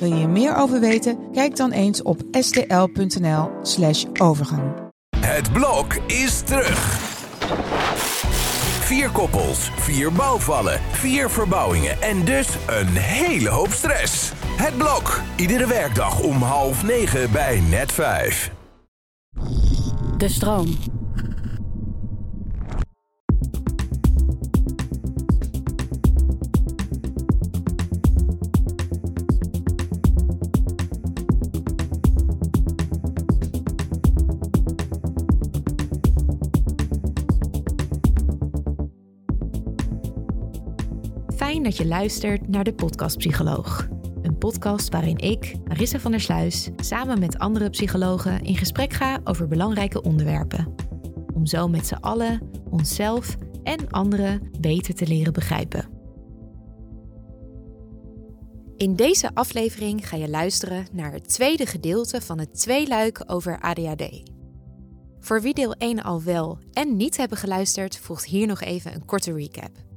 Wil 0.00 0.14
je 0.14 0.22
er 0.22 0.28
meer 0.30 0.56
over 0.56 0.80
weten? 0.80 1.18
Kijk 1.32 1.56
dan 1.56 1.70
eens 1.70 2.02
op 2.02 2.20
stl.nl/slash 2.30 4.04
overgang. 4.20 4.62
Het 5.16 5.52
blok 5.52 5.94
is 6.06 6.40
terug. 6.40 6.98
Vier 8.80 9.10
koppels, 9.10 9.70
vier 9.76 10.12
bouwvallen, 10.12 10.80
vier 10.90 11.30
verbouwingen 11.30 12.02
en 12.02 12.24
dus 12.24 12.48
een 12.66 12.96
hele 12.96 13.48
hoop 13.48 13.70
stress. 13.70 14.32
Het 14.56 14.76
blok, 14.76 15.20
iedere 15.36 15.66
werkdag 15.66 16.22
om 16.22 16.42
half 16.42 16.82
negen 16.82 17.32
bij 17.32 17.60
net 17.60 17.92
vijf. 17.92 18.50
De 20.16 20.28
stroom. 20.28 20.66
Dat 41.50 41.76
je 41.76 41.86
luistert 41.86 42.48
naar 42.48 42.64
de 42.64 42.74
Podcast 42.74 43.16
Psycholoog. 43.16 43.88
Een 44.22 44.38
podcast 44.38 44.92
waarin 44.92 45.18
ik, 45.18 45.54
Marissa 45.64 45.98
van 45.98 46.10
der 46.10 46.20
Sluis, 46.20 46.70
samen 46.76 47.18
met 47.18 47.38
andere 47.38 47.70
psychologen 47.70 48.42
in 48.42 48.56
gesprek 48.56 48.92
ga 48.92 49.20
over 49.24 49.48
belangrijke 49.48 50.02
onderwerpen. 50.02 50.74
Om 51.34 51.46
zo 51.46 51.68
met 51.68 51.86
z'n 51.86 51.94
allen 51.94 52.50
onszelf 52.70 53.36
en 53.62 53.90
anderen 53.90 54.50
beter 54.60 54.94
te 54.94 55.06
leren 55.06 55.32
begrijpen. 55.32 55.88
In 58.76 58.96
deze 58.96 59.34
aflevering 59.34 60.08
ga 60.08 60.16
je 60.16 60.28
luisteren 60.28 60.86
naar 60.92 61.12
het 61.12 61.28
tweede 61.28 61.66
gedeelte 61.66 62.20
van 62.20 62.38
het 62.38 62.60
tweeluik 62.60 63.22
over 63.26 63.60
ADHD. 63.60 64.22
Voor 65.20 65.42
wie 65.42 65.54
deel 65.54 65.72
1 65.72 66.02
al 66.02 66.22
wel 66.22 66.58
en 66.72 66.96
niet 66.96 67.16
hebben 67.16 67.38
geluisterd, 67.38 67.96
volgt 67.96 68.24
hier 68.24 68.46
nog 68.46 68.60
even 68.60 68.94
een 68.94 69.04
korte 69.04 69.32
recap. 69.32 69.88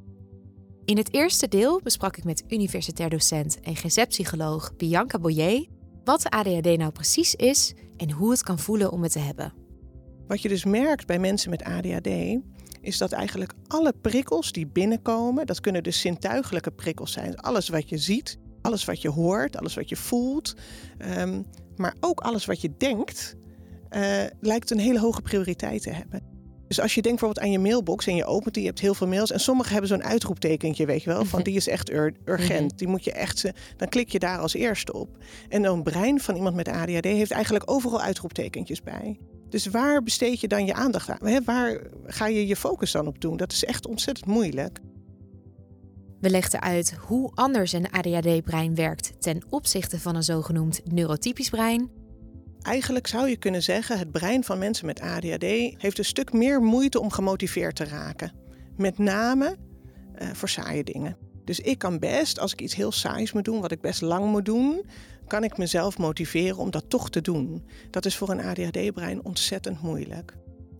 In 0.85 0.97
het 0.97 1.13
eerste 1.13 1.47
deel 1.47 1.81
besprak 1.83 2.17
ik 2.17 2.23
met 2.23 2.43
universitair 2.47 3.09
docent 3.09 3.59
en 3.59 3.75
GZ-psycholoog 3.75 4.75
Bianca 4.75 5.19
Boyer 5.19 5.65
wat 6.03 6.29
ADHD 6.29 6.77
nou 6.77 6.91
precies 6.91 7.35
is 7.35 7.73
en 7.97 8.11
hoe 8.11 8.31
het 8.31 8.43
kan 8.43 8.59
voelen 8.59 8.91
om 8.91 9.03
het 9.03 9.11
te 9.11 9.19
hebben. 9.19 9.53
Wat 10.27 10.41
je 10.41 10.49
dus 10.49 10.63
merkt 10.63 11.07
bij 11.07 11.19
mensen 11.19 11.49
met 11.49 11.63
ADHD 11.63 12.07
is 12.81 12.97
dat 12.97 13.11
eigenlijk 13.11 13.53
alle 13.67 13.93
prikkels 14.01 14.51
die 14.51 14.67
binnenkomen, 14.67 15.45
dat 15.45 15.59
kunnen 15.59 15.83
dus 15.83 15.99
zintuigelijke 15.99 16.71
prikkels 16.71 17.11
zijn. 17.11 17.37
Alles 17.37 17.69
wat 17.69 17.89
je 17.89 17.97
ziet, 17.97 18.37
alles 18.61 18.85
wat 18.85 19.01
je 19.01 19.09
hoort, 19.09 19.57
alles 19.57 19.73
wat 19.75 19.89
je 19.89 19.95
voelt, 19.95 20.53
ehm, 20.97 21.41
maar 21.75 21.95
ook 21.99 22.19
alles 22.19 22.45
wat 22.45 22.61
je 22.61 22.73
denkt, 22.77 23.35
uh, 23.91 24.23
lijkt 24.39 24.71
een 24.71 24.79
hele 24.79 24.99
hoge 24.99 25.21
prioriteit 25.21 25.81
te 25.81 25.89
hebben. 25.89 26.32
Dus 26.73 26.83
als 26.83 26.95
je 26.95 27.01
denkt 27.01 27.19
bijvoorbeeld 27.19 27.45
aan 27.45 27.61
je 27.61 27.67
mailbox 27.67 28.07
en 28.07 28.15
je 28.15 28.25
opent 28.25 28.53
die, 28.53 28.63
je 28.63 28.69
hebt 28.69 28.81
heel 28.81 28.93
veel 28.93 29.07
mails. 29.07 29.31
En 29.31 29.39
sommigen 29.39 29.71
hebben 29.71 29.89
zo'n 29.89 30.03
uitroeptekentje, 30.03 30.85
weet 30.85 31.03
je 31.03 31.09
wel, 31.09 31.25
van 31.25 31.43
die 31.43 31.55
is 31.55 31.67
echt 31.67 31.91
urgent. 31.91 32.71
Mhm. 32.71 32.75
Die 32.75 32.87
moet 32.87 33.03
je 33.03 33.11
echt, 33.11 33.51
dan 33.77 33.89
klik 33.89 34.09
je 34.09 34.19
daar 34.19 34.39
als 34.39 34.53
eerste 34.53 34.93
op. 34.93 35.17
En 35.49 35.63
een 35.63 35.83
brein 35.83 36.19
van 36.19 36.35
iemand 36.35 36.55
met 36.55 36.67
ADHD 36.67 37.03
heeft 37.03 37.31
eigenlijk 37.31 37.71
overal 37.71 38.01
uitroeptekentjes 38.01 38.81
bij. 38.81 39.19
Dus 39.49 39.65
waar 39.65 40.03
besteed 40.03 40.39
je 40.39 40.47
dan 40.47 40.65
je 40.65 40.73
aandacht 40.73 41.09
aan? 41.09 41.43
Waar 41.43 41.81
ga 42.05 42.27
je 42.27 42.47
je 42.47 42.55
focus 42.55 42.91
dan 42.91 43.07
op 43.07 43.21
doen? 43.21 43.37
Dat 43.37 43.51
is 43.51 43.65
echt 43.65 43.87
ontzettend 43.87 44.27
moeilijk. 44.27 44.79
We 46.19 46.29
legden 46.29 46.61
uit 46.61 46.93
hoe 47.07 47.31
anders 47.33 47.73
een 47.73 47.91
ADHD-brein 47.91 48.75
werkt 48.75 49.21
ten 49.21 49.41
opzichte 49.49 49.99
van 49.99 50.15
een 50.15 50.23
zogenoemd 50.23 50.81
neurotypisch 50.91 51.49
brein 51.49 51.89
Eigenlijk 52.63 53.07
zou 53.07 53.29
je 53.29 53.37
kunnen 53.37 53.63
zeggen, 53.63 53.99
het 53.99 54.11
brein 54.11 54.43
van 54.43 54.57
mensen 54.57 54.85
met 54.85 54.99
ADHD 54.99 55.43
heeft 55.77 55.97
een 55.97 56.05
stuk 56.05 56.33
meer 56.33 56.61
moeite 56.61 56.99
om 56.99 57.11
gemotiveerd 57.11 57.75
te 57.75 57.83
raken. 57.83 58.31
Met 58.77 58.97
name 58.97 59.55
uh, 60.21 60.27
voor 60.33 60.49
saaie 60.49 60.83
dingen. 60.83 61.17
Dus 61.45 61.59
ik 61.59 61.77
kan 61.77 61.99
best, 61.99 62.39
als 62.39 62.51
ik 62.51 62.61
iets 62.61 62.75
heel 62.75 62.91
saais 62.91 63.31
moet 63.31 63.45
doen, 63.45 63.61
wat 63.61 63.71
ik 63.71 63.81
best 63.81 64.01
lang 64.01 64.25
moet 64.25 64.45
doen, 64.45 64.85
kan 65.27 65.43
ik 65.43 65.57
mezelf 65.57 65.97
motiveren 65.97 66.57
om 66.57 66.71
dat 66.71 66.89
toch 66.89 67.09
te 67.09 67.21
doen. 67.21 67.67
Dat 67.89 68.05
is 68.05 68.17
voor 68.17 68.29
een 68.29 68.41
ADHD-brein 68.41 69.25
ontzettend 69.25 69.81
moeilijk. 69.81 70.33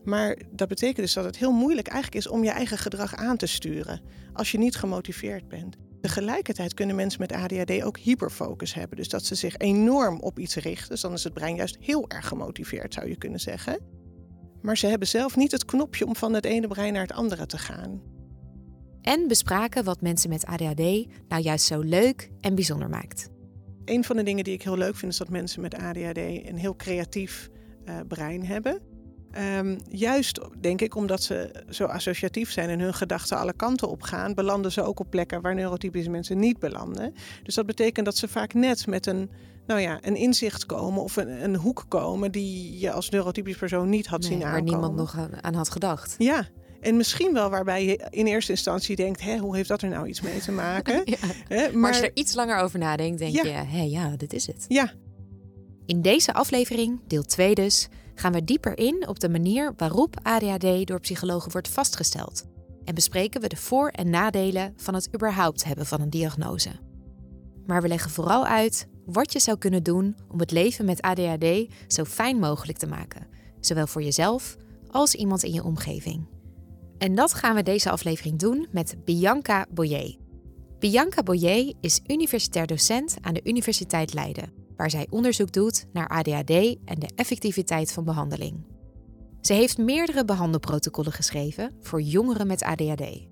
Maar 0.04 0.38
dat 0.52 0.68
betekent 0.68 0.98
dus 0.98 1.14
dat 1.14 1.26
het 1.26 1.38
heel 1.38 1.52
moeilijk 1.52 1.88
eigenlijk 1.88 2.26
is 2.26 2.32
om 2.32 2.44
je 2.44 2.50
eigen 2.50 2.78
gedrag 2.78 3.16
aan 3.16 3.38
te 3.38 3.46
sturen 3.46 4.02
als 4.34 4.52
je 4.52 4.58
niet 4.58 4.76
gemotiveerd 4.76 5.48
bent. 5.48 5.78
Tegelijkertijd 6.04 6.74
kunnen 6.74 6.96
mensen 6.96 7.22
met 7.22 7.32
ADHD 7.32 7.84
ook 7.84 7.98
hyperfocus 7.98 8.74
hebben. 8.74 8.98
Dus 8.98 9.10
dat 9.10 9.26
ze 9.26 9.36
zich 9.36 9.58
enorm 9.58 10.20
op 10.20 10.40
iets 10.40 10.56
richten. 10.56 10.90
Dus 10.90 11.02
dan 11.02 11.14
is 11.14 11.24
het 11.24 11.34
brein 11.34 11.56
juist 11.56 11.78
heel 11.80 12.10
erg 12.10 12.28
gemotiveerd, 12.28 12.94
zou 12.94 13.08
je 13.08 13.18
kunnen 13.18 13.40
zeggen. 13.40 13.80
Maar 14.62 14.78
ze 14.78 14.88
hebben 14.88 15.08
zelf 15.08 15.36
niet 15.36 15.52
het 15.52 15.66
knopje 15.66 16.06
om 16.06 16.16
van 16.16 16.34
het 16.34 16.46
ene 16.46 16.68
brein 16.68 16.94
naar 16.94 17.02
het 17.02 17.12
andere 17.12 17.46
te 17.46 17.58
gaan. 17.58 18.02
En 19.02 19.28
bespraken 19.28 19.84
wat 19.84 20.02
mensen 20.02 20.30
met 20.30 20.46
ADHD 20.46 21.08
nou 21.28 21.42
juist 21.42 21.66
zo 21.66 21.80
leuk 21.80 22.32
en 22.42 22.56
bijzonder 22.56 22.90
maakt. 22.90 23.30
Een 23.86 24.04
van 24.04 24.16
de 24.16 24.24
dingen 24.24 24.44
die 24.44 24.54
ik 24.54 24.64
heel 24.64 24.78
leuk 24.78 24.96
vind 24.96 25.12
is 25.12 25.18
dat 25.18 25.30
mensen 25.30 25.62
met 25.62 25.76
ADHD 25.76 26.18
een 26.18 26.58
heel 26.58 26.76
creatief 26.76 27.50
uh, 27.86 28.00
brein 28.08 28.46
hebben. 28.46 28.82
Um, 29.58 29.78
juist 29.90 30.40
denk 30.60 30.82
ik 30.82 30.96
omdat 30.96 31.24
ze 31.24 31.64
zo 31.70 31.86
associatief 31.86 32.52
zijn 32.52 32.70
en 32.70 32.80
hun 32.80 32.94
gedachten 32.94 33.38
alle 33.38 33.54
kanten 33.54 33.90
op 33.90 34.02
gaan, 34.02 34.34
belanden 34.34 34.72
ze 34.72 34.84
ook 34.84 35.00
op 35.00 35.10
plekken 35.10 35.42
waar 35.42 35.56
neurotypische 35.56 36.10
mensen 36.10 36.40
niet 36.40 36.60
belanden. 36.60 37.14
Dus 37.44 37.56
dat 37.56 37.66
betekent 37.66 38.06
dat 38.06 38.18
ze 38.18 38.28
vaak 38.28 38.54
net 38.54 38.88
met 38.88 39.06
een, 39.06 39.30
nou 39.68 39.80
ja, 39.80 40.00
een 40.02 40.16
inzicht 40.16 40.66
komen 40.66 41.04
of 41.04 41.16
een, 41.16 41.44
een 41.44 41.56
hoek 41.56 41.86
komen 41.88 42.32
die 42.32 42.80
je 42.80 42.92
als 42.92 43.10
neurotypisch 43.10 43.58
persoon 43.58 43.90
niet 43.90 44.08
had 44.08 44.24
zien 44.24 44.44
aankomen. 44.44 44.52
Waar 44.52 44.64
niemand 44.64 44.96
nog 44.96 45.18
aan 45.42 45.54
had 45.54 45.70
gedacht. 45.70 46.16
Ja, 46.18 46.48
en 46.84 46.98
misschien 46.98 47.34
wel 47.34 47.50
waarbij 47.50 47.86
je 47.86 48.08
in 48.10 48.26
eerste 48.26 48.52
instantie 48.52 48.96
denkt: 48.96 49.22
hè, 49.22 49.38
hoe 49.38 49.56
heeft 49.56 49.70
dat 49.70 49.82
er 49.82 49.90
nou 49.90 50.08
iets 50.08 50.22
mee 50.22 50.40
te 50.40 50.52
maken? 50.52 51.02
ja. 51.06 51.18
maar, 51.50 51.78
maar, 51.78 51.90
als 51.90 52.00
je 52.00 52.06
er 52.06 52.12
iets 52.14 52.34
langer 52.34 52.58
over 52.58 52.80
nadenkt, 52.80 53.20
denk 53.20 53.36
je: 53.36 53.48
hé, 53.48 53.82
ja, 53.82 54.16
dit 54.18 54.34
is 54.34 54.48
het. 54.48 54.66
Ja. 54.68 54.94
In 55.86 56.02
deze 56.02 56.34
aflevering, 56.34 57.00
deel 57.08 57.24
2 57.24 57.56
dus, 57.56 57.90
gaan 58.16 58.32
we 58.32 58.44
dieper 58.44 58.78
in 58.78 59.08
op 59.08 59.20
de 59.20 59.30
manier 59.30 59.74
waarop 59.78 60.20
ADHD 60.22 60.88
door 60.88 61.00
psychologen 61.00 61.52
wordt 61.52 61.68
vastgesteld. 61.68 62.44
En 62.84 62.96
bespreken 62.96 63.42
we 63.42 63.48
de 63.48 63.56
voor- 63.56 63.90
en 63.90 64.10
nadelen 64.10 64.74
van 64.78 64.94
het 64.94 65.10
überhaupt 65.16 65.64
hebben 65.64 65.86
van 65.86 66.02
een 66.02 66.10
diagnose. 66.10 66.70
Maar 67.66 67.82
we 67.82 67.88
leggen 67.88 68.12
vooral 68.12 68.46
uit 68.46 68.88
wat 69.06 69.34
je 69.34 69.40
zou 69.40 69.58
kunnen 69.58 69.84
doen 69.84 70.16
om 70.28 70.40
het 70.40 70.52
leven 70.52 70.86
met 70.86 71.02
ADHD 71.02 71.74
zo 71.88 72.04
fijn 72.04 72.40
mogelijk 72.40 72.78
te 72.78 72.88
maken, 72.88 73.28
zowel 73.60 73.88
voor 73.88 74.04
jezelf 74.04 74.56
als 74.90 75.16
iemand 75.16 75.44
in 75.44 75.54
je 75.54 75.64
omgeving. 75.64 76.28
En 76.98 77.16
dat 77.16 77.34
gaan 77.34 77.56
we 77.56 77.64
deze 77.64 77.90
aflevering 77.90 78.40
doen 78.40 78.68
met 78.72 78.96
Bianca 79.06 79.66
Boyer. 79.70 80.16
Bianca 80.80 81.24
Boyer 81.24 81.74
is 81.82 82.02
universitair 82.08 82.68
docent 82.68 83.16
aan 83.22 83.34
de 83.34 83.42
Universiteit 83.44 84.14
Leiden 84.14 84.63
waar 84.84 84.92
zij 84.92 85.08
onderzoek 85.10 85.52
doet 85.52 85.86
naar 85.94 86.08
ADHD 86.08 86.50
en 86.86 87.00
de 87.00 87.10
effectiviteit 87.16 87.92
van 87.92 88.04
behandeling. 88.04 88.66
Ze 89.42 89.54
heeft 89.54 89.78
meerdere 89.78 90.26
behandelprotocollen 90.26 91.12
geschreven 91.12 91.76
voor 91.80 92.02
jongeren 92.02 92.48
met 92.48 92.64
ADHD. 92.64 93.28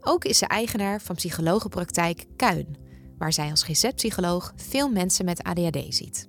Ook 0.00 0.24
is 0.24 0.38
ze 0.38 0.46
eigenaar 0.46 1.00
van 1.00 1.14
psychologenpraktijk 1.14 2.26
Kuin, 2.36 2.76
waar 3.18 3.32
zij 3.32 3.50
als 3.50 3.62
GZ-psycholoog 3.62 4.52
veel 4.56 4.88
mensen 4.90 5.24
met 5.24 5.42
ADHD 5.42 5.94
ziet. 5.94 6.28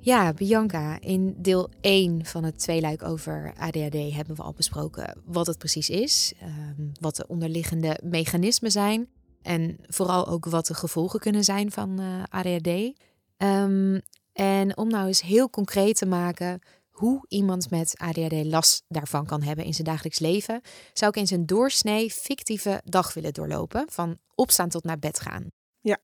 Ja, 0.00 0.32
Bianca, 0.32 1.00
in 1.00 1.34
deel 1.38 1.70
1 1.80 2.24
van 2.24 2.44
het 2.44 2.58
tweeluik 2.58 3.02
over 3.02 3.52
ADHD 3.56 4.14
hebben 4.14 4.36
we 4.36 4.42
al 4.42 4.52
besproken 4.52 5.22
wat 5.24 5.46
het 5.46 5.58
precies 5.58 5.90
is, 5.90 6.32
ehm, 6.40 6.88
wat 7.00 7.16
de 7.16 7.26
onderliggende 7.26 8.00
mechanismen 8.04 8.70
zijn 8.70 9.08
en 9.48 9.78
vooral 9.86 10.26
ook 10.26 10.44
wat 10.44 10.66
de 10.66 10.74
gevolgen 10.74 11.20
kunnen 11.20 11.44
zijn 11.44 11.70
van 11.70 12.00
uh, 12.00 12.14
eh, 12.14 12.24
ADHD. 12.28 13.00
Ehm, 13.36 14.00
en 14.32 14.76
om 14.76 14.88
nou 14.88 15.06
eens 15.06 15.22
heel 15.22 15.50
concreet 15.50 15.96
te 15.96 16.06
maken 16.06 16.60
hoe 16.90 17.24
iemand 17.28 17.70
met 17.70 17.94
ADHD 17.96 18.44
last 18.44 18.84
daarvan 18.88 19.26
kan 19.26 19.42
hebben 19.42 19.64
in 19.64 19.74
zijn 19.74 19.86
dagelijks 19.86 20.18
leven, 20.18 20.60
zou 20.92 21.10
ik 21.10 21.16
in 21.16 21.26
zijn 21.26 21.46
doorsnee 21.46 22.10
fictieve 22.10 22.80
dag 22.84 23.14
willen 23.14 23.32
doorlopen, 23.32 23.84
van 23.90 24.18
opstaan 24.34 24.68
tot 24.68 24.84
naar 24.84 24.98
bed 24.98 25.20
gaan. 25.20 25.46
Ja. 25.80 25.98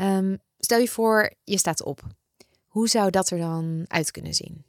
Um, 0.00 0.38
stel 0.58 0.78
je 0.78 0.88
voor, 0.88 1.32
je 1.44 1.58
staat 1.58 1.82
op. 1.82 2.02
Hoe 2.66 2.88
zou 2.88 3.10
dat 3.10 3.30
er 3.30 3.38
dan 3.38 3.84
uit 3.86 4.10
kunnen 4.10 4.34
zien? 4.34 4.64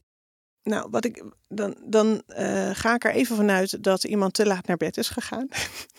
Nou, 0.68 0.88
wat 0.92 1.06
ik, 1.06 1.24
dan, 1.48 1.76
dan 1.86 2.22
uh, 2.28 2.70
ga 2.74 2.94
ik 2.94 3.04
er 3.04 3.12
even 3.12 3.36
vanuit 3.36 3.84
dat 3.84 4.04
iemand 4.04 4.34
te 4.34 4.46
laat 4.46 4.68
naar 4.68 4.78
bed 4.78 4.98
is 4.98 5.10
gegaan. 5.10 5.48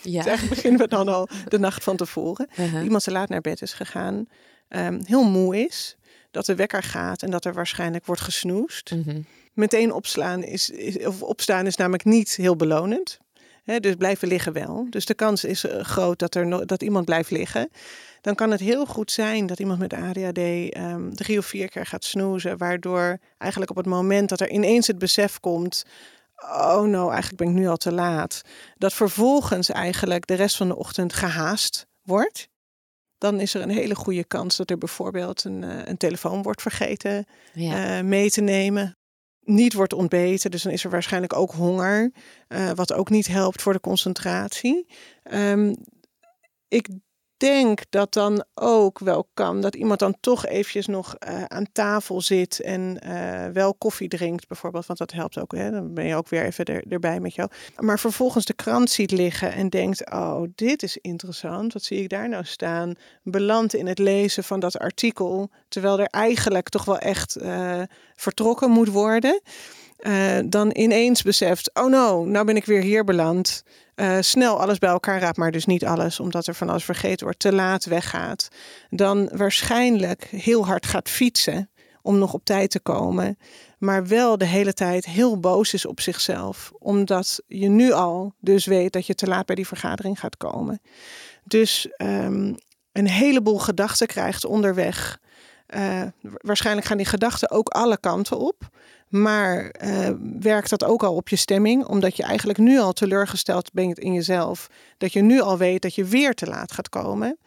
Ja. 0.02 0.22
dus 0.36 0.48
beginnen 0.48 0.80
we 0.80 0.88
dan 0.88 1.08
al 1.08 1.28
de 1.48 1.58
nacht 1.58 1.84
van 1.84 1.96
tevoren. 1.96 2.48
Uh-huh. 2.58 2.82
Iemand 2.82 3.04
te 3.04 3.10
laat 3.10 3.28
naar 3.28 3.40
bed 3.40 3.62
is 3.62 3.72
gegaan, 3.72 4.26
um, 4.68 5.00
heel 5.04 5.24
moe 5.24 5.56
is, 5.66 5.96
dat 6.30 6.46
de 6.46 6.54
wekker 6.54 6.82
gaat 6.82 7.22
en 7.22 7.30
dat 7.30 7.44
er 7.44 7.54
waarschijnlijk 7.54 8.06
wordt 8.06 8.20
gesnoest. 8.20 8.90
Uh-huh. 8.90 9.24
Meteen 9.52 9.92
opslaan 9.92 10.42
is, 10.42 10.70
is, 10.70 11.06
of 11.06 11.22
opstaan 11.22 11.66
is 11.66 11.76
namelijk 11.76 12.04
niet 12.04 12.36
heel 12.36 12.56
belonend. 12.56 13.18
He, 13.68 13.80
dus 13.80 13.94
blijven 13.94 14.28
liggen 14.28 14.52
wel. 14.52 14.86
Dus 14.90 15.04
de 15.04 15.14
kans 15.14 15.44
is 15.44 15.64
uh, 15.64 15.80
groot 15.80 16.18
dat, 16.18 16.34
er 16.34 16.46
no 16.46 16.64
dat 16.64 16.82
iemand 16.82 17.04
blijft 17.04 17.30
liggen 17.30 17.68
dan 18.20 18.34
kan 18.34 18.50
het 18.50 18.60
heel 18.60 18.86
goed 18.86 19.10
zijn 19.10 19.46
dat 19.46 19.58
iemand 19.58 19.78
met 19.78 19.92
ADHD 19.92 20.38
um, 20.76 21.14
drie 21.14 21.38
of 21.38 21.46
vier 21.46 21.68
keer 21.68 21.86
gaat 21.86 22.04
snoezen, 22.04 22.58
waardoor 22.58 23.18
eigenlijk 23.38 23.70
op 23.70 23.76
het 23.76 23.86
moment 23.86 24.28
dat 24.28 24.40
er 24.40 24.50
ineens 24.50 24.86
het 24.86 24.98
besef 24.98 25.40
komt, 25.40 25.84
oh 26.36 26.82
no, 26.82 27.08
eigenlijk 27.08 27.36
ben 27.36 27.48
ik 27.48 27.54
nu 27.54 27.68
al 27.68 27.76
te 27.76 27.92
laat, 27.92 28.42
dat 28.76 28.92
vervolgens 28.92 29.68
eigenlijk 29.68 30.26
de 30.26 30.34
rest 30.34 30.56
van 30.56 30.68
de 30.68 30.76
ochtend 30.76 31.12
gehaast 31.12 31.86
wordt. 32.02 32.48
Dan 33.18 33.40
is 33.40 33.54
er 33.54 33.62
een 33.62 33.70
hele 33.70 33.94
goede 33.94 34.24
kans 34.24 34.56
dat 34.56 34.70
er 34.70 34.78
bijvoorbeeld 34.78 35.44
een, 35.44 35.62
uh, 35.62 35.84
een 35.84 35.96
telefoon 35.96 36.42
wordt 36.42 36.62
vergeten 36.62 37.26
ja. 37.52 37.98
uh, 37.98 38.04
mee 38.04 38.30
te 38.30 38.40
nemen 38.40 38.97
niet 39.48 39.74
wordt 39.74 39.92
ontbeten. 39.92 40.50
Dus 40.50 40.62
dan 40.62 40.72
is 40.72 40.84
er 40.84 40.90
waarschijnlijk 40.90 41.36
ook 41.36 41.52
honger, 41.52 42.12
uh, 42.48 42.70
wat 42.70 42.92
ook 42.92 43.10
niet 43.10 43.26
helpt 43.26 43.62
voor 43.62 43.72
de 43.72 43.80
concentratie. 43.80 44.86
Um, 45.32 45.74
ik 46.68 46.88
denk 47.38 47.82
dat 47.90 48.12
dan 48.12 48.44
ook 48.54 48.98
wel 48.98 49.28
kan 49.34 49.60
dat 49.60 49.74
iemand 49.74 49.98
dan 49.98 50.16
toch 50.20 50.46
eventjes 50.46 50.86
nog 50.86 51.16
uh, 51.28 51.44
aan 51.44 51.66
tafel 51.72 52.20
zit 52.20 52.60
en 52.60 53.00
uh, 53.06 53.46
wel 53.52 53.74
koffie 53.74 54.08
drinkt, 54.08 54.48
bijvoorbeeld. 54.48 54.86
Want 54.86 54.98
dat 54.98 55.12
helpt 55.12 55.38
ook. 55.38 55.52
Hè? 55.52 55.70
Dan 55.70 55.94
ben 55.94 56.04
je 56.04 56.14
ook 56.14 56.28
weer 56.28 56.44
even 56.44 56.64
er, 56.64 56.84
erbij 56.88 57.20
met 57.20 57.34
jou. 57.34 57.50
Maar 57.76 57.98
vervolgens 57.98 58.44
de 58.44 58.54
krant 58.54 58.90
ziet 58.90 59.10
liggen 59.10 59.52
en 59.52 59.68
denkt: 59.68 60.10
Oh, 60.10 60.42
dit 60.54 60.82
is 60.82 60.96
interessant. 60.96 61.72
Wat 61.72 61.82
zie 61.82 62.02
ik 62.02 62.08
daar 62.08 62.28
nou 62.28 62.44
staan? 62.44 62.94
Belandt 63.22 63.74
in 63.74 63.86
het 63.86 63.98
lezen 63.98 64.44
van 64.44 64.60
dat 64.60 64.78
artikel. 64.78 65.50
Terwijl 65.68 65.98
er 66.00 66.06
eigenlijk 66.06 66.68
toch 66.68 66.84
wel 66.84 66.98
echt 66.98 67.42
uh, 67.42 67.82
vertrokken 68.14 68.70
moet 68.70 68.88
worden. 68.88 69.40
dan 70.44 70.70
ineens 70.72 71.22
beseft: 71.22 71.70
Oh 71.74 71.88
no, 71.88 72.24
nou 72.24 72.44
ben 72.44 72.56
ik 72.56 72.64
weer 72.64 72.82
hier 72.82 73.04
beland. 73.04 73.62
Uh, 74.00 74.16
snel 74.20 74.60
alles 74.60 74.78
bij 74.78 74.90
elkaar 74.90 75.20
raapt, 75.20 75.36
maar 75.36 75.50
dus 75.50 75.64
niet 75.66 75.84
alles, 75.84 76.20
omdat 76.20 76.46
er 76.46 76.54
van 76.54 76.68
alles 76.68 76.84
vergeten 76.84 77.24
wordt, 77.24 77.38
te 77.38 77.52
laat 77.52 77.84
weggaat, 77.84 78.48
dan 78.90 79.28
waarschijnlijk 79.32 80.24
heel 80.24 80.66
hard 80.66 80.86
gaat 80.86 81.08
fietsen 81.08 81.70
om 82.02 82.18
nog 82.18 82.32
op 82.32 82.44
tijd 82.44 82.70
te 82.70 82.80
komen, 82.80 83.38
maar 83.78 84.06
wel 84.06 84.38
de 84.38 84.44
hele 84.44 84.72
tijd 84.72 85.06
heel 85.06 85.40
boos 85.40 85.74
is 85.74 85.86
op 85.86 86.00
zichzelf, 86.00 86.72
omdat 86.78 87.42
je 87.46 87.68
nu 87.68 87.92
al 87.92 88.34
dus 88.40 88.66
weet 88.66 88.92
dat 88.92 89.06
je 89.06 89.14
te 89.14 89.26
laat 89.26 89.46
bij 89.46 89.54
die 89.54 89.66
vergadering 89.66 90.20
gaat 90.20 90.36
komen. 90.36 90.80
Dus 91.44 91.88
um, 91.96 92.56
een 92.92 93.08
heleboel 93.08 93.58
gedachten 93.58 94.06
krijgt 94.06 94.44
onderweg. 94.44 95.20
Uh, 95.76 96.02
waarschijnlijk 96.20 96.86
gaan 96.86 96.96
die 96.96 97.06
gedachten 97.06 97.50
ook 97.50 97.68
alle 97.68 98.00
kanten 98.00 98.38
op. 98.38 98.68
Maar 99.08 99.74
uh, 99.84 100.08
werkt 100.40 100.70
dat 100.70 100.84
ook 100.84 101.02
al 101.02 101.14
op 101.14 101.28
je 101.28 101.36
stemming? 101.36 101.84
Omdat 101.84 102.16
je 102.16 102.22
eigenlijk 102.22 102.58
nu 102.58 102.78
al 102.78 102.92
teleurgesteld 102.92 103.72
bent 103.72 103.98
in 103.98 104.12
jezelf. 104.12 104.66
Dat 104.98 105.12
je 105.12 105.20
nu 105.20 105.40
al 105.40 105.58
weet 105.58 105.82
dat 105.82 105.94
je 105.94 106.04
weer 106.04 106.34
te 106.34 106.46
laat 106.46 106.72
gaat 106.72 106.88
komen. 106.88 107.38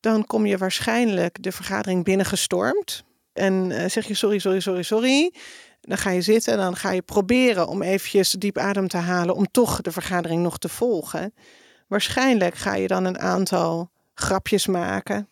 Dan 0.00 0.26
kom 0.26 0.46
je 0.46 0.58
waarschijnlijk 0.58 1.42
de 1.42 1.52
vergadering 1.52 2.04
binnengestormd. 2.04 3.04
En 3.32 3.70
uh, 3.70 3.84
zeg 3.88 4.06
je 4.06 4.14
sorry, 4.14 4.38
sorry, 4.38 4.60
sorry, 4.60 4.82
sorry. 4.82 5.34
Dan 5.80 5.98
ga 5.98 6.10
je 6.10 6.22
zitten 6.22 6.52
en 6.52 6.58
dan 6.58 6.76
ga 6.76 6.90
je 6.90 7.02
proberen 7.02 7.68
om 7.68 7.82
eventjes 7.82 8.30
diep 8.30 8.58
adem 8.58 8.88
te 8.88 8.96
halen. 8.96 9.34
Om 9.34 9.50
toch 9.50 9.80
de 9.80 9.92
vergadering 9.92 10.42
nog 10.42 10.58
te 10.58 10.68
volgen. 10.68 11.34
Waarschijnlijk 11.86 12.54
ga 12.54 12.74
je 12.74 12.86
dan 12.86 13.04
een 13.04 13.18
aantal 13.18 13.90
grapjes 14.14 14.66
maken. 14.66 15.28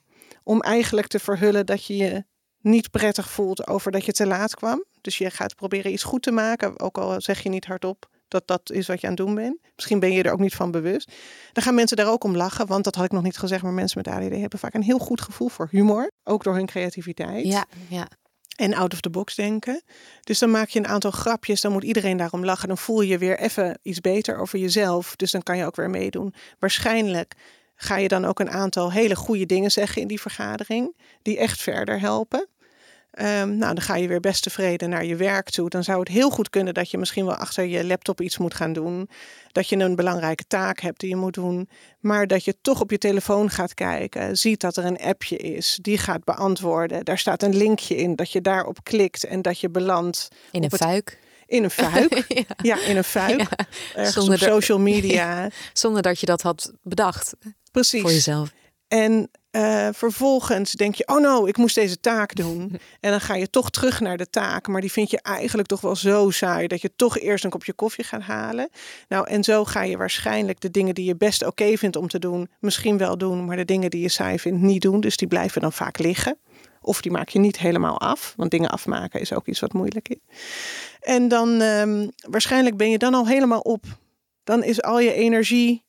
Om 0.48 0.60
eigenlijk 0.60 1.06
te 1.06 1.18
verhullen 1.18 1.66
dat 1.66 1.84
je 1.84 1.96
je 1.96 2.24
niet 2.60 2.90
prettig 2.90 3.30
voelt 3.30 3.66
over 3.66 3.92
dat 3.92 4.04
je 4.04 4.12
te 4.12 4.26
laat 4.26 4.54
kwam. 4.54 4.84
Dus 5.00 5.18
je 5.18 5.30
gaat 5.30 5.54
proberen 5.54 5.92
iets 5.92 6.02
goed 6.02 6.22
te 6.22 6.30
maken, 6.30 6.80
ook 6.80 6.98
al 6.98 7.20
zeg 7.20 7.42
je 7.42 7.48
niet 7.48 7.64
hardop 7.64 8.08
dat 8.28 8.46
dat 8.46 8.70
is 8.70 8.86
wat 8.86 9.00
je 9.00 9.06
aan 9.06 9.14
het 9.14 9.26
doen 9.26 9.34
bent. 9.34 9.58
Misschien 9.74 10.00
ben 10.00 10.12
je 10.12 10.22
er 10.22 10.32
ook 10.32 10.38
niet 10.38 10.54
van 10.54 10.70
bewust. 10.70 11.12
Dan 11.52 11.62
gaan 11.62 11.74
mensen 11.74 11.96
daar 11.96 12.10
ook 12.10 12.24
om 12.24 12.36
lachen, 12.36 12.66
want 12.66 12.84
dat 12.84 12.94
had 12.94 13.04
ik 13.04 13.12
nog 13.12 13.22
niet 13.22 13.38
gezegd, 13.38 13.62
maar 13.62 13.72
mensen 13.72 14.02
met 14.04 14.14
ADD 14.14 14.40
hebben 14.40 14.58
vaak 14.58 14.74
een 14.74 14.82
heel 14.82 14.98
goed 14.98 15.20
gevoel 15.20 15.48
voor 15.48 15.68
humor, 15.70 16.10
ook 16.24 16.44
door 16.44 16.54
hun 16.54 16.66
creativiteit. 16.66 17.46
Ja, 17.46 17.64
ja. 17.88 18.08
En 18.56 18.74
out 18.74 18.92
of 18.92 19.00
the 19.00 19.10
box 19.10 19.34
denken. 19.34 19.82
Dus 20.22 20.38
dan 20.38 20.50
maak 20.50 20.68
je 20.68 20.78
een 20.78 20.86
aantal 20.86 21.10
grapjes, 21.10 21.60
dan 21.60 21.72
moet 21.72 21.84
iedereen 21.84 22.16
daarom 22.16 22.44
lachen. 22.44 22.68
Dan 22.68 22.78
voel 22.78 23.00
je 23.00 23.18
weer 23.18 23.38
even 23.38 23.78
iets 23.82 24.00
beter 24.00 24.38
over 24.38 24.58
jezelf. 24.58 25.16
Dus 25.16 25.30
dan 25.30 25.42
kan 25.42 25.56
je 25.56 25.64
ook 25.64 25.76
weer 25.76 25.90
meedoen. 25.90 26.34
Waarschijnlijk 26.58 27.34
ga 27.76 27.96
je 27.96 28.08
dan 28.08 28.24
ook 28.24 28.40
een 28.40 28.50
aantal 28.50 28.92
hele 28.92 29.16
goede 29.16 29.46
dingen 29.46 29.70
zeggen 29.70 30.02
in 30.02 30.08
die 30.08 30.20
vergadering, 30.20 30.96
die 31.22 31.38
echt 31.38 31.62
verder 31.62 32.00
helpen. 32.00 32.48
Um, 33.20 33.56
nou, 33.56 33.74
dan 33.74 33.80
ga 33.80 33.96
je 33.96 34.08
weer 34.08 34.20
best 34.20 34.42
tevreden 34.42 34.88
naar 34.88 35.04
je 35.04 35.16
werk 35.16 35.50
toe. 35.50 35.68
Dan 35.68 35.84
zou 35.84 35.98
het 35.98 36.08
heel 36.08 36.30
goed 36.30 36.50
kunnen 36.50 36.74
dat 36.74 36.90
je 36.90 36.98
misschien 36.98 37.24
wel 37.24 37.34
achter 37.34 37.64
je 37.64 37.84
laptop 37.84 38.20
iets 38.20 38.38
moet 38.38 38.54
gaan 38.54 38.72
doen. 38.72 39.08
Dat 39.52 39.68
je 39.68 39.76
een 39.76 39.96
belangrijke 39.96 40.44
taak 40.46 40.80
hebt 40.80 41.00
die 41.00 41.08
je 41.08 41.16
moet 41.16 41.34
doen. 41.34 41.68
Maar 42.00 42.26
dat 42.26 42.44
je 42.44 42.56
toch 42.60 42.80
op 42.80 42.90
je 42.90 42.98
telefoon 42.98 43.50
gaat 43.50 43.74
kijken. 43.74 44.36
Ziet 44.36 44.60
dat 44.60 44.76
er 44.76 44.84
een 44.84 44.98
appje 44.98 45.36
is. 45.36 45.78
Die 45.82 45.98
gaat 45.98 46.24
beantwoorden. 46.24 47.04
Daar 47.04 47.18
staat 47.18 47.42
een 47.42 47.56
linkje 47.56 47.96
in. 47.96 48.16
Dat 48.16 48.30
je 48.30 48.40
daarop 48.40 48.78
klikt 48.82 49.24
en 49.24 49.42
dat 49.42 49.60
je 49.60 49.70
belandt. 49.70 50.28
In 50.50 50.64
een 50.64 50.70
fuik. 50.70 51.18
In 51.46 51.64
een 51.64 51.70
fuik. 51.70 52.24
ja. 52.62 52.80
in 52.80 52.96
een 52.96 53.04
fuik. 53.04 53.48
Ja. 53.94 54.10
Zonder 54.10 54.34
op 54.34 54.40
social 54.40 54.78
media. 54.78 55.48
Zonder 55.72 56.02
dat 56.02 56.20
je 56.20 56.26
dat 56.26 56.42
had 56.42 56.72
bedacht. 56.82 57.34
Precies. 57.76 58.00
Voor 58.00 58.10
jezelf. 58.10 58.52
En 58.88 59.30
uh, 59.50 59.88
vervolgens 59.92 60.72
denk 60.72 60.94
je, 60.94 61.08
oh 61.08 61.20
no, 61.20 61.46
ik 61.46 61.56
moest 61.56 61.74
deze 61.74 62.00
taak 62.00 62.34
doen. 62.34 62.78
En 63.00 63.10
dan 63.10 63.20
ga 63.20 63.34
je 63.34 63.50
toch 63.50 63.70
terug 63.70 64.00
naar 64.00 64.16
de 64.16 64.30
taak. 64.30 64.66
Maar 64.66 64.80
die 64.80 64.92
vind 64.92 65.10
je 65.10 65.20
eigenlijk 65.22 65.68
toch 65.68 65.80
wel 65.80 65.96
zo 65.96 66.30
saai 66.30 66.66
dat 66.66 66.80
je 66.80 66.92
toch 66.96 67.18
eerst 67.18 67.44
een 67.44 67.50
kopje 67.50 67.72
koffie 67.72 68.04
gaat 68.04 68.22
halen. 68.22 68.68
Nou, 69.08 69.28
en 69.28 69.44
zo 69.44 69.64
ga 69.64 69.82
je 69.82 69.96
waarschijnlijk 69.96 70.60
de 70.60 70.70
dingen 70.70 70.94
die 70.94 71.04
je 71.04 71.16
best 71.16 71.44
oké 71.44 71.76
vindt 71.76 71.96
om 71.96 72.08
te 72.08 72.18
doen, 72.18 72.48
misschien 72.60 72.98
wel 72.98 73.18
doen. 73.18 73.44
Maar 73.44 73.56
de 73.56 73.64
dingen 73.64 73.90
die 73.90 74.02
je 74.02 74.08
saai 74.08 74.38
vindt, 74.38 74.60
niet 74.60 74.82
doen. 74.82 75.00
Dus 75.00 75.16
die 75.16 75.28
blijven 75.28 75.60
dan 75.60 75.72
vaak 75.72 75.98
liggen. 75.98 76.38
Of 76.80 77.00
die 77.00 77.12
maak 77.12 77.28
je 77.28 77.38
niet 77.38 77.58
helemaal 77.58 78.00
af. 78.00 78.34
Want 78.36 78.50
dingen 78.50 78.70
afmaken 78.70 79.20
is 79.20 79.32
ook 79.32 79.46
iets 79.46 79.60
wat 79.60 79.72
moeilijk 79.72 80.08
is. 80.08 80.36
En 81.00 81.28
dan 81.28 81.60
um, 81.60 82.10
waarschijnlijk 82.30 82.76
ben 82.76 82.90
je 82.90 82.98
dan 82.98 83.14
al 83.14 83.26
helemaal 83.26 83.60
op. 83.60 83.84
Dan 84.44 84.62
is 84.64 84.82
al 84.82 85.00
je 85.00 85.12
energie 85.12 85.85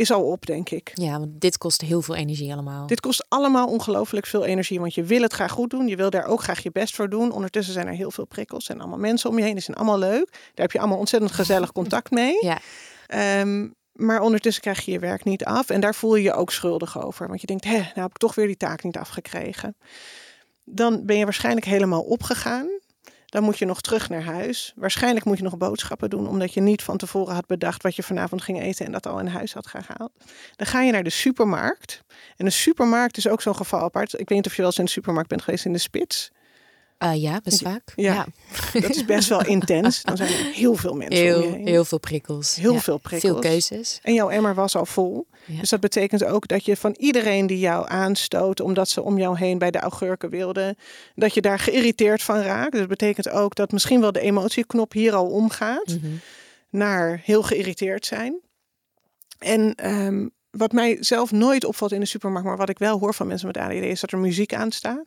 is 0.00 0.12
al 0.12 0.22
op, 0.22 0.46
denk 0.46 0.70
ik. 0.70 0.90
Ja, 0.94 1.18
want 1.18 1.40
dit 1.40 1.58
kost 1.58 1.80
heel 1.80 2.02
veel 2.02 2.14
energie 2.14 2.52
allemaal. 2.52 2.86
Dit 2.86 3.00
kost 3.00 3.26
allemaal 3.28 3.66
ongelooflijk 3.66 4.26
veel 4.26 4.44
energie, 4.44 4.80
want 4.80 4.94
je 4.94 5.02
wil 5.02 5.22
het 5.22 5.32
graag 5.32 5.50
goed 5.50 5.70
doen. 5.70 5.86
Je 5.86 5.96
wil 5.96 6.10
daar 6.10 6.26
ook 6.26 6.42
graag 6.42 6.62
je 6.62 6.70
best 6.70 6.94
voor 6.94 7.08
doen. 7.08 7.32
Ondertussen 7.32 7.74
zijn 7.74 7.86
er 7.86 7.94
heel 7.94 8.10
veel 8.10 8.26
prikkels 8.26 8.68
en 8.68 8.80
allemaal 8.80 8.98
mensen 8.98 9.30
om 9.30 9.38
je 9.38 9.44
heen. 9.44 9.54
Die 9.54 9.62
zijn 9.62 9.76
allemaal 9.76 9.98
leuk. 9.98 10.28
Daar 10.30 10.50
heb 10.54 10.72
je 10.72 10.78
allemaal 10.78 10.98
ontzettend 10.98 11.32
gezellig 11.32 11.72
contact 11.72 12.10
mee. 12.10 12.38
Ja. 12.50 13.40
Um, 13.40 13.74
maar 13.92 14.20
ondertussen 14.20 14.62
krijg 14.62 14.84
je 14.84 14.92
je 14.92 14.98
werk 14.98 15.24
niet 15.24 15.44
af. 15.44 15.70
En 15.70 15.80
daar 15.80 15.94
voel 15.94 16.16
je 16.16 16.22
je 16.22 16.32
ook 16.32 16.50
schuldig 16.50 17.02
over. 17.02 17.28
Want 17.28 17.40
je 17.40 17.46
denkt, 17.46 17.64
hé, 17.64 17.76
nou 17.76 17.90
heb 17.94 18.10
ik 18.10 18.16
toch 18.16 18.34
weer 18.34 18.46
die 18.46 18.56
taak 18.56 18.82
niet 18.82 18.96
afgekregen. 18.96 19.76
Dan 20.64 21.06
ben 21.06 21.16
je 21.16 21.24
waarschijnlijk 21.24 21.66
helemaal 21.66 22.02
opgegaan. 22.02 22.68
Dan 23.30 23.42
moet 23.42 23.58
je 23.58 23.64
nog 23.64 23.80
terug 23.80 24.08
naar 24.08 24.22
huis. 24.22 24.72
Waarschijnlijk 24.76 25.24
moet 25.24 25.36
je 25.36 25.42
nog 25.42 25.56
boodschappen 25.56 26.10
doen, 26.10 26.28
omdat 26.28 26.54
je 26.54 26.60
niet 26.60 26.82
van 26.82 26.96
tevoren 26.96 27.34
had 27.34 27.46
bedacht 27.46 27.82
wat 27.82 27.96
je 27.96 28.02
vanavond 28.02 28.42
ging 28.42 28.60
eten 28.60 28.86
en 28.86 28.92
dat 28.92 29.06
al 29.06 29.18
in 29.18 29.26
huis 29.26 29.52
had 29.52 29.66
gehaald. 29.66 30.12
Dan 30.56 30.66
ga 30.66 30.82
je 30.82 30.92
naar 30.92 31.02
de 31.02 31.10
supermarkt. 31.10 32.02
En 32.36 32.44
de 32.44 32.50
supermarkt 32.50 33.16
is 33.16 33.28
ook 33.28 33.42
zo'n 33.42 33.56
geval 33.56 33.80
apart. 33.80 34.12
Ik 34.12 34.28
weet 34.28 34.38
niet 34.38 34.46
of 34.46 34.52
je 34.52 34.58
wel 34.58 34.66
eens 34.66 34.78
in 34.78 34.84
de 34.84 34.90
supermarkt 34.90 35.28
bent 35.28 35.42
geweest 35.42 35.64
in 35.64 35.72
de 35.72 35.78
spits. 35.78 36.30
Uh, 37.02 37.22
ja, 37.22 37.40
best 37.44 37.62
vaak. 37.62 37.92
Ja, 37.96 38.26
dat 38.72 38.90
is 38.90 39.04
best 39.04 39.28
wel 39.28 39.44
intens. 39.56 40.02
Dan 40.02 40.16
zijn 40.16 40.28
er 40.28 40.52
heel 40.52 40.74
veel 40.74 40.94
mensen 40.94 41.24
heel, 41.24 41.42
om 41.42 41.42
je 41.42 41.56
heen. 41.56 41.66
Heel 41.66 41.84
veel 41.84 41.98
prikkels. 41.98 42.54
Heel 42.54 42.78
veel 42.78 42.98
prikkels. 42.98 43.32
Veel 43.32 43.40
keuzes. 43.40 43.98
En 44.02 44.14
jouw 44.14 44.28
emmer 44.28 44.54
was 44.54 44.76
al 44.76 44.86
vol. 44.86 45.26
Ja. 45.44 45.60
Dus 45.60 45.70
dat 45.70 45.80
betekent 45.80 46.24
ook 46.24 46.48
dat 46.48 46.64
je 46.64 46.76
van 46.76 46.94
iedereen 46.98 47.46
die 47.46 47.58
jou 47.58 47.88
aanstoot, 47.88 48.60
omdat 48.60 48.88
ze 48.88 49.02
om 49.02 49.18
jou 49.18 49.38
heen 49.38 49.58
bij 49.58 49.70
de 49.70 49.78
augurken 49.78 50.30
wilden, 50.30 50.76
dat 51.14 51.34
je 51.34 51.40
daar 51.40 51.58
geïrriteerd 51.58 52.22
van 52.22 52.40
raakt. 52.40 52.70
Dus 52.70 52.80
dat 52.80 52.88
betekent 52.88 53.28
ook 53.28 53.54
dat 53.54 53.72
misschien 53.72 54.00
wel 54.00 54.12
de 54.12 54.20
emotieknop 54.20 54.92
hier 54.92 55.14
al 55.14 55.26
omgaat 55.26 55.88
mm 55.88 56.00
-hmm. 56.00 56.20
naar 56.70 57.20
heel 57.24 57.42
geïrriteerd 57.42 58.06
zijn. 58.06 58.40
En 59.38 59.90
um, 59.90 60.30
wat 60.50 60.72
mij 60.72 60.96
zelf 61.00 61.32
nooit 61.32 61.64
opvalt 61.64 61.92
in 61.92 62.00
de 62.00 62.06
supermarkt, 62.06 62.48
maar 62.48 62.56
wat 62.56 62.68
ik 62.68 62.78
wel 62.78 62.98
hoor 62.98 63.14
van 63.14 63.26
mensen 63.26 63.46
met 63.46 63.56
ADD, 63.56 63.72
is 63.72 64.00
dat 64.00 64.12
er 64.12 64.18
muziek 64.18 64.54
aan 64.54 64.70
staat. 64.70 65.06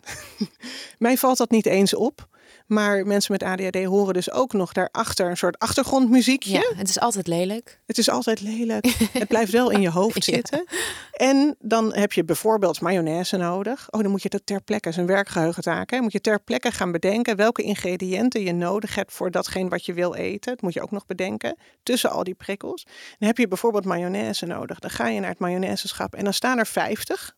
mij 1.00 1.17
valt 1.17 1.38
dat 1.38 1.51
niet 1.51 1.65
eens 1.65 1.93
op. 1.93 2.27
Maar 2.73 3.07
mensen 3.07 3.31
met 3.31 3.43
ADHD 3.43 3.83
horen 3.83 4.13
dus 4.13 4.31
ook 4.31 4.53
nog 4.53 4.71
daarachter 4.71 5.29
een 5.29 5.37
soort 5.37 5.59
achtergrondmuziekje. 5.59 6.53
Ja, 6.53 6.73
het 6.75 6.89
is 6.89 6.99
altijd 6.99 7.27
lelijk. 7.27 7.79
Het 7.85 7.97
is 7.97 8.09
altijd 8.09 8.41
lelijk. 8.41 8.85
het 9.11 9.27
blijft 9.27 9.51
wel 9.51 9.69
in 9.69 9.81
je 9.81 9.89
hoofd 9.89 10.23
zitten. 10.23 10.65
En 11.11 11.55
dan 11.59 11.93
heb 11.93 12.13
je 12.13 12.23
bijvoorbeeld 12.23 12.81
mayonaise 12.81 13.37
nodig. 13.37 13.87
Oh, 13.89 14.01
dan 14.01 14.11
moet 14.11 14.23
je 14.23 14.29
dat 14.29 14.45
ter 14.45 14.61
plekke, 14.61 14.91
zijn 14.91 15.05
werkgeheugentaak. 15.05 15.89
Hè? 15.89 16.01
Moet 16.01 16.11
je 16.11 16.21
ter 16.21 16.39
plekke 16.39 16.71
gaan 16.71 16.91
bedenken 16.91 17.35
welke 17.35 17.61
ingrediënten 17.61 18.41
je 18.41 18.53
nodig 18.53 18.95
hebt 18.95 19.13
voor 19.13 19.31
datgene 19.31 19.69
wat 19.69 19.85
je 19.85 19.93
wil 19.93 20.13
eten. 20.13 20.51
Dat 20.51 20.61
moet 20.61 20.73
je 20.73 20.81
ook 20.81 20.91
nog 20.91 21.05
bedenken 21.05 21.57
tussen 21.83 22.09
al 22.09 22.23
die 22.23 22.35
prikkels. 22.35 22.83
Dan 23.19 23.27
heb 23.27 23.37
je 23.37 23.47
bijvoorbeeld 23.47 23.85
mayonaise 23.85 24.45
nodig. 24.45 24.79
Dan 24.79 24.89
ga 24.89 25.07
je 25.07 25.19
naar 25.19 25.29
het 25.29 25.39
mayonaiseschap 25.39 26.15
en 26.15 26.23
dan 26.23 26.33
staan 26.33 26.57
er 26.57 26.67
50. 26.67 27.35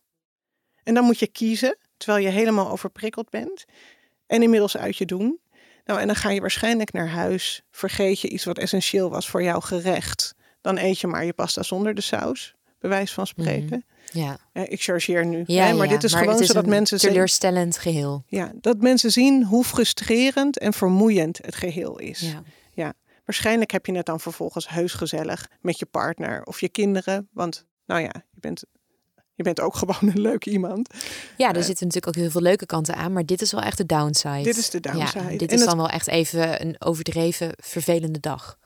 En 0.82 0.94
dan 0.94 1.04
moet 1.04 1.18
je 1.18 1.26
kiezen, 1.26 1.78
terwijl 1.96 2.24
je 2.24 2.30
helemaal 2.30 2.70
overprikkeld 2.70 3.30
bent. 3.30 3.64
En 4.26 4.42
inmiddels 4.42 4.76
uit 4.76 4.96
je 4.96 5.06
doen. 5.06 5.38
Nou, 5.84 6.00
en 6.00 6.06
dan 6.06 6.16
ga 6.16 6.30
je 6.30 6.40
waarschijnlijk 6.40 6.92
naar 6.92 7.08
huis. 7.08 7.62
Vergeet 7.70 8.20
je 8.20 8.28
iets 8.28 8.44
wat 8.44 8.58
essentieel 8.58 9.10
was 9.10 9.28
voor 9.28 9.42
jouw 9.42 9.60
gerecht. 9.60 10.34
Dan 10.60 10.78
eet 10.78 10.98
je 11.00 11.06
maar 11.06 11.24
je 11.24 11.32
pasta 11.32 11.62
zonder 11.62 11.94
de 11.94 12.00
saus, 12.00 12.54
bij 12.78 12.90
wijze 12.90 13.14
van 13.14 13.26
spreken. 13.26 13.84
Mhm. 14.12 14.18
Ja. 14.18 14.38
ik 14.52 14.82
chargeer 14.82 15.26
nu. 15.26 15.42
Ja, 15.46 15.66
hè, 15.66 15.72
maar 15.74 15.86
ja, 15.86 15.92
dit 15.92 16.04
is 16.04 16.12
maar 16.12 16.22
gewoon 16.22 16.40
is 16.40 16.46
zodat 16.46 16.66
mensen 16.66 16.98
zien, 16.98 17.10
teleurstellend 17.10 17.78
geheel. 17.78 18.24
ja, 18.26 18.52
dat 18.60 18.80
mensen 18.80 19.10
zien 19.10 19.44
hoe 19.44 19.64
frustrerend 19.64 20.58
en 20.58 20.72
vermoeiend 20.72 21.38
het 21.42 21.54
geheel 21.54 21.98
is. 21.98 22.20
Ja. 22.20 22.42
Ja. 22.72 22.92
Waarschijnlijk 23.24 23.70
heb 23.70 23.86
je 23.86 23.96
het 23.96 24.06
dan 24.06 24.20
vervolgens 24.20 24.68
heus 24.68 24.92
gezellig 24.92 25.48
met 25.60 25.78
je 25.78 25.86
partner 25.86 26.42
of 26.44 26.60
je 26.60 26.68
kinderen. 26.68 27.28
Want 27.32 27.66
nou 27.86 28.00
ja, 28.00 28.12
je 28.30 28.40
bent, 28.40 28.64
je 29.36 29.42
bent 29.42 29.60
ook 29.60 29.76
gewoon 29.80 29.96
een 30.00 30.20
leuk 30.20 30.46
iemand. 30.46 30.94
Ja, 31.36 31.48
er 31.52 31.62
zitten 31.62 31.86
natuurlijk 31.86 32.16
ook 32.16 32.22
heel 32.22 32.30
veel 32.30 32.40
leuke 32.40 32.66
kanten 32.66 32.94
aan, 32.96 33.12
maar 33.12 33.26
dit 33.26 33.42
is 33.42 33.52
wel 33.52 33.60
echt 33.60 33.76
de 33.78 33.86
downside. 33.86 34.42
Dit 34.42 34.56
is 34.56 34.70
de 34.70 34.80
downside. 34.80 35.32
Ja, 35.32 35.38
dit 35.38 35.50
En 35.52 35.58
is 35.58 35.64
dan 35.64 35.76
wel 35.76 35.88
echt 35.88 36.08
even 36.08 36.60
een 36.66 36.76
overdreven 36.78 37.50
vervelende 37.56 38.20
dag. 38.20 38.58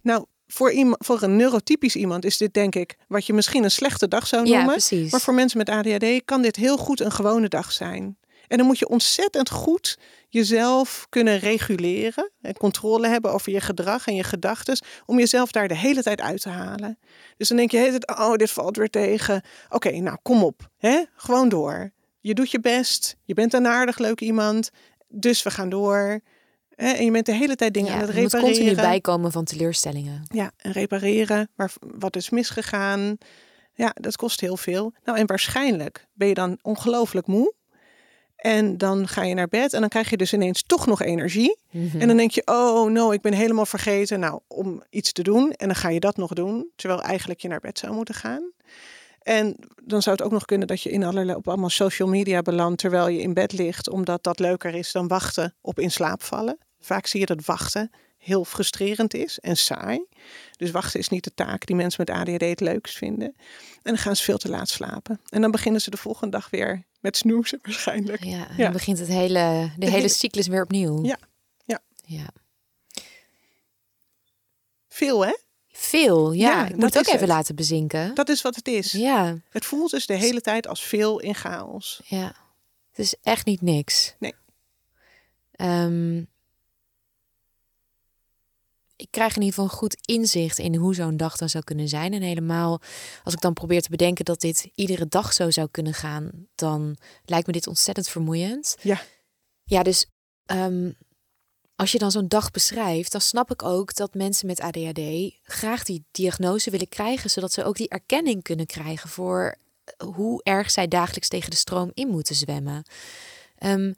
Nou, 0.00 0.24
voor, 0.46 0.72
iemand, 0.72 1.06
voor 1.06 1.22
een 1.22 1.36
neurotypisch 1.36 1.96
iemand 1.96 2.24
is 2.24 2.36
dit 2.36 2.54
denk 2.54 2.74
ik 2.74 2.96
wat 3.08 3.26
je 3.26 3.32
misschien 3.32 3.64
een 3.64 3.70
slechte 3.70 4.08
dag 4.08 4.26
zou 4.26 4.46
Ja, 4.46 4.50
noemen. 4.56 4.70
precies. 4.72 5.10
Maar 5.10 5.20
voor 5.20 5.34
mensen 5.34 5.58
met 5.58 5.68
ADHD 5.68 6.24
kan 6.24 6.42
dit 6.42 6.56
heel 6.56 6.76
goed 6.76 7.00
een 7.00 7.12
gewone 7.12 7.48
dag 7.48 7.72
zijn. 7.72 8.16
En 8.48 8.58
dan 8.58 8.66
moet 8.66 8.78
je 8.78 8.88
ontzettend 8.88 9.50
goed 9.50 9.98
jezelf 10.32 11.06
kunnen 11.08 11.38
reguleren 11.38 12.30
en 12.40 12.54
controle 12.54 13.08
hebben 13.08 13.32
over 13.32 13.52
je 13.52 13.60
gedrag 13.60 14.06
en 14.06 14.14
je 14.14 14.22
gedachten, 14.22 14.84
om 15.06 15.18
jezelf 15.18 15.52
daar 15.52 15.68
de 15.68 15.76
hele 15.76 16.02
tijd 16.02 16.20
uit 16.20 16.40
te 16.40 16.48
halen. 16.48 16.98
Dus 17.36 17.48
dan 17.48 17.56
denk 17.56 17.70
je, 17.70 17.78
tijd, 17.78 18.18
oh, 18.18 18.34
dit 18.34 18.50
valt 18.50 18.76
weer 18.76 18.90
tegen. 18.90 19.42
Oké, 19.68 19.90
nou 19.90 20.16
kom 20.22 20.42
op, 20.42 20.68
hè? 20.76 21.02
gewoon 21.16 21.48
door. 21.48 21.92
Je 22.20 22.34
doet 22.34 22.50
je 22.50 22.60
best, 22.60 23.16
je 23.24 23.34
bent 23.34 23.52
een 23.52 23.66
aardig 23.66 23.98
leuk 23.98 24.20
iemand, 24.20 24.70
dus 25.08 25.42
we 25.42 25.50
gaan 25.50 25.68
door. 25.68 26.20
Hè? 26.74 26.90
En 26.90 27.04
je 27.04 27.10
bent 27.10 27.26
de 27.26 27.34
hele 27.34 27.56
tijd 27.56 27.74
dingen 27.74 27.92
Ja, 27.92 27.94
aan 27.94 28.00
het 28.06 28.16
er 28.16 28.22
moet 28.22 28.32
repareren. 28.32 28.58
continu 28.58 28.82
bijkomen 28.82 29.32
van 29.32 29.44
teleurstellingen. 29.44 30.22
Ja, 30.28 30.50
en 30.56 30.72
repareren, 30.72 31.50
waar, 31.56 31.72
wat 31.80 32.16
is 32.16 32.30
misgegaan. 32.30 33.16
Ja, 33.74 33.94
dat 33.94 34.16
kost 34.16 34.40
heel 34.40 34.56
veel. 34.56 34.92
Nou, 35.04 35.18
en 35.18 35.26
waarschijnlijk 35.26 36.06
ben 36.12 36.28
je 36.28 36.34
dan 36.34 36.58
ongelooflijk 36.62 37.26
moe. 37.26 37.54
En 38.42 38.78
dan 38.78 39.08
ga 39.08 39.22
je 39.22 39.34
naar 39.34 39.48
bed 39.48 39.72
en 39.72 39.80
dan 39.80 39.88
krijg 39.88 40.10
je 40.10 40.16
dus 40.16 40.32
ineens 40.32 40.62
toch 40.66 40.86
nog 40.86 41.02
energie. 41.02 41.58
Mhm. 41.70 42.00
En 42.00 42.08
dan 42.08 42.16
denk 42.16 42.30
je, 42.30 42.42
oh 42.44 42.90
no, 42.90 43.10
ik 43.10 43.20
ben 43.20 43.32
helemaal 43.32 43.66
vergeten 43.66 44.20
nou, 44.20 44.40
om 44.46 44.82
iets 44.90 45.12
te 45.12 45.22
doen. 45.22 45.52
En 45.52 45.66
dan 45.66 45.76
ga 45.76 45.88
je 45.88 46.00
dat 46.00 46.16
nog 46.16 46.32
doen, 46.32 46.70
terwijl 46.76 47.02
eigenlijk 47.02 47.40
je 47.40 47.48
naar 47.48 47.60
bed 47.60 47.78
zou 47.78 47.94
moeten 47.94 48.14
gaan. 48.14 48.52
En 49.22 49.56
dan 49.84 50.02
zou 50.02 50.16
het 50.16 50.24
ook 50.24 50.32
nog 50.32 50.44
kunnen 50.44 50.66
dat 50.66 50.82
je 50.82 50.90
in 50.90 51.04
allerlei, 51.04 51.36
op 51.36 51.48
allemaal 51.48 51.70
social 51.70 52.08
media 52.08 52.42
belandt 52.42 52.78
terwijl 52.78 53.08
je 53.08 53.20
in 53.20 53.34
bed 53.34 53.52
ligt, 53.52 53.88
omdat 53.88 54.22
dat 54.22 54.38
leuker 54.38 54.74
is 54.74 54.92
dan 54.92 55.08
wachten 55.08 55.54
op 55.60 55.78
in 55.78 55.90
slaap 55.90 56.22
vallen. 56.22 56.58
Vaak 56.80 57.06
zie 57.06 57.20
je 57.20 57.26
dat 57.26 57.44
wachten 57.44 57.90
heel 58.18 58.44
frustrerend 58.44 59.14
is 59.14 59.38
en 59.38 59.56
saai. 59.56 60.04
Dus 60.56 60.70
wachten 60.70 61.00
is 61.00 61.08
niet 61.08 61.24
de 61.24 61.34
taak 61.34 61.66
die 61.66 61.76
mensen 61.76 62.04
met 62.06 62.16
ADHD 62.16 62.40
het 62.40 62.60
leukst 62.60 62.96
vinden. 62.96 63.34
En 63.82 63.92
dan 63.92 63.98
gaan 63.98 64.16
ze 64.16 64.22
veel 64.22 64.38
te 64.38 64.48
laat 64.48 64.68
slapen. 64.68 65.20
En 65.28 65.40
dan 65.40 65.50
beginnen 65.50 65.80
ze 65.80 65.90
de 65.90 65.96
volgende 65.96 66.36
dag 66.36 66.50
weer 66.50 66.82
met 67.02 67.16
snoezen 67.16 67.58
waarschijnlijk. 67.62 68.24
Ja, 68.24 68.48
en 68.48 68.56
Ja. 68.56 68.62
dan 68.62 68.72
begint 68.72 68.98
het 68.98 69.08
hele, 69.08 69.70
de, 69.76 69.84
hele 69.84 69.90
hele- 69.96 70.08
cyclus 70.22 70.46
weer 70.46 70.62
opnieuw. 70.62 71.04
Ja, 71.04 71.18
ja. 71.64 71.80
ja. 72.04 72.26
Veel 74.88 75.26
hè? 75.26 75.36
Veel, 75.68 76.32
ja. 76.32 76.50
Ja, 76.50 76.66
ik 76.68 76.74
moet 76.74 76.84
het 76.84 76.98
ook 76.98 77.06
even 77.06 77.18
het. 77.18 77.28
laten 77.28 77.54
bezinken. 77.54 78.14
Dat 78.14 78.28
is 78.28 78.42
wat 78.42 78.56
het 78.56 78.68
is. 78.68 78.92
Ja, 78.92 79.36
Het 79.50 79.64
voelt 79.64 79.90
dus 79.90 80.06
de 80.06 80.14
hele 80.14 80.40
tijd 80.40 80.66
als 80.66 80.82
veel 80.82 81.20
in 81.20 81.34
chaos. 81.34 82.00
ja. 82.04 82.34
Het 82.90 82.98
is 83.04 83.14
echt 83.22 83.46
niet 83.46 83.60
niks. 83.60 84.14
Nee. 84.18 84.34
Ehm, 85.52 86.22
ik 89.02 89.10
krijg 89.10 89.36
in 89.36 89.42
ieder 89.42 89.54
geval 89.54 89.70
een 89.70 89.78
goed 89.78 89.96
inzicht 90.06 90.58
in 90.58 90.74
hoe 90.74 90.94
zo'n 90.94 91.16
dag 91.16 91.36
dan 91.36 91.48
zou 91.48 91.64
kunnen 91.64 91.88
zijn. 91.88 92.12
En 92.12 92.22
helemaal 92.22 92.80
als 93.24 93.34
ik 93.34 93.40
dan 93.40 93.52
probeer 93.52 93.82
te 93.82 93.90
bedenken 93.90 94.24
dat 94.24 94.40
dit 94.40 94.68
iedere 94.74 95.06
dag 95.08 95.32
zo 95.32 95.50
zou 95.50 95.68
kunnen 95.70 95.94
gaan, 95.94 96.30
dan 96.54 96.96
lijkt 97.24 97.46
me 97.46 97.52
dit 97.52 97.66
ontzettend 97.66 98.08
vermoeiend. 98.08 98.76
Ja. 98.82 99.02
Ja, 99.64 99.82
dus 99.82 100.06
ehm, 100.44 100.90
als 101.76 101.92
je 101.92 101.98
dan 101.98 102.10
zo'n 102.10 102.28
dag 102.28 102.50
beschrijft, 102.50 103.12
dan 103.12 103.20
snap 103.20 103.50
ik 103.50 103.62
ook 103.62 103.94
dat 103.94 104.14
mensen 104.14 104.46
met 104.46 104.60
ADHD 104.60 105.00
graag 105.42 105.84
die 105.84 106.04
diagnose 106.10 106.70
willen 106.70 106.88
krijgen, 106.88 107.30
zodat 107.30 107.52
ze 107.52 107.64
ook 107.64 107.76
die 107.76 107.88
erkenning 107.88 108.42
kunnen 108.42 108.66
krijgen 108.66 109.08
voor 109.08 109.56
hoe 110.14 110.42
erg 110.42 110.70
zij 110.70 110.88
dagelijks 110.88 111.28
tegen 111.28 111.50
de 111.50 111.56
stroom 111.56 111.90
in 111.94 112.08
moeten 112.08 112.34
zwemmen. 112.34 112.84
Ehm, 113.58 113.92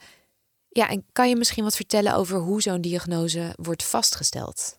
ja, 0.68 0.88
en 0.88 1.04
kan 1.12 1.28
je 1.28 1.36
misschien 1.36 1.64
wat 1.64 1.76
vertellen 1.76 2.14
over 2.14 2.38
hoe 2.38 2.62
zo'n 2.62 2.80
diagnose 2.80 3.52
wordt 3.56 3.84
vastgesteld? 3.84 4.78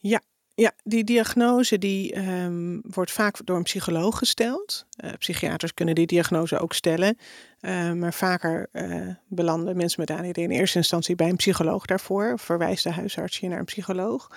Ja, 0.00 0.20
ja 0.54 0.72
die 0.84 1.04
diagnose 1.04 1.78
die, 1.78 2.12
ehm, 2.12 2.78
wordt 2.82 3.10
vaak 3.10 3.46
door 3.46 3.56
een 3.56 3.62
psycholoog 3.62 4.18
gesteld. 4.18 4.86
Eh, 4.96 5.12
psychiaters 5.18 5.74
kunnen 5.74 5.94
die 5.94 6.06
diagnose 6.06 6.58
ook 6.58 6.72
stellen. 6.72 7.18
Eh, 7.60 7.92
maar 7.92 8.14
vaker 8.14 8.68
eh, 8.72 9.08
belanden 9.28 9.76
mensen 9.76 10.00
met 10.00 10.10
ADHD 10.10 10.38
in 10.38 10.50
eerste 10.50 10.78
instantie 10.78 11.14
bij 11.14 11.28
een 11.28 11.36
psycholoog 11.36 11.84
daarvoor. 11.84 12.38
Verwijst 12.38 12.84
de 12.84 12.90
huisarts 12.90 13.38
je 13.38 13.48
naar 13.48 13.58
een 13.58 13.64
psycholoog. 13.64 14.30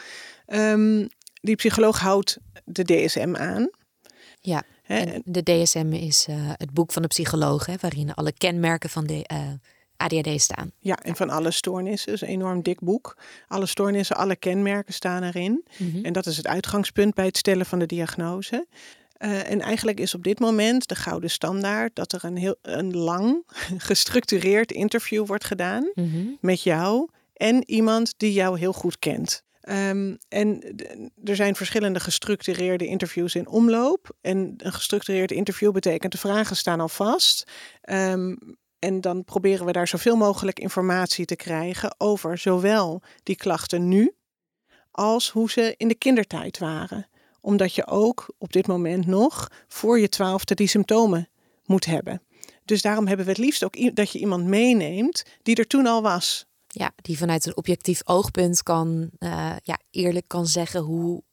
Ehm, 0.46 1.08
die 1.42 1.56
psycholoog 1.56 2.00
houdt 2.00 2.38
de 2.66 2.84
DSM 2.84 3.36
aan. 3.36 3.70
Ja, 4.40 4.64
en 4.84 5.22
de 5.26 5.44
DSM 5.44 5.94
is 5.94 6.28
het 6.58 6.72
boek 6.72 6.92
van 6.92 7.02
de 7.02 7.08
psycholoog, 7.08 7.66
hè, 7.66 7.76
waarin 7.80 8.14
alle 8.14 8.34
kenmerken 8.34 8.90
van 8.90 9.06
de 9.06 9.26
ADHD 9.98 10.42
staan. 10.42 10.72
Ja, 10.80 10.98
en 10.98 11.16
van 11.16 11.30
alle 11.30 11.52
stoornissen. 11.52 12.14
Is 12.14 12.22
een 12.22 12.28
enorm 12.28 12.62
dik 12.62 12.80
boek. 12.80 13.18
Alle 13.48 13.66
stoornissen, 13.66 14.16
alle 14.16 14.36
kenmerken 14.36 14.94
staan 14.94 15.24
erin. 15.24 15.66
Mhm. 15.78 16.06
En 16.06 16.14
dat 16.14 16.26
is 16.26 16.38
het 16.38 16.48
uitgangspunt 16.48 17.14
bij 17.14 17.26
het 17.26 17.38
stellen 17.38 17.66
van 17.66 17.80
de 17.80 17.86
diagnose. 17.86 18.68
Eh, 19.14 19.52
en 19.52 19.62
eigenlijk 19.62 20.00
is 20.00 20.16
op 20.16 20.24
dit 20.24 20.40
moment 20.40 20.88
de 20.88 20.96
gouden 20.96 21.30
standaard 21.30 21.96
dat 21.96 22.14
er 22.14 22.24
een 22.24 22.38
heel 22.38 22.56
een 22.62 22.98
lang 22.98 23.44
gestructureerd 23.78 24.72
interview 24.72 25.26
wordt 25.28 25.44
gedaan 25.46 25.92
Mhm. 25.96 26.26
met 26.42 26.62
jou 26.64 27.10
en 27.34 27.70
iemand 27.70 28.14
die 28.18 28.34
jou 28.34 28.60
heel 28.60 28.74
goed 28.74 29.00
kent. 29.00 29.44
Ehm, 29.62 30.16
en 30.30 30.76
er 31.24 31.36
zijn 31.36 31.56
verschillende 31.56 32.00
gestructureerde 32.00 32.86
interviews 32.86 33.36
in 33.36 33.48
omloop. 33.48 34.16
En 34.22 34.54
een 34.58 34.74
gestructureerd 34.74 35.32
interview 35.32 35.72
betekent 35.72 36.12
de 36.12 36.18
vragen 36.18 36.56
staan 36.56 36.80
al 36.80 36.90
vast. 36.90 37.52
Ehm, 37.82 38.36
en 38.84 39.02
dan 39.02 39.24
proberen 39.24 39.66
we 39.66 39.72
daar 39.72 39.88
zoveel 39.88 40.16
mogelijk 40.16 40.60
informatie 40.60 41.26
te 41.26 41.36
krijgen 41.36 41.96
over 41.98 42.38
zowel 42.38 43.02
die 43.24 43.36
klachten 43.36 43.88
nu 43.88 44.16
als 44.92 45.30
hoe 45.30 45.52
ze 45.52 45.74
in 45.78 45.88
de 45.88 45.96
kindertijd 45.96 46.58
waren. 46.58 47.08
Omdat 47.42 47.76
je 47.76 47.88
ook 47.88 48.34
op 48.38 48.54
dit 48.54 48.68
moment 48.68 49.06
nog 49.06 49.52
voor 49.68 50.00
je 50.00 50.10
twaalfde 50.10 50.56
die 50.56 50.68
symptomen 50.68 51.30
moet 51.66 51.86
hebben. 51.86 52.22
Dus 52.66 52.82
daarom 52.82 53.08
hebben 53.08 53.26
we 53.26 53.32
het 53.32 53.42
liefst 53.42 53.64
ook 53.64 53.96
dat 53.96 54.12
je 54.12 54.20
iemand 54.20 54.46
meeneemt 54.46 55.24
die 55.42 55.56
er 55.56 55.68
toen 55.68 55.88
al 55.88 56.02
was. 56.02 56.46
Ja, 56.68 56.92
die 56.96 57.18
vanuit 57.18 57.46
een 57.46 57.58
objectief 57.58 58.02
oogpunt 58.04 58.64
kan, 58.64 59.10
eh, 59.18 59.56
ja, 59.64 59.80
eerlijk 59.92 60.28
kan 60.28 60.48
zeggen 60.48 60.82
hoe, 60.82 61.24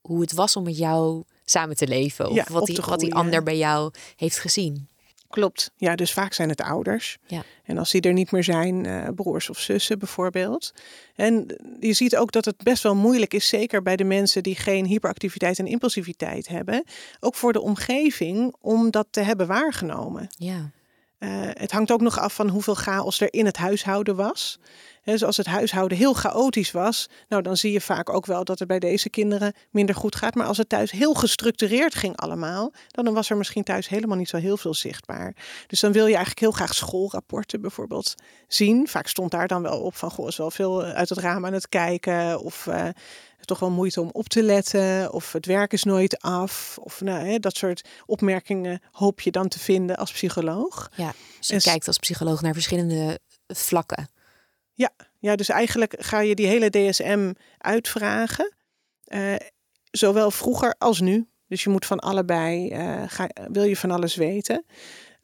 hoe 0.00 0.20
het 0.20 0.32
was 0.32 0.56
om 0.56 0.64
met 0.64 0.78
jou 0.78 1.24
samen 1.44 1.76
te 1.76 1.86
leven. 1.86 2.28
Of 2.28 2.34
Ja, 2.34 2.46
wat, 2.50 2.66
die, 2.66 2.78
wat 2.84 3.00
die 3.00 3.14
ander 3.14 3.42
bij 3.42 3.56
jou 3.56 3.92
heeft 4.16 4.38
gezien. 4.38 4.88
Klopt. 5.34 5.70
Ja, 5.76 5.94
dus 5.94 6.12
vaak 6.12 6.32
zijn 6.32 6.48
het 6.48 6.60
ouders. 6.60 7.18
Ja. 7.26 7.42
En 7.64 7.78
als 7.78 7.90
die 7.90 8.00
er 8.00 8.12
niet 8.12 8.30
meer 8.30 8.44
zijn, 8.44 8.86
eh, 8.86 9.08
broers 9.14 9.50
of 9.50 9.58
zussen 9.58 9.98
bijvoorbeeld. 9.98 10.72
En 11.14 11.56
je 11.80 11.92
ziet 11.92 12.16
ook 12.16 12.32
dat 12.32 12.44
het 12.44 12.56
best 12.56 12.82
wel 12.82 12.94
moeilijk 12.94 13.34
is, 13.34 13.48
zeker 13.48 13.82
bij 13.82 13.96
de 13.96 14.04
mensen 14.04 14.42
die 14.42 14.56
geen 14.56 14.86
hyperactiviteit 14.86 15.58
en 15.58 15.66
impulsiviteit 15.66 16.48
hebben. 16.48 16.84
Ook 17.20 17.34
voor 17.34 17.52
de 17.52 17.60
omgeving 17.60 18.54
om 18.60 18.90
dat 18.90 19.06
te 19.10 19.20
hebben 19.20 19.46
waargenomen. 19.46 20.26
Ja, 20.28 20.70
Eh, 21.18 21.30
het 21.42 21.72
hangt 21.72 21.92
ook 21.92 22.00
nog 22.00 22.18
af 22.18 22.34
van 22.34 22.48
hoeveel 22.48 22.74
chaos 22.74 23.20
er 23.20 23.32
in 23.32 23.46
het 23.46 23.56
huishouden 23.56 24.16
was. 24.16 24.58
Dus 25.04 25.24
als 25.24 25.36
het 25.36 25.46
huishouden 25.46 25.98
heel 25.98 26.14
chaotisch 26.14 26.70
was, 26.70 27.08
nou 27.28 27.42
dan 27.42 27.56
zie 27.56 27.72
je 27.72 27.80
vaak 27.80 28.10
ook 28.10 28.26
wel 28.26 28.44
dat 28.44 28.58
het 28.58 28.68
bij 28.68 28.78
deze 28.78 29.08
kinderen 29.08 29.52
minder 29.70 29.94
goed 29.94 30.16
gaat. 30.16 30.34
Maar 30.34 30.46
als 30.46 30.58
het 30.58 30.68
thuis 30.68 30.90
heel 30.90 31.14
gestructureerd 31.14 31.94
ging 31.94 32.16
allemaal, 32.16 32.72
dan 32.88 33.14
was 33.14 33.30
er 33.30 33.36
misschien 33.36 33.64
thuis 33.64 33.88
helemaal 33.88 34.16
niet 34.16 34.28
zo 34.28 34.36
heel 34.36 34.56
veel 34.56 34.74
zichtbaar. 34.74 35.36
Dus 35.66 35.80
dan 35.80 35.92
wil 35.92 36.06
je 36.06 36.14
eigenlijk 36.14 36.40
heel 36.40 36.50
graag 36.50 36.74
schoolrapporten 36.74 37.60
bijvoorbeeld 37.60 38.14
zien. 38.48 38.88
Vaak 38.88 39.08
stond 39.08 39.30
daar 39.30 39.48
dan 39.48 39.62
wel 39.62 39.80
op 39.80 39.96
van, 39.96 40.10
goh, 40.10 40.28
is 40.28 40.36
wel 40.36 40.50
veel 40.50 40.82
uit 40.82 41.08
het 41.08 41.18
raam 41.18 41.46
aan 41.46 41.52
het 41.52 41.68
kijken 41.68 42.40
of... 42.40 42.66
Uh, 42.66 42.88
toch 43.44 43.58
wel 43.58 43.70
moeite 43.70 44.00
om 44.00 44.08
op 44.12 44.28
te 44.28 44.42
letten. 44.42 45.12
Of 45.12 45.32
het 45.32 45.46
werk 45.46 45.72
is 45.72 45.82
nooit 45.82 46.20
af. 46.20 46.78
Of 46.80 47.00
nou, 47.00 47.26
hè, 47.26 47.38
dat 47.38 47.56
soort 47.56 47.88
opmerkingen 48.06 48.80
hoop 48.92 49.20
je 49.20 49.30
dan 49.30 49.48
te 49.48 49.58
vinden 49.58 49.96
als 49.96 50.12
psycholoog. 50.12 50.90
Ja, 50.96 51.12
dus 51.38 51.48
je 51.48 51.60
kijkt 51.60 51.86
als 51.86 51.98
psycholoog 51.98 52.40
naar 52.40 52.52
verschillende 52.52 53.18
vlakken. 53.46 54.08
Ja, 54.74 54.90
ja, 55.18 55.36
dus 55.36 55.48
eigenlijk 55.48 55.94
ga 55.98 56.20
je 56.20 56.34
die 56.34 56.46
hele 56.46 56.70
DSM 56.70 57.32
uitvragen. 57.58 58.54
Uh, 59.08 59.34
zowel 59.90 60.30
vroeger 60.30 60.74
als 60.78 61.00
nu. 61.00 61.28
Dus 61.48 61.64
je 61.64 61.70
moet 61.70 61.86
van 61.86 61.98
allebei, 61.98 62.70
uh, 62.70 63.02
ga, 63.06 63.28
wil 63.50 63.62
je 63.62 63.76
van 63.76 63.90
alles 63.90 64.14
weten. 64.14 64.64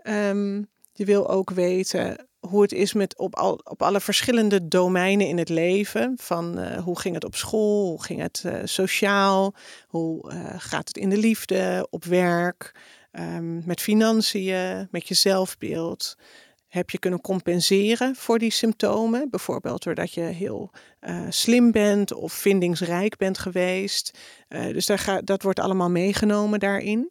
Um, 0.03 0.69
je 0.93 1.05
wil 1.05 1.31
ook 1.31 1.51
weten 1.51 2.29
hoe 2.39 2.63
het 2.63 2.73
is 2.73 2.93
met 2.93 3.19
op, 3.19 3.37
al, 3.37 3.61
op 3.65 3.83
alle 3.83 4.01
verschillende 4.01 4.69
domeinen 4.69 5.27
in 5.27 5.39
het 5.39 5.49
leven. 5.49 6.15
Van 6.21 6.59
uh, 6.59 6.79
hoe 6.79 6.99
ging 6.99 7.15
het 7.15 7.25
op 7.25 7.35
school, 7.35 7.89
hoe 7.89 8.03
ging 8.03 8.21
het 8.21 8.45
sociaal, 8.65 9.55
hoe 9.87 10.33
gaat 10.57 10.89
het 10.89 10.97
in 10.97 11.09
de 11.09 11.19
liefde, 11.19 11.87
op 11.91 12.05
werk, 12.05 12.75
um, 13.13 13.63
met 13.67 13.81
financiën, 13.81 14.89
met 14.91 15.09
je 15.09 15.15
zelfbeeld. 15.15 16.17
Heb 16.71 16.91
je 16.91 16.99
kunnen 16.99 17.21
compenseren 17.21 18.17
voor 18.17 18.39
die 18.39 18.51
symptomen? 18.51 19.31
Bijvoorbeeld 19.31 19.83
doordat 19.83 20.15
je 20.15 20.21
heel 20.21 20.71
slim 21.29 21.73
bent 21.73 22.13
of 22.13 22.33
vindingsrijk 22.33 23.17
bent 23.17 23.39
geweest. 23.39 24.19
dus 24.49 24.87
daar 24.87 24.99
ga, 24.99 25.21
dat 25.21 25.43
wordt 25.43 25.59
allemaal 25.59 25.91
meegenomen 25.91 26.59
daarin. 26.59 27.11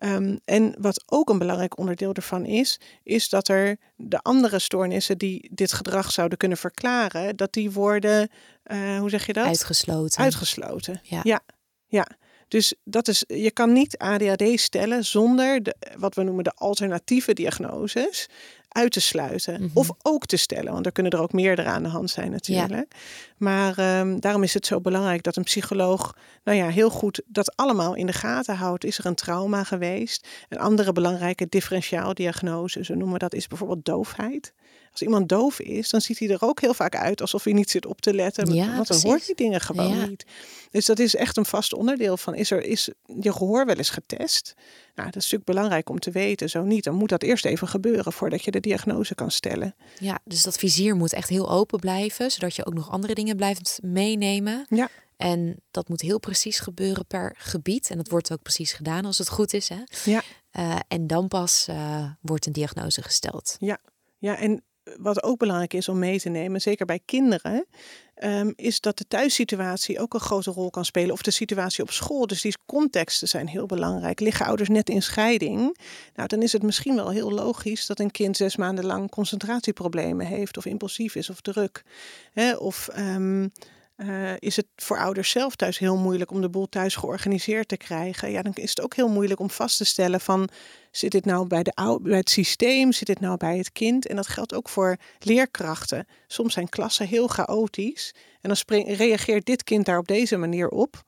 Um, 0.00 0.38
en 0.44 0.74
wat 0.78 1.02
ook 1.06 1.30
een 1.30 1.38
belangrijk 1.38 1.78
onderdeel 1.78 2.12
ervan 2.12 2.44
is, 2.44 2.80
is 3.02 3.28
dat 3.28 3.48
er 3.48 3.76
de 3.96 4.18
andere 4.18 4.58
stoornissen 4.58 5.18
die 5.18 5.50
dit 5.52 5.72
gedrag 5.72 6.12
zouden 6.12 6.38
kunnen 6.38 6.58
verklaren, 6.58 7.36
dat 7.36 7.52
die 7.52 7.70
worden, 7.70 8.28
uh, 8.66 8.98
hoe 8.98 9.10
zeg 9.10 9.26
je 9.26 9.32
dat? 9.32 9.46
Uitgesloten. 9.46 10.22
Uitgesloten. 10.22 11.00
Ja. 11.02 11.20
ja. 11.22 11.40
ja. 11.86 12.06
Dus 12.48 12.74
dat 12.84 13.08
is, 13.08 13.24
je 13.26 13.50
kan 13.50 13.72
niet 13.72 13.98
ADHD 13.98 14.60
stellen 14.60 15.04
zonder 15.04 15.62
de, 15.62 15.76
wat 15.96 16.14
we 16.14 16.22
noemen 16.22 16.44
de 16.44 16.52
alternatieve 16.54 17.32
diagnoses 17.32 18.28
uit 18.68 18.92
te 18.92 19.00
sluiten. 19.00 19.62
Mhm. 19.62 19.70
Of 19.74 19.90
ook 20.02 20.26
te 20.26 20.36
stellen, 20.36 20.72
want 20.72 20.86
er 20.86 20.92
kunnen 20.92 21.12
er 21.12 21.20
ook 21.20 21.32
meerdere 21.32 21.68
aan 21.68 21.82
de 21.82 21.88
hand 21.88 22.10
zijn 22.10 22.30
natuurlijk. 22.30 22.94
Maar 23.36 24.00
um, 24.00 24.20
daarom 24.20 24.42
is 24.42 24.54
het 24.54 24.66
zo 24.66 24.80
belangrijk 24.80 25.22
dat 25.22 25.36
een 25.36 25.42
psycholoog, 25.42 26.16
nou 26.44 26.58
ja, 26.58 26.68
heel 26.68 26.90
goed 26.90 27.22
dat 27.26 27.56
allemaal 27.56 27.94
in 27.94 28.06
de 28.06 28.12
gaten 28.12 28.56
houdt. 28.56 28.84
Is 28.84 28.98
er 28.98 29.06
een 29.06 29.14
trauma 29.14 29.64
geweest? 29.64 30.28
Een 30.48 30.58
andere 30.58 30.92
belangrijke 30.92 31.46
differentiaaldiagnose, 31.48 32.84
zo 32.84 32.94
noemen 32.94 33.12
we 33.12 33.18
dat, 33.18 33.34
is 33.34 33.46
bijvoorbeeld 33.46 33.84
doofheid. 33.84 34.52
Als 34.98 35.06
iemand 35.06 35.28
doof 35.28 35.60
is, 35.60 35.90
dan 35.90 36.00
ziet 36.00 36.18
hij 36.18 36.28
er 36.28 36.42
ook 36.42 36.60
heel 36.60 36.74
vaak 36.74 36.96
uit 36.96 37.20
alsof 37.20 37.44
hij 37.44 37.52
niet 37.52 37.70
zit 37.70 37.86
op 37.86 38.00
te 38.00 38.14
letten. 38.14 38.54
Ja, 38.54 38.74
want 38.74 38.86
dan 38.88 39.00
hoort 39.00 39.26
hij 39.26 39.34
dingen 39.34 39.60
gewoon 39.60 40.08
niet. 40.08 40.26
Dus 40.70 40.86
dat 40.86 40.98
is 40.98 41.14
echt 41.14 41.36
een 41.36 41.44
vast 41.44 41.74
onderdeel 41.74 42.16
van, 42.16 42.34
is, 42.34 42.50
er, 42.50 42.62
is 42.62 42.90
je 43.20 43.32
gehoor 43.32 43.66
wel 43.66 43.76
eens 43.76 43.90
getest? 43.90 44.54
Nou, 44.94 45.10
dat 45.10 45.16
is 45.16 45.22
natuurlijk 45.22 45.44
belangrijk 45.44 45.90
om 45.90 45.98
te 45.98 46.10
weten. 46.10 46.50
Zo 46.50 46.62
niet, 46.62 46.84
dan 46.84 46.94
moet 46.94 47.08
dat 47.08 47.22
eerst 47.22 47.44
even 47.44 47.68
gebeuren 47.68 48.12
voordat 48.12 48.44
je 48.44 48.50
de 48.50 48.60
diagnose 48.60 49.14
kan 49.14 49.30
stellen. 49.30 49.74
Ja, 49.98 50.18
dus 50.24 50.42
dat 50.42 50.58
vizier 50.58 50.96
moet 50.96 51.12
echt 51.12 51.28
heel 51.28 51.50
open 51.50 51.78
blijven, 51.78 52.30
zodat 52.30 52.56
je 52.56 52.66
ook 52.66 52.74
nog 52.74 52.90
andere 52.90 53.14
dingen 53.14 53.36
blijft 53.36 53.78
meenemen. 53.82 54.66
Ja. 54.68 54.88
En 55.16 55.56
dat 55.70 55.88
moet 55.88 56.00
heel 56.00 56.18
precies 56.18 56.58
gebeuren 56.58 57.06
per 57.06 57.34
gebied. 57.38 57.90
En 57.90 57.96
dat 57.96 58.08
wordt 58.08 58.32
ook 58.32 58.42
precies 58.42 58.72
gedaan 58.72 59.04
als 59.04 59.18
het 59.18 59.28
goed 59.28 59.52
is. 59.52 59.68
Hè? 59.68 59.82
Ja. 60.04 60.22
Uh, 60.52 60.78
en 60.88 61.06
dan 61.06 61.28
pas 61.28 61.66
uh, 61.70 62.10
wordt 62.20 62.46
een 62.46 62.52
diagnose 62.52 63.02
gesteld. 63.02 63.56
Ja, 63.58 63.78
ja 64.18 64.38
en 64.38 64.62
wat 64.96 65.22
ook 65.22 65.38
belangrijk 65.38 65.74
is 65.74 65.88
om 65.88 65.98
mee 65.98 66.20
te 66.20 66.28
nemen, 66.28 66.60
zeker 66.60 66.86
bij 66.86 67.00
kinderen, 67.04 67.66
um, 68.24 68.52
is 68.56 68.80
dat 68.80 68.98
de 68.98 69.06
thuissituatie 69.08 70.00
ook 70.00 70.14
een 70.14 70.20
grote 70.20 70.50
rol 70.50 70.70
kan 70.70 70.84
spelen. 70.84 71.12
Of 71.12 71.22
de 71.22 71.30
situatie 71.30 71.82
op 71.82 71.90
school. 71.90 72.26
Dus 72.26 72.40
die 72.40 72.56
contexten 72.66 73.28
zijn 73.28 73.48
heel 73.48 73.66
belangrijk. 73.66 74.20
Liggen 74.20 74.46
ouders 74.46 74.68
net 74.68 74.88
in 74.88 75.02
scheiding? 75.02 75.78
Nou, 76.14 76.28
dan 76.28 76.42
is 76.42 76.52
het 76.52 76.62
misschien 76.62 76.94
wel 76.94 77.10
heel 77.10 77.32
logisch 77.32 77.86
dat 77.86 78.00
een 78.00 78.10
kind 78.10 78.36
zes 78.36 78.56
maanden 78.56 78.84
lang 78.84 79.10
concentratieproblemen 79.10 80.26
heeft, 80.26 80.56
of 80.56 80.66
impulsief 80.66 81.14
is, 81.14 81.30
of 81.30 81.40
druk. 81.40 81.82
Hè? 82.32 82.54
Of 82.54 82.88
um, 82.98 83.52
uh, 83.98 84.32
is 84.38 84.56
het 84.56 84.66
voor 84.76 84.98
ouders 84.98 85.30
zelf 85.30 85.56
thuis 85.56 85.78
heel 85.78 85.96
moeilijk 85.96 86.30
om 86.30 86.40
de 86.40 86.48
boel 86.48 86.68
thuis 86.68 86.96
georganiseerd 86.96 87.68
te 87.68 87.76
krijgen. 87.76 88.30
Ja, 88.30 88.42
dan 88.42 88.52
is 88.54 88.70
het 88.70 88.80
ook 88.80 88.94
heel 88.94 89.08
moeilijk 89.08 89.40
om 89.40 89.50
vast 89.50 89.76
te 89.76 89.84
stellen 89.84 90.20
van 90.20 90.48
zit 90.90 91.10
dit 91.10 91.24
nou 91.24 91.46
bij, 91.46 91.62
de, 91.62 91.98
bij 92.02 92.18
het 92.18 92.30
systeem, 92.30 92.92
zit 92.92 93.06
dit 93.06 93.20
nou 93.20 93.36
bij 93.36 93.56
het 93.58 93.72
kind? 93.72 94.06
En 94.06 94.16
dat 94.16 94.26
geldt 94.26 94.54
ook 94.54 94.68
voor 94.68 94.96
leerkrachten. 95.18 96.06
Soms 96.26 96.54
zijn 96.54 96.68
klassen 96.68 97.06
heel 97.06 97.28
chaotisch 97.28 98.14
en 98.40 98.54
dan 98.54 98.82
reageert 98.94 99.46
dit 99.46 99.64
kind 99.64 99.84
daar 99.84 99.98
op 99.98 100.08
deze 100.08 100.36
manier 100.36 100.68
op. 100.68 101.02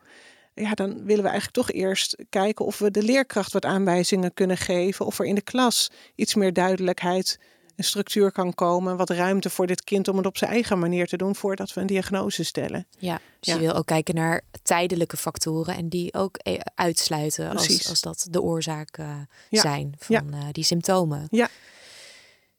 Ja, 0.54 0.74
dan 0.74 1.04
willen 1.04 1.24
we 1.24 1.28
eigenlijk 1.28 1.66
toch 1.66 1.72
eerst 1.72 2.24
kijken 2.28 2.64
of 2.64 2.78
we 2.78 2.90
de 2.90 3.02
leerkracht 3.02 3.52
wat 3.52 3.64
aanwijzingen 3.64 4.34
kunnen 4.34 4.56
geven. 4.56 5.06
Of 5.06 5.18
er 5.18 5.26
in 5.26 5.34
de 5.34 5.40
klas 5.40 5.90
iets 6.14 6.34
meer 6.34 6.52
duidelijkheid 6.52 7.38
een 7.80 7.86
structuur 7.86 8.32
kan 8.32 8.54
komen, 8.54 8.96
wat 8.96 9.10
ruimte 9.10 9.50
voor 9.50 9.66
dit 9.66 9.84
kind 9.84 10.08
om 10.08 10.16
het 10.16 10.26
op 10.26 10.36
zijn 10.36 10.50
eigen 10.50 10.78
manier 10.78 11.06
te 11.06 11.16
doen 11.16 11.34
voordat 11.36 11.72
we 11.72 11.80
een 11.80 11.86
diagnose 11.86 12.44
stellen. 12.44 12.86
Ja, 12.98 13.20
dus 13.40 13.54
je 13.54 13.60
wil 13.60 13.74
ook 13.74 13.86
kijken 13.86 14.14
naar 14.14 14.42
tijdelijke 14.62 15.16
factoren 15.16 15.76
en 15.76 15.88
die 15.88 16.14
ook 16.14 16.36
eh, 16.36 16.60
uitsluiten 16.74 17.50
als, 17.50 17.88
als 17.88 18.00
dat 18.00 18.26
de 18.30 18.42
oorzaak 18.42 18.98
uh, 18.98 19.16
zijn 19.50 19.94
van 19.98 20.34
uh, 20.34 20.44
die 20.52 20.64
symptomen. 20.64 21.26
Ja. 21.30 21.48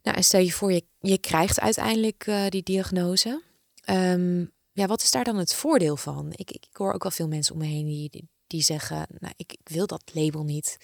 Nou, 0.04 0.18
en 0.18 0.24
stel 0.24 0.40
je 0.40 0.52
voor, 0.52 0.72
je, 0.72 0.86
je 1.00 1.18
krijgt 1.18 1.60
uiteindelijk 1.60 2.28
uh, 2.28 2.48
die 2.48 2.64
diagnose. 2.64 3.42
Um, 3.90 4.52
ja, 4.72 4.86
wat 4.86 5.02
is 5.02 5.12
daar 5.12 5.24
dan 5.24 5.38
het 5.38 5.54
voordeel 5.54 5.98
van? 5.98 6.32
Ik, 6.32 6.52
ik, 6.52 6.68
hoor 6.72 6.94
ook 6.94 7.04
wel 7.04 7.12
veel 7.12 7.28
mensen 7.28 7.54
om 7.54 7.60
me 7.60 7.68
heen 7.68 7.86
die, 7.86 8.30
die 8.48 8.62
zeggen, 8.62 9.08
nou, 9.20 9.34
ik, 9.38 9.52
ik 9.52 9.70
wil 9.70 9.88
dat 9.88 10.12
label 10.14 10.44
niet. 10.44 10.78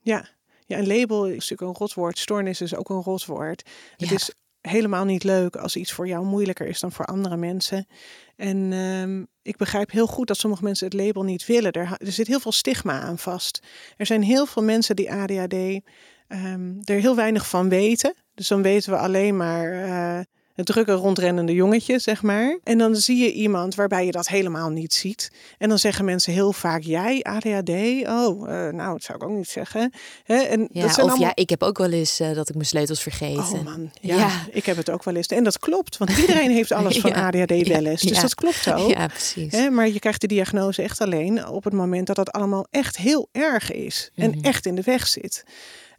Ja, 0.00 0.28
ja, 0.64 0.78
een 0.78 0.86
label 0.86 1.26
is 1.26 1.32
natuurlijk 1.32 1.60
een 1.60 1.76
rotwoord. 1.76 2.18
Stoornis 2.18 2.60
is 2.60 2.74
ook 2.74 2.88
een 2.88 3.02
rotwoord. 3.02 3.70
Het 3.96 4.12
is 4.12 4.30
helemaal 4.60 5.04
niet 5.04 5.24
leuk 5.24 5.56
als 5.56 5.76
iets 5.76 5.92
voor 5.92 6.08
jou 6.08 6.24
moeilijker 6.24 6.66
is 6.66 6.80
dan 6.80 6.92
voor 6.92 7.04
andere 7.04 7.36
mensen. 7.36 7.86
En 8.36 8.72
um, 8.72 9.26
ik 9.42 9.56
begrijp 9.56 9.90
heel 9.90 10.06
goed 10.06 10.26
dat 10.26 10.36
sommige 10.36 10.64
mensen 10.64 10.86
het 10.86 10.94
label 10.94 11.22
niet 11.22 11.46
willen. 11.46 11.72
Er, 11.72 11.96
er 11.98 12.12
zit 12.12 12.26
heel 12.26 12.40
veel 12.40 12.52
stigma 12.52 13.00
aan 13.00 13.18
vast. 13.18 13.66
Er 13.96 14.06
zijn 14.06 14.22
heel 14.22 14.46
veel 14.46 14.62
mensen 14.62 14.96
die 14.96 15.12
ADHD 15.12 15.52
um, 15.52 15.82
ehm, 16.28 16.72
er 16.84 17.00
heel 17.00 17.16
weinig 17.16 17.48
van 17.48 17.68
weten. 17.68 18.14
Dus 18.34 18.48
dan 18.48 18.62
weten 18.62 18.92
we 18.92 18.98
alleen 18.98 19.36
maar. 19.36 19.72
Uh, 19.74 20.20
het 20.54 20.66
drukke 20.66 20.92
rondrennende 20.92 21.52
jongetje, 21.52 21.98
zeg 21.98 22.22
maar. 22.22 22.58
En 22.62 22.78
dan 22.78 22.96
zie 22.96 23.16
je 23.16 23.32
iemand 23.32 23.74
waarbij 23.74 24.06
je 24.06 24.12
dat 24.12 24.28
helemaal 24.28 24.70
niet 24.70 24.94
ziet. 24.94 25.30
En 25.58 25.68
dan 25.68 25.78
zeggen 25.78 26.04
mensen 26.04 26.32
heel 26.32 26.52
vaak, 26.52 26.82
jij 26.82 27.22
ADHD? 27.22 27.70
Oh, 28.08 28.48
uh, 28.48 28.68
nou, 28.68 28.92
dat 28.92 29.02
zou 29.02 29.18
ik 29.18 29.24
ook 29.24 29.36
niet 29.36 29.48
zeggen. 29.48 29.92
Hè? 30.24 30.36
En 30.36 30.68
ja, 30.72 30.82
dat 30.82 30.94
zijn 30.94 31.06
of 31.06 31.12
allemaal... 31.12 31.18
ja, 31.18 31.32
ik 31.34 31.50
heb 31.50 31.62
ook 31.62 31.78
wel 31.78 31.90
eens 31.90 32.20
uh, 32.20 32.34
dat 32.34 32.48
ik 32.48 32.54
mijn 32.54 32.66
sleutels 32.66 33.02
vergeet. 33.02 33.36
Oh 33.36 33.64
man, 33.64 33.90
ja, 34.00 34.16
ja, 34.16 34.30
ik 34.50 34.66
heb 34.66 34.76
het 34.76 34.90
ook 34.90 35.04
wel 35.04 35.14
eens. 35.14 35.26
En 35.26 35.44
dat 35.44 35.58
klopt, 35.58 35.96
want 35.96 36.18
iedereen 36.18 36.50
heeft 36.50 36.72
alles 36.78 36.98
van 36.98 37.10
ja, 37.10 37.26
ADHD 37.26 37.68
wel 37.68 37.84
eens. 37.84 38.02
Dus 38.02 38.20
dat 38.20 38.34
klopt 38.34 38.72
ook. 38.72 38.90
Ja, 38.90 39.06
precies. 39.06 39.52
Hè? 39.52 39.70
Maar 39.70 39.88
je 39.88 39.98
krijgt 39.98 40.20
de 40.20 40.26
diagnose 40.26 40.82
echt 40.82 41.00
alleen 41.00 41.48
op 41.48 41.64
het 41.64 41.72
moment 41.72 42.06
dat 42.06 42.16
dat 42.16 42.32
allemaal 42.32 42.66
echt 42.70 42.96
heel 42.96 43.28
erg 43.32 43.72
is. 43.72 44.10
En 44.14 44.28
mm 44.28 44.34
-hmm. 44.34 44.44
echt 44.44 44.66
in 44.66 44.74
de 44.74 44.82
weg 44.82 45.06
zit. 45.06 45.44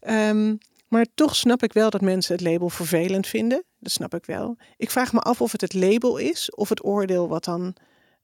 Um, 0.10 0.58
maar 0.88 1.06
toch 1.16 1.36
snap 1.36 1.64
ik 1.64 1.74
wel 1.74 1.90
dat 1.90 2.02
mensen 2.02 2.36
het 2.36 2.44
label 2.44 2.70
vervelend 2.70 3.28
vinden. 3.28 3.64
Dat 3.86 3.94
snap 3.94 4.16
ik 4.16 4.26
wel. 4.26 4.58
Ik 4.78 4.92
vraag 4.92 5.14
me 5.14 5.20
af 5.20 5.42
of 5.42 5.52
het 5.52 5.62
het 5.62 5.74
label 5.74 6.18
is 6.18 6.52
of 6.56 6.70
het 6.70 6.86
oordeel 6.86 7.28
wat 7.28 7.44
dan. 7.44 7.76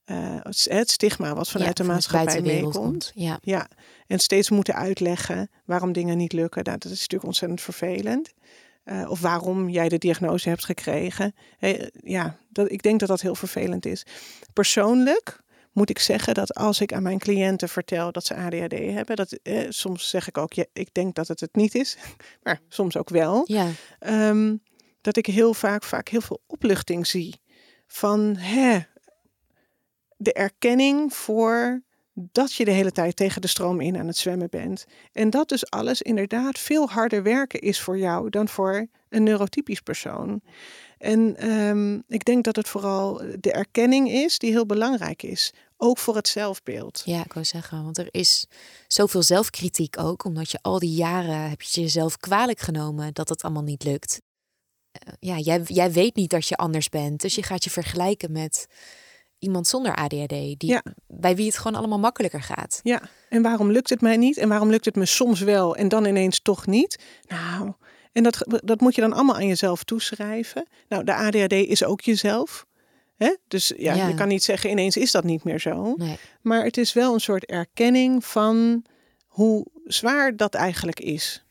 Uh, 0.06 0.36
het 0.64 0.90
stigma 0.90 1.34
wat 1.34 1.50
vanuit 1.50 1.78
ja, 1.78 1.84
de 1.84 1.90
maatschappij 1.90 2.40
meekomt. 2.40 3.12
Ja. 3.14 3.38
ja, 3.42 3.68
en 4.06 4.18
steeds 4.18 4.50
moeten 4.50 4.74
uitleggen 4.74 5.50
waarom 5.64 5.92
dingen 5.92 6.16
niet 6.16 6.32
lukken. 6.32 6.64
Nou, 6.64 6.78
dat 6.78 6.92
is 6.92 7.00
natuurlijk 7.00 7.24
ontzettend 7.24 7.60
vervelend. 7.60 8.32
Uh, 8.84 9.10
of 9.10 9.20
waarom 9.20 9.68
jij 9.68 9.88
de 9.88 9.98
diagnose 9.98 10.48
hebt 10.48 10.64
gekregen. 10.64 11.34
Hey, 11.58 11.90
ja, 12.04 12.36
dat, 12.48 12.70
ik 12.70 12.82
denk 12.82 13.00
dat 13.00 13.08
dat 13.08 13.20
heel 13.20 13.34
vervelend 13.34 13.86
is. 13.86 14.06
Persoonlijk 14.52 15.42
moet 15.72 15.90
ik 15.90 15.98
zeggen 15.98 16.34
dat 16.34 16.54
als 16.54 16.80
ik 16.80 16.92
aan 16.92 17.02
mijn 17.02 17.18
cliënten 17.18 17.68
vertel 17.68 18.12
dat 18.12 18.24
ze 18.26 18.34
ADHD 18.34 18.72
hebben, 18.72 19.16
dat 19.16 19.32
eh, 19.32 19.66
soms 19.68 20.08
zeg 20.08 20.28
ik 20.28 20.38
ook, 20.38 20.52
ja, 20.52 20.64
ik 20.72 20.94
denk 20.94 21.14
dat 21.14 21.28
het 21.28 21.40
het 21.40 21.54
niet 21.54 21.74
is, 21.74 21.96
maar 22.42 22.60
soms 22.68 22.96
ook 22.96 23.08
wel. 23.08 23.44
Ja. 23.46 23.68
Um, 24.28 24.62
dat 25.02 25.16
ik 25.16 25.26
heel 25.26 25.54
vaak, 25.54 25.82
vaak 25.82 26.08
heel 26.08 26.20
veel 26.20 26.42
opluchting 26.46 27.06
zie 27.06 27.40
van 27.86 28.36
hè, 28.36 28.78
de 30.16 30.32
erkenning 30.32 31.14
voor 31.14 31.82
dat 32.14 32.52
je 32.52 32.64
de 32.64 32.70
hele 32.70 32.92
tijd 32.92 33.16
tegen 33.16 33.40
de 33.40 33.46
stroom 33.46 33.80
in 33.80 33.96
aan 33.96 34.06
het 34.06 34.16
zwemmen 34.16 34.50
bent. 34.50 34.84
En 35.12 35.30
dat 35.30 35.48
dus 35.48 35.70
alles 35.70 36.02
inderdaad 36.02 36.58
veel 36.58 36.88
harder 36.88 37.22
werken 37.22 37.60
is 37.60 37.80
voor 37.80 37.98
jou 37.98 38.30
dan 38.30 38.48
voor 38.48 38.86
een 39.08 39.22
neurotypisch 39.22 39.80
persoon. 39.80 40.40
En 40.98 41.36
ehm, 41.36 42.00
ik 42.08 42.24
denk 42.24 42.44
dat 42.44 42.56
het 42.56 42.68
vooral 42.68 43.22
de 43.40 43.52
erkenning 43.52 44.10
is 44.10 44.38
die 44.38 44.50
heel 44.50 44.66
belangrijk 44.66 45.22
is. 45.22 45.52
Ook 45.76 45.98
voor 45.98 46.16
het 46.16 46.28
zelfbeeld. 46.28 47.02
Ja, 47.04 47.24
ik 47.24 47.32
wou 47.32 47.46
zeggen, 47.46 47.82
want 47.82 47.98
er 47.98 48.08
is 48.10 48.46
zoveel 48.86 49.22
zelfkritiek 49.22 49.98
ook, 49.98 50.24
omdat 50.24 50.50
je 50.50 50.58
al 50.62 50.78
die 50.78 50.94
jaren 50.94 51.50
heb 51.50 51.62
je 51.62 51.80
jezelf 51.80 52.16
kwalijk 52.16 52.60
genomen 52.60 53.14
dat 53.14 53.28
het 53.28 53.42
allemaal 53.42 53.62
niet 53.62 53.84
lukt. 53.84 54.20
Eh, 54.92 55.12
ja, 55.20 55.38
jij, 55.38 55.60
jij 55.64 55.92
weet 55.92 56.16
niet 56.16 56.30
dat 56.30 56.46
je 56.48 56.56
anders 56.56 56.88
bent, 56.88 57.20
dus 57.20 57.34
je 57.34 57.42
gaat 57.42 57.64
je 57.64 57.70
vergelijken 57.70 58.32
met 58.32 58.66
iemand 59.38 59.66
zonder 59.66 59.94
ADHD, 59.94 60.28
die, 60.28 60.56
Ja. 60.58 60.82
bij 61.06 61.36
wie 61.36 61.46
het 61.46 61.56
gewoon 61.58 61.78
allemaal 61.78 61.98
makkelijker 61.98 62.42
gaat. 62.42 62.80
Ja, 62.82 63.02
en 63.28 63.42
waarom 63.42 63.70
lukt 63.70 63.90
het 63.90 64.00
mij 64.00 64.16
niet? 64.16 64.36
En 64.36 64.48
waarom 64.48 64.70
lukt 64.70 64.84
het 64.84 64.96
me 64.96 65.06
soms 65.06 65.40
wel 65.40 65.76
en 65.76 65.88
dan 65.88 66.04
ineens 66.04 66.40
toch 66.40 66.66
niet? 66.66 66.98
Nou, 67.28 67.72
en 68.12 68.22
dat, 68.22 68.60
dat 68.64 68.80
moet 68.80 68.94
je 68.94 69.00
dan 69.00 69.12
allemaal 69.12 69.34
aan 69.34 69.46
jezelf 69.46 69.84
toeschrijven. 69.84 70.68
Nou, 70.88 71.04
de 71.04 71.14
ADHD 71.14 71.52
is 71.52 71.84
ook 71.84 72.00
jezelf. 72.00 72.66
Hè? 73.16 73.36
Dus 73.48 73.72
ja, 73.76 73.94
Ja. 73.94 74.08
je 74.08 74.14
kan 74.14 74.28
niet 74.28 74.44
zeggen 74.44 74.70
ineens 74.70 74.96
is 74.96 75.10
dat 75.10 75.24
niet 75.24 75.44
meer 75.44 75.60
zo. 75.60 75.94
Nee. 75.96 76.18
Maar 76.40 76.64
het 76.64 76.76
is 76.76 76.92
wel 76.92 77.14
een 77.14 77.20
soort 77.20 77.44
erkenning 77.44 78.24
van 78.24 78.84
hoe 79.26 79.66
zwaar 79.84 80.36
dat 80.36 80.54
eigenlijk 80.54 81.00
is. 81.00 81.44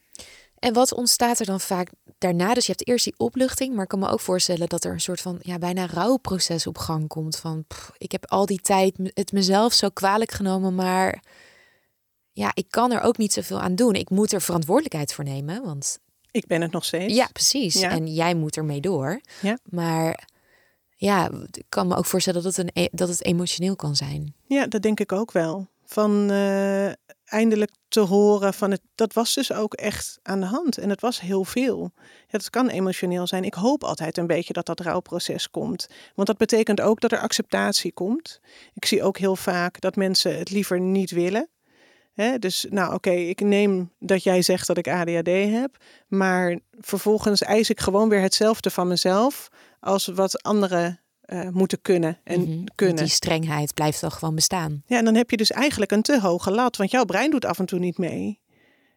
En 0.60 0.74
wat 0.74 0.94
ontstaat 0.94 1.40
er 1.40 1.46
dan 1.46 1.60
vaak 1.60 1.90
daarna? 2.22 2.54
Dus 2.54 2.66
je 2.66 2.72
hebt 2.72 2.88
eerst 2.88 3.04
die 3.04 3.14
opluchting, 3.18 3.74
maar 3.74 3.84
ik 3.84 3.90
kan 3.90 4.00
me 4.00 4.10
ook 4.10 4.20
voorstellen 4.20 4.70
dat 4.70 4.84
er 4.84 4.92
een 4.92 5.02
soort 5.02 5.22
van 5.22 5.40
ja, 5.42 5.58
bijna 5.58 5.86
rouwproces 5.86 6.68
op 6.68 6.78
gang 6.78 7.08
komt. 7.08 7.38
Van 7.38 7.64
pff, 7.68 7.92
ik 7.98 8.12
heb 8.12 8.26
al 8.32 8.46
die 8.46 8.60
tijd 8.62 8.96
het 9.14 9.32
mezelf 9.32 9.74
zo 9.74 9.90
kwalijk 9.90 10.32
genomen, 10.32 10.76
maar 10.76 11.24
ja, 12.32 12.52
ik 12.54 12.66
kan 12.70 12.92
er 12.92 13.02
ook 13.02 13.18
niet 13.18 13.34
zoveel 13.34 13.60
aan 13.62 13.76
doen. 13.76 13.94
Ik 13.94 14.10
moet 14.10 14.32
er 14.32 14.42
verantwoordelijkheid 14.42 15.14
voor 15.14 15.24
nemen, 15.24 15.64
want 15.64 16.00
Ik 16.32 16.48
ben 16.48 16.62
het 16.62 16.72
nog 16.72 16.86
steeds. 16.86 17.14
ja, 17.14 17.28
precies. 17.34 17.80
Ja. 17.80 17.90
En 17.90 18.08
jij 18.08 18.34
moet 18.36 18.58
ermee 18.58 18.82
door. 18.82 19.22
Ja. 19.42 19.58
Maar 19.64 20.28
ja, 20.96 21.30
ik 21.52 21.66
kan 21.70 21.88
me 21.88 21.96
ook 21.96 22.06
voorstellen 22.06 22.44
dat 22.44 22.56
het, 22.56 22.66
een, 22.76 22.84
e- 22.84 22.90
dat 22.92 23.10
het 23.10 23.26
emotioneel 23.26 23.76
kan 23.76 23.96
zijn. 23.96 24.34
Ja, 24.48 24.68
dat 24.68 24.82
denk 24.82 25.00
ik 25.00 25.12
ook 25.12 25.32
wel. 25.32 25.68
Van 25.86 26.32
eh, 26.32 26.92
eindelijk 27.32 27.72
te 27.88 28.00
horen 28.00 28.54
van 28.54 28.72
het, 28.72 28.82
dat 28.96 29.14
was 29.14 29.34
dus 29.34 29.54
ook 29.54 29.74
echt 29.74 30.20
aan 30.24 30.40
de 30.40 30.46
hand. 30.46 30.78
En 30.78 30.90
het 30.90 31.02
was 31.02 31.22
heel 31.22 31.46
veel. 31.46 31.92
Dat 32.28 32.50
kan 32.50 32.70
emotioneel 32.70 33.28
zijn. 33.28 33.44
Ik 33.44 33.54
hoop 33.54 33.84
altijd 33.84 34.18
een 34.18 34.28
beetje 34.28 34.54
dat 34.54 34.66
dat 34.66 34.80
rouwproces 34.80 35.50
komt. 35.50 35.88
Want 36.16 36.28
dat 36.28 36.38
betekent 36.38 36.82
ook 36.82 37.02
dat 37.02 37.12
er 37.12 37.20
acceptatie 37.20 37.94
komt. 37.94 38.40
Ik 38.74 38.86
zie 38.86 39.04
ook 39.04 39.18
heel 39.18 39.36
vaak 39.36 39.82
dat 39.82 39.96
mensen 39.96 40.38
het 40.38 40.50
liever 40.50 40.80
niet 40.80 41.12
willen. 41.12 41.50
Hè, 42.14 42.40
dus 42.40 42.66
nou 42.70 42.94
oké, 42.94 43.12
ik 43.12 43.42
neem 43.42 43.92
dat 44.00 44.24
jij 44.24 44.42
zegt 44.42 44.68
dat 44.68 44.78
ik 44.78 44.88
ADHD 44.88 45.28
heb. 45.28 45.78
Maar 46.08 46.60
vervolgens 46.80 47.42
eis 47.42 47.70
ik 47.70 47.80
gewoon 47.80 48.10
weer 48.10 48.22
hetzelfde 48.22 48.70
van 48.70 48.88
mezelf 48.88 49.50
als 49.80 50.08
wat 50.08 50.44
anderen 50.44 51.00
eh, 51.32 51.48
moeten 51.50 51.82
kunnen 51.82 52.20
en 52.24 52.42
Mhm. 52.42 52.64
Kunnen. 52.76 52.96
Die 52.96 53.08
strengheid 53.08 53.74
blijft 53.74 54.02
dan 54.02 54.12
gewoon 54.12 54.36
bestaan. 54.36 54.84
Ja, 54.86 54.98
en 54.98 55.06
dan 55.06 55.16
heb 55.16 55.30
je 55.30 55.38
dus 55.38 55.52
eigenlijk 55.52 55.92
een 55.92 56.02
te 56.02 56.20
hoge 56.20 56.52
lat, 56.52 56.78
want 56.78 56.92
jouw 56.92 57.06
brein 57.06 57.32
doet 57.32 57.46
af 57.46 57.60
en 57.60 57.66
toe 57.66 57.80
niet 57.80 57.98
mee. 57.98 58.40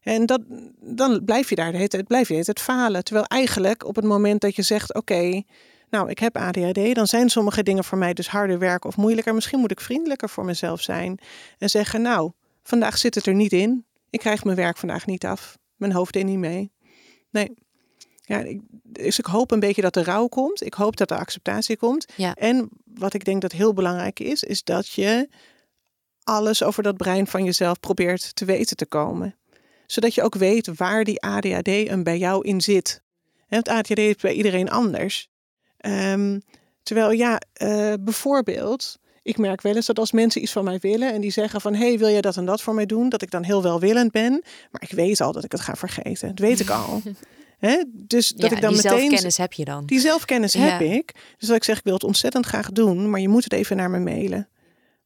En 0.01 0.27
dat, 0.27 0.41
dan 0.81 1.25
blijf 1.25 1.49
je 1.49 1.55
daar 1.55 1.71
de 1.71 1.77
hele 1.77 1.89
tijd, 1.89 2.07
blijf 2.07 2.29
je 2.29 2.35
het 2.35 2.61
falen. 2.61 3.05
Terwijl 3.05 3.27
eigenlijk 3.27 3.87
op 3.87 3.97
het 3.97 4.05
moment 4.05 4.41
dat 4.41 4.57
je 4.57 4.63
zegt, 4.63 4.95
oké, 4.95 5.43
nou 5.91 6.11
ik 6.11 6.19
heb 6.19 6.37
ADHD, 6.37 6.95
dan 6.95 7.07
zijn 7.07 7.29
sommige 7.29 7.63
dingen 7.63 7.85
voor 7.85 7.99
mij 7.99 8.15
dus 8.15 8.29
harder 8.29 8.59
werken 8.59 8.89
of 8.89 8.97
moeilijker. 8.97 9.35
Misschien 9.35 9.61
moet 9.61 9.71
ik 9.71 9.81
vriendelijker 9.81 10.29
voor 10.29 10.45
mezelf 10.45 10.81
zijn 10.81 11.19
en 11.59 11.71
zeggen, 11.71 12.03
nou, 12.03 12.31
vandaag 12.63 12.99
zit 12.99 13.15
het 13.15 13.27
er 13.27 13.35
niet 13.35 13.53
in. 13.53 13.85
Ik 14.11 14.19
krijg 14.19 14.45
mijn 14.45 14.57
werk 14.57 14.77
vandaag 14.77 15.07
niet 15.07 15.27
af. 15.27 15.59
Mijn 15.77 15.93
hoofd 15.93 16.13
deed 16.13 16.25
niet 16.25 16.39
mee. 16.39 16.73
Nee. 17.31 17.55
Ja, 18.27 18.39
ik, 18.39 18.61
dus 18.83 19.19
ik 19.19 19.27
hoop 19.27 19.51
een 19.51 19.61
beetje 19.61 19.83
dat 19.83 19.97
er 19.97 20.05
rouw 20.05 20.27
komt. 20.27 20.65
Ik 20.65 20.75
hoop 20.75 20.97
dat 20.97 21.11
er 21.11 21.19
acceptatie 21.19 21.77
komt. 21.77 22.07
Ja. 22.17 22.35
En 22.35 22.69
wat 22.85 23.15
ik 23.15 23.25
denk 23.25 23.43
dat 23.43 23.53
heel 23.53 23.73
belangrijk 23.73 24.21
is, 24.21 24.43
is 24.43 24.63
dat 24.63 24.89
je 24.89 25.29
alles 26.23 26.63
over 26.63 26.83
dat 26.83 26.97
brein 26.97 27.27
van 27.27 27.45
jezelf 27.45 27.81
probeert 27.81 28.37
te 28.37 28.45
weten 28.45 28.77
te 28.77 28.87
komen. 28.87 29.37
Zodat 29.87 30.15
je 30.15 30.23
ook 30.23 30.35
weet 30.35 30.77
waar 30.77 31.05
die 31.05 31.23
ADHD 31.23 31.69
en 31.69 32.03
bij 32.03 32.19
jou 32.19 32.47
in 32.47 32.61
zit. 32.61 33.03
Het 33.47 33.69
ADHD 33.69 33.99
is 33.99 34.17
bij 34.17 34.33
iedereen 34.33 34.71
anders. 34.71 35.29
Ehm, 35.77 36.39
terwijl 36.83 37.11
ja, 37.11 37.41
eh, 37.53 37.93
bijvoorbeeld, 38.01 38.99
ik 39.23 39.39
merk 39.39 39.63
wel 39.63 39.75
eens 39.75 39.87
dat 39.87 39.99
als 39.99 40.13
mensen 40.13 40.43
iets 40.43 40.53
van 40.53 40.65
mij 40.65 40.79
willen 40.79 41.13
en 41.13 41.21
die 41.21 41.31
zeggen 41.31 41.61
van 41.61 41.75
hey, 41.75 41.99
wil 41.99 42.09
jij 42.09 42.21
dat 42.21 42.37
en 42.37 42.45
dat 42.45 42.63
voor 42.63 42.75
mij 42.75 42.87
doen, 42.87 43.09
dat 43.09 43.23
ik 43.23 43.31
dan 43.31 43.43
heel 43.43 43.63
welwillend 43.63 44.13
ben, 44.13 44.43
maar 44.71 44.83
ik 44.83 44.91
weet 44.91 45.21
al 45.21 45.33
dat 45.33 45.45
ik 45.45 45.53
het 45.53 45.61
ga 45.61 45.75
vergeten. 45.75 46.29
Dat 46.29 46.39
weet 46.39 46.61
ik 46.61 46.71
al. 46.71 47.01
Hè? 47.59 47.85
Dus 47.93 48.29
dat 48.29 48.51
ja, 48.51 48.57
ik 48.57 48.63
dan 48.63 48.73
die 48.73 48.83
meteen 48.83 48.99
zelfkennis 48.99 49.37
heb 49.37 49.53
je 49.53 49.65
dan. 49.65 49.87
die 49.87 50.01
zelfkennis 50.01 50.53
Ja. 50.53 50.61
heb 50.61 50.81
ik. 50.81 51.15
Dus 51.39 51.49
dat 51.49 51.57
ik 51.57 51.65
zeg, 51.65 51.79
ik 51.79 51.85
wil 51.85 51.95
het 51.95 52.05
ontzettend 52.05 52.47
graag 52.47 52.71
doen, 52.73 53.11
maar 53.11 53.21
je 53.21 53.29
moet 53.29 53.45
het 53.45 53.53
even 53.53 53.77
naar 53.77 53.91
me 53.91 53.99
mailen. 53.99 54.49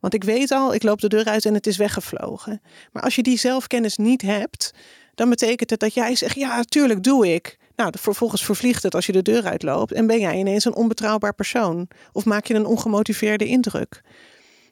Want 0.01 0.15
ik 0.15 0.25
weet 0.25 0.51
al, 0.51 0.75
ik 0.75 0.83
loop 0.83 1.01
de 1.01 1.09
deur 1.09 1.25
uit 1.25 1.45
en 1.45 1.55
het 1.55 1.67
is 1.67 1.77
weggevlogen. 1.77 2.61
Maar 2.93 3.03
als 3.03 3.15
je 3.15 3.23
die 3.23 3.39
zelfkennis 3.39 3.97
niet 3.97 4.23
hebt, 4.23 4.75
dan 5.15 5.29
betekent 5.31 5.71
het 5.71 5.81
dat 5.81 5.95
jij 5.95 6.15
zegt, 6.15 6.35
ja, 6.35 6.57
natuurlijk 6.57 7.03
doe 7.03 7.35
ik. 7.35 7.59
Nou, 7.77 7.93
vervolgens 7.99 8.45
vervliegt 8.45 8.83
het 8.83 8.95
als 8.95 9.07
je 9.07 9.13
de 9.13 9.23
deur 9.23 9.45
uitloopt 9.45 9.93
en 9.93 10.07
ben 10.07 10.21
jij 10.21 10.37
ineens 10.39 10.65
een 10.65 10.75
onbetrouwbaar 10.75 11.35
persoon. 11.35 11.89
Of 12.13 12.25
maak 12.25 12.47
je 12.47 12.55
een 12.55 12.67
ongemotiveerde 12.67 13.45
indruk. 13.47 14.03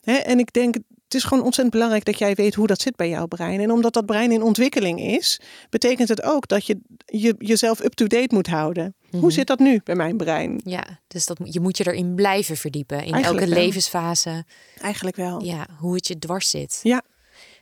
Hè? 0.02 0.14
En 0.14 0.38
ik 0.38 0.52
denk, 0.52 0.76
het 1.06 1.14
is 1.14 1.24
gewoon 1.24 1.44
ontzettend 1.44 1.70
belangrijk 1.70 2.04
dat 2.04 2.18
jij 2.18 2.34
weet 2.34 2.54
hoe 2.54 2.66
dat 2.66 2.80
zit 2.80 2.96
bij 2.96 3.08
jouw 3.08 3.26
brein. 3.26 3.60
En 3.60 3.70
omdat 3.70 3.92
dat 3.92 4.06
brein 4.06 4.32
in 4.32 4.42
ontwikkeling 4.42 5.00
is, 5.00 5.40
betekent 5.70 6.08
het 6.08 6.22
ook 6.22 6.48
dat 6.48 6.66
je, 6.66 6.80
je 7.04 7.34
jezelf 7.38 7.80
up-to-date 7.80 8.34
moet 8.34 8.46
houden. 8.46 8.94
Mhm. 9.10 9.20
Hoe 9.20 9.32
zit 9.32 9.46
dat 9.46 9.58
nu 9.58 9.80
bij 9.84 9.94
mijn 9.94 10.16
brein? 10.16 10.60
Ja, 10.64 11.00
dus 11.06 11.26
dat, 11.26 11.38
je 11.42 11.60
moet 11.60 11.76
je 11.76 11.86
erin 11.86 12.14
blijven 12.14 12.56
verdiepen. 12.56 12.96
In 12.96 13.12
Eigenlijk 13.12 13.42
elke 13.44 13.54
wel. 13.54 13.64
levensfase. 13.64 14.44
Eigenlijk 14.80 15.16
wel. 15.16 15.44
Ja, 15.44 15.66
hoe 15.78 15.94
het 15.94 16.06
je 16.06 16.18
dwars 16.18 16.50
zit. 16.50 16.80
Ja. 16.82 17.02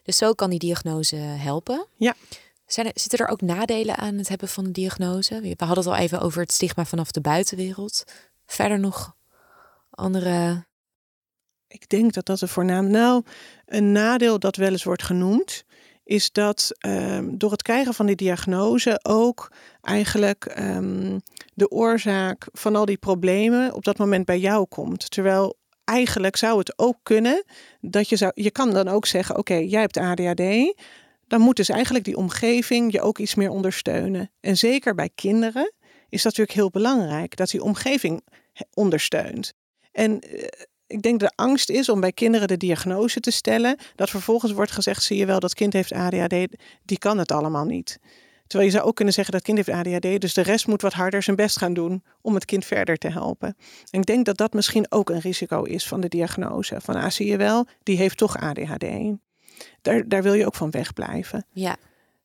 Dus 0.03 0.17
zo 0.17 0.33
kan 0.33 0.51
die 0.51 0.59
diagnose 0.59 1.17
helpen. 1.17 1.87
Ja. 1.97 2.15
Zijn 2.67 2.87
er, 2.87 2.93
zitten 2.95 3.19
er 3.19 3.29
ook 3.29 3.41
nadelen 3.41 3.97
aan 3.97 4.15
het 4.15 4.29
hebben 4.29 4.49
van 4.49 4.65
de 4.65 4.71
diagnose? 4.71 5.41
We 5.41 5.55
hadden 5.57 5.85
het 5.85 5.87
al 5.87 5.97
even 5.97 6.21
over 6.21 6.41
het 6.41 6.53
stigma 6.53 6.85
vanaf 6.85 7.11
de 7.11 7.21
buitenwereld. 7.21 8.05
Verder 8.47 8.79
nog 8.79 9.17
andere. 9.91 10.67
Ik 11.75 11.89
denk 11.89 12.13
dat 12.13 12.27
dat 12.27 12.41
een 12.41 12.49
voornaam. 12.49 12.91
Nou, 12.91 13.23
een 13.67 13.93
nadeel 13.93 14.39
dat 14.39 14.57
wel 14.57 14.71
eens 14.71 14.85
wordt 14.85 15.03
genoemd, 15.03 15.65
is 16.05 16.33
dat 16.33 16.71
ehm, 16.79 17.37
door 17.37 17.51
het 17.51 17.63
krijgen 17.63 17.95
van 17.95 18.07
die 18.07 18.17
diagnose 18.17 19.01
ook 19.03 19.53
eigenlijk 19.81 20.45
ehm, 20.45 21.19
de 21.55 21.71
oorzaak 21.71 22.47
van 22.53 22.77
al 22.77 22.85
die 22.85 22.97
problemen 22.97 23.73
op 23.73 23.85
dat 23.85 23.99
moment 23.99 24.25
bij 24.25 24.39
jou 24.39 24.67
komt. 24.67 25.11
Terwijl 25.11 25.57
eigenlijk 25.85 26.37
zou 26.37 26.59
het 26.59 26.79
ook 26.79 26.97
kunnen 27.03 27.45
dat 27.81 28.09
je 28.09 28.17
zou, 28.17 28.33
je 28.35 28.51
kan 28.51 28.71
dan 28.71 28.89
ook 28.89 29.07
zeggen: 29.07 29.39
oké, 29.39 29.55
jij 29.55 29.81
hebt 29.81 29.97
ADHD. 29.97 30.75
Dan 31.27 31.41
moet 31.41 31.57
dus 31.57 31.69
eigenlijk 31.69 32.05
die 32.05 32.17
omgeving 32.17 32.93
je 32.93 33.01
ook 33.01 33.19
iets 33.19 33.35
meer 33.35 33.51
ondersteunen. 33.51 34.31
En 34.41 34.57
zeker 34.57 34.95
bij 34.95 35.11
kinderen 35.15 35.73
is 36.09 36.23
dat 36.23 36.37
natuurlijk 36.37 36.59
heel 36.59 36.71
belangrijk 36.71 37.37
dat 37.37 37.51
die 37.51 37.63
omgeving 37.63 38.23
ondersteunt. 38.75 39.53
En 39.93 40.21
eh, 40.21 40.49
ik 40.95 41.03
denk 41.03 41.21
de 41.21 41.33
angst 41.35 41.71
is 41.71 41.89
om 41.89 42.01
bij 42.01 42.13
kinderen 42.13 42.49
de 42.49 42.57
diagnose 42.57 43.21
te 43.21 43.31
stellen, 43.31 43.77
dat 43.95 44.11
vervolgens 44.11 44.53
wordt 44.53 44.71
gezegd: 44.71 45.03
zie 45.03 45.17
je 45.17 45.27
wel, 45.27 45.41
dat 45.41 45.55
kind 45.55 45.73
heeft 45.73 45.93
ADHD, 45.93 46.35
die 46.85 46.99
kan 46.99 47.19
het 47.19 47.33
allemaal 47.33 47.65
niet. 47.65 47.99
Terwijl 48.47 48.71
je 48.71 48.77
zou 48.77 48.89
ook 48.89 48.97
kunnen 48.97 49.15
zeggen 49.15 49.33
dat 49.33 49.43
kind 49.43 49.57
heeft 49.57 49.69
ADHD, 49.69 50.21
dus 50.21 50.35
de 50.35 50.43
rest 50.43 50.67
moet 50.67 50.83
wat 50.83 50.93
harder 50.93 51.23
zijn 51.23 51.37
best 51.37 51.59
gaan 51.59 51.75
doen 51.75 52.03
om 52.21 52.35
het 52.35 52.45
kind 52.45 52.65
verder 52.65 52.97
te 52.97 53.09
helpen. 53.09 53.57
En 53.91 54.01
ik 54.01 54.07
denk 54.07 54.25
dat 54.25 54.37
dat 54.37 54.53
misschien 54.53 54.87
ook 54.89 55.11
een 55.11 55.21
risico 55.21 55.63
is 55.63 55.89
van 55.89 56.01
de 56.01 56.09
diagnose. 56.09 56.81
Van 56.81 56.95
ah, 56.95 57.11
zie 57.11 57.27
je 57.27 57.37
wel, 57.37 57.67
die 57.83 57.97
heeft 57.97 58.17
toch 58.17 58.39
ADHD. 58.39 58.87
Daar, 59.83 60.09
daar 60.09 60.23
wil 60.23 60.35
je 60.35 60.47
ook 60.47 60.55
van 60.55 60.71
wegblijven. 60.71 61.47
Ja, 61.53 61.77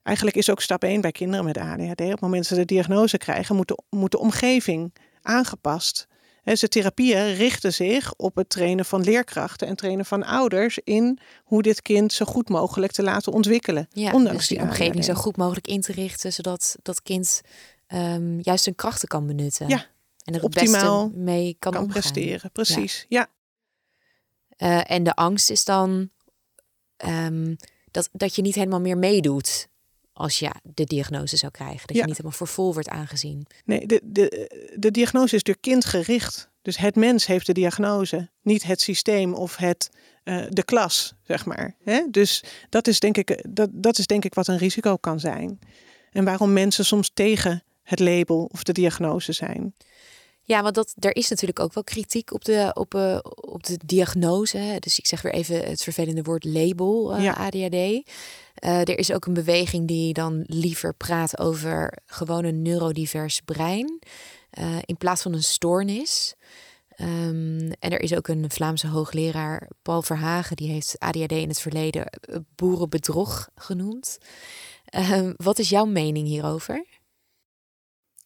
Eigenlijk 0.03 0.37
is 0.37 0.49
ook 0.49 0.61
stap 0.61 0.83
1 0.83 1.01
bij 1.01 1.11
kinderen 1.11 1.45
met 1.45 1.57
ADHD. 1.57 2.01
Op 2.01 2.11
het 2.11 2.21
moment 2.21 2.41
dat 2.41 2.57
ze 2.57 2.65
de 2.65 2.65
diagnose 2.65 3.17
krijgen, 3.17 3.55
moet 3.55 3.67
de, 3.67 3.77
moet 3.89 4.11
de 4.11 4.19
omgeving 4.19 4.93
aangepast. 5.21 6.07
He, 6.49 6.55
de 6.55 6.67
therapieën 6.67 7.33
richten 7.33 7.73
zich 7.73 8.13
op 8.15 8.35
het 8.35 8.49
trainen 8.49 8.85
van 8.85 9.03
leerkrachten 9.03 9.67
en 9.67 9.75
trainen 9.75 10.05
van 10.05 10.23
ouders 10.23 10.79
in 10.83 11.19
hoe 11.43 11.61
dit 11.61 11.81
kind 11.81 12.13
zo 12.13 12.25
goed 12.25 12.49
mogelijk 12.49 12.91
te 12.91 13.03
laten 13.03 13.31
ontwikkelen. 13.31 13.87
ja. 13.91 14.11
ondanks 14.11 14.37
dus 14.37 14.47
die 14.47 14.57
die 14.57 14.67
omgeving 14.67 15.03
zo 15.03 15.13
goed 15.13 15.37
mogelijk 15.37 15.67
in 15.67 15.81
te 15.81 15.91
richten, 15.91 16.33
zodat 16.33 16.75
dat 16.81 17.01
kind 17.01 17.41
ehm, 17.87 18.39
juist 18.39 18.63
zijn 18.63 18.75
krachten 18.75 19.07
kan 19.07 19.27
benutten. 19.27 19.67
Ja, 19.67 19.77
en 20.23 20.33
er 20.33 20.33
het 20.33 20.43
optimaal 20.43 21.07
beste 21.07 21.19
mee 21.19 21.55
kan, 21.59 21.87
presteren. 21.87 22.51
Precies. 22.51 23.05
Ja. 23.09 23.27
Eh, 24.49 24.91
en 24.91 25.03
de 25.03 25.15
angst 25.15 25.49
is 25.49 25.65
dan 25.65 26.09
ehm, 26.97 27.55
dat, 27.91 28.09
dat 28.11 28.35
je 28.35 28.41
niet 28.41 28.55
helemaal 28.55 28.81
meer 28.81 28.97
meedoet 28.97 29.67
als 30.19 30.39
je 30.39 30.49
de 30.63 30.83
diagnose 30.83 31.37
zou 31.37 31.51
krijgen. 31.51 31.87
Dat 31.87 31.95
Ja. 31.95 32.01
je 32.01 32.07
niet 32.07 32.17
helemaal 32.17 32.37
voor 32.37 32.47
vol 32.47 32.73
wordt 32.73 32.89
aangezien. 32.89 33.45
Nee, 33.65 33.85
de, 33.85 34.01
de, 34.03 34.49
de 34.75 34.91
diagnose 34.91 35.35
is 35.35 35.43
door 35.43 35.57
kindgericht. 35.59 36.49
Dus 36.61 36.77
het 36.77 36.95
mens 36.95 37.25
heeft 37.25 37.45
de 37.45 37.53
diagnose, 37.53 38.29
niet 38.41 38.63
het 38.63 38.81
systeem 38.81 39.33
of 39.33 39.55
het, 39.55 39.89
eh, 40.23 40.45
de 40.49 40.63
klas, 40.63 41.13
zeg 41.23 41.45
maar. 41.45 41.75
Hè? 41.83 42.01
Dus 42.11 42.43
dat 42.69 42.87
is, 42.87 42.99
denk 42.99 43.17
ik, 43.17 43.45
dat, 43.49 43.69
dat 43.73 43.97
is 43.97 44.05
denk 44.07 44.25
ik 44.25 44.33
wat 44.33 44.47
een 44.47 44.57
risico 44.57 44.95
kan 44.97 45.19
zijn. 45.19 45.59
En 46.11 46.23
waarom 46.23 46.53
mensen 46.53 46.85
soms 46.85 47.11
tegen 47.13 47.63
het 47.83 47.99
label 47.99 48.49
of 48.51 48.63
de 48.63 48.71
diagnose 48.73 49.31
zijn. 49.31 49.73
Ja, 50.49 50.61
want 50.61 50.75
dat, 50.75 50.93
er 50.99 51.15
is 51.15 51.29
natuurlijk 51.29 51.59
ook 51.59 51.73
wel 51.73 51.83
kritiek 51.83 52.33
op 52.33 52.45
de, 52.45 52.71
op, 52.73 52.93
uh, 52.93 53.19
op 53.35 53.63
de 53.63 53.79
diagnose. 53.85 54.77
Dus 54.79 54.99
ik 54.99 55.05
zeg 55.05 55.21
weer 55.21 55.33
even 55.33 55.65
het 55.69 55.83
vervelende 55.83 56.21
woord 56.21 56.43
label 56.43 57.15
uh, 57.15 57.23
Ja. 57.23 57.33
ADHD. 57.33 58.09
Eh, 58.59 58.79
er 58.79 58.97
is 58.97 59.11
ook 59.11 59.25
een 59.25 59.33
beweging 59.33 59.87
die 59.87 60.13
dan 60.13 60.43
liever 60.47 60.93
praat 60.93 61.39
over 61.39 61.97
gewoon 62.05 62.43
een 62.43 62.61
neurodivers 62.61 63.41
brein 63.41 63.99
eh, 64.49 64.77
in 64.85 64.97
plaats 64.97 65.21
van 65.21 65.33
een 65.33 65.43
stoornis. 65.43 66.35
Ehm, 66.89 67.71
en 67.79 67.91
er 67.91 68.01
is 68.01 68.15
ook 68.15 68.27
een 68.27 68.51
Vlaamse 68.51 68.87
hoogleraar, 68.87 69.69
Paul 69.81 70.01
Verhagen, 70.01 70.55
die 70.55 70.71
heeft 70.71 70.95
ADHD 70.99 71.31
in 71.31 71.47
het 71.47 71.59
verleden 71.59 72.05
eh, 72.05 72.35
boerenbedrog 72.55 73.49
genoemd. 73.55 74.17
Ehm, 74.85 75.33
wat 75.37 75.59
is 75.59 75.69
jouw 75.69 75.85
mening 75.85 76.27
hierover? 76.27 76.85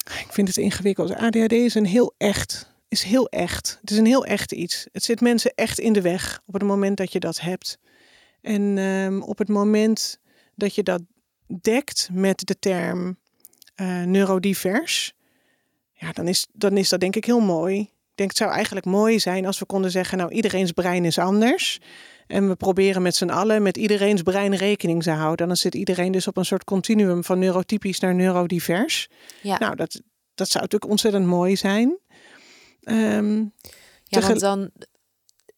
Ik 0.03 0.27
vind 0.29 0.47
het 0.47 0.57
ingewikkeld. 0.57 1.15
ADHD 1.15 1.51
is 1.51 1.75
een 1.75 1.85
heel 1.85 2.13
echt. 2.17 2.71
Is 2.87 3.03
heel 3.03 3.29
echt. 3.29 3.77
Het 3.81 3.91
is 3.91 3.97
een 3.97 4.05
heel 4.05 4.25
echt 4.25 4.51
iets. 4.51 4.87
Het 4.91 5.03
zit 5.03 5.21
mensen 5.21 5.53
echt 5.55 5.79
in 5.79 5.93
de 5.93 6.01
weg 6.01 6.41
op 6.45 6.53
het 6.53 6.63
moment 6.63 6.97
dat 6.97 7.11
je 7.11 7.19
dat 7.19 7.39
hebt. 7.39 7.79
En 8.41 8.77
ehm, 8.77 9.21
op 9.21 9.37
het 9.37 9.47
moment 9.47 10.19
dat 10.55 10.75
je 10.75 10.83
dat 10.83 11.01
dekt 11.61 12.09
met 12.11 12.39
de 12.47 12.59
term 12.59 13.17
eh, 13.75 14.03
neurodivers, 14.03 15.13
ja, 15.93 16.11
dan 16.11 16.27
is, 16.27 16.47
dan 16.51 16.77
is 16.77 16.89
dat 16.89 16.99
denk 16.99 17.15
ik 17.15 17.25
heel 17.25 17.39
mooi. 17.39 17.79
Ik 17.79 18.19
denk 18.19 18.29
het 18.29 18.37
zou 18.37 18.51
eigenlijk 18.51 18.85
mooi 18.85 19.19
zijn 19.19 19.45
als 19.45 19.59
we 19.59 19.65
konden 19.65 19.91
zeggen, 19.91 20.17
nou 20.17 20.31
iedereen's 20.31 20.71
brein 20.71 21.05
is 21.05 21.17
anders. 21.17 21.79
En 22.27 22.47
we 22.47 22.55
proberen 22.55 23.01
met 23.01 23.15
z'n 23.15 23.29
allen 23.29 23.61
met 23.61 23.77
iedereen's 23.77 24.21
brein 24.21 24.55
rekening 24.55 25.03
te 25.03 25.11
houden. 25.11 25.47
Dan 25.47 25.55
zit 25.57 25.75
iedereen 25.75 26.11
dus 26.11 26.27
op 26.27 26.37
een 26.37 26.45
soort 26.45 26.63
continuum 26.63 27.23
van 27.23 27.39
neurotypisch 27.39 27.99
naar 27.99 28.15
neurodivers. 28.15 29.09
Ja, 29.41 29.57
Nou, 29.57 29.75
dat, 29.75 30.01
dat 30.35 30.49
zou 30.49 30.63
natuurlijk 30.63 30.91
ontzettend 30.91 31.25
mooi 31.25 31.55
zijn. 31.55 31.97
Ehm, 32.81 33.43
ja 34.03 34.21
want 34.21 34.39
dan, 34.39 34.69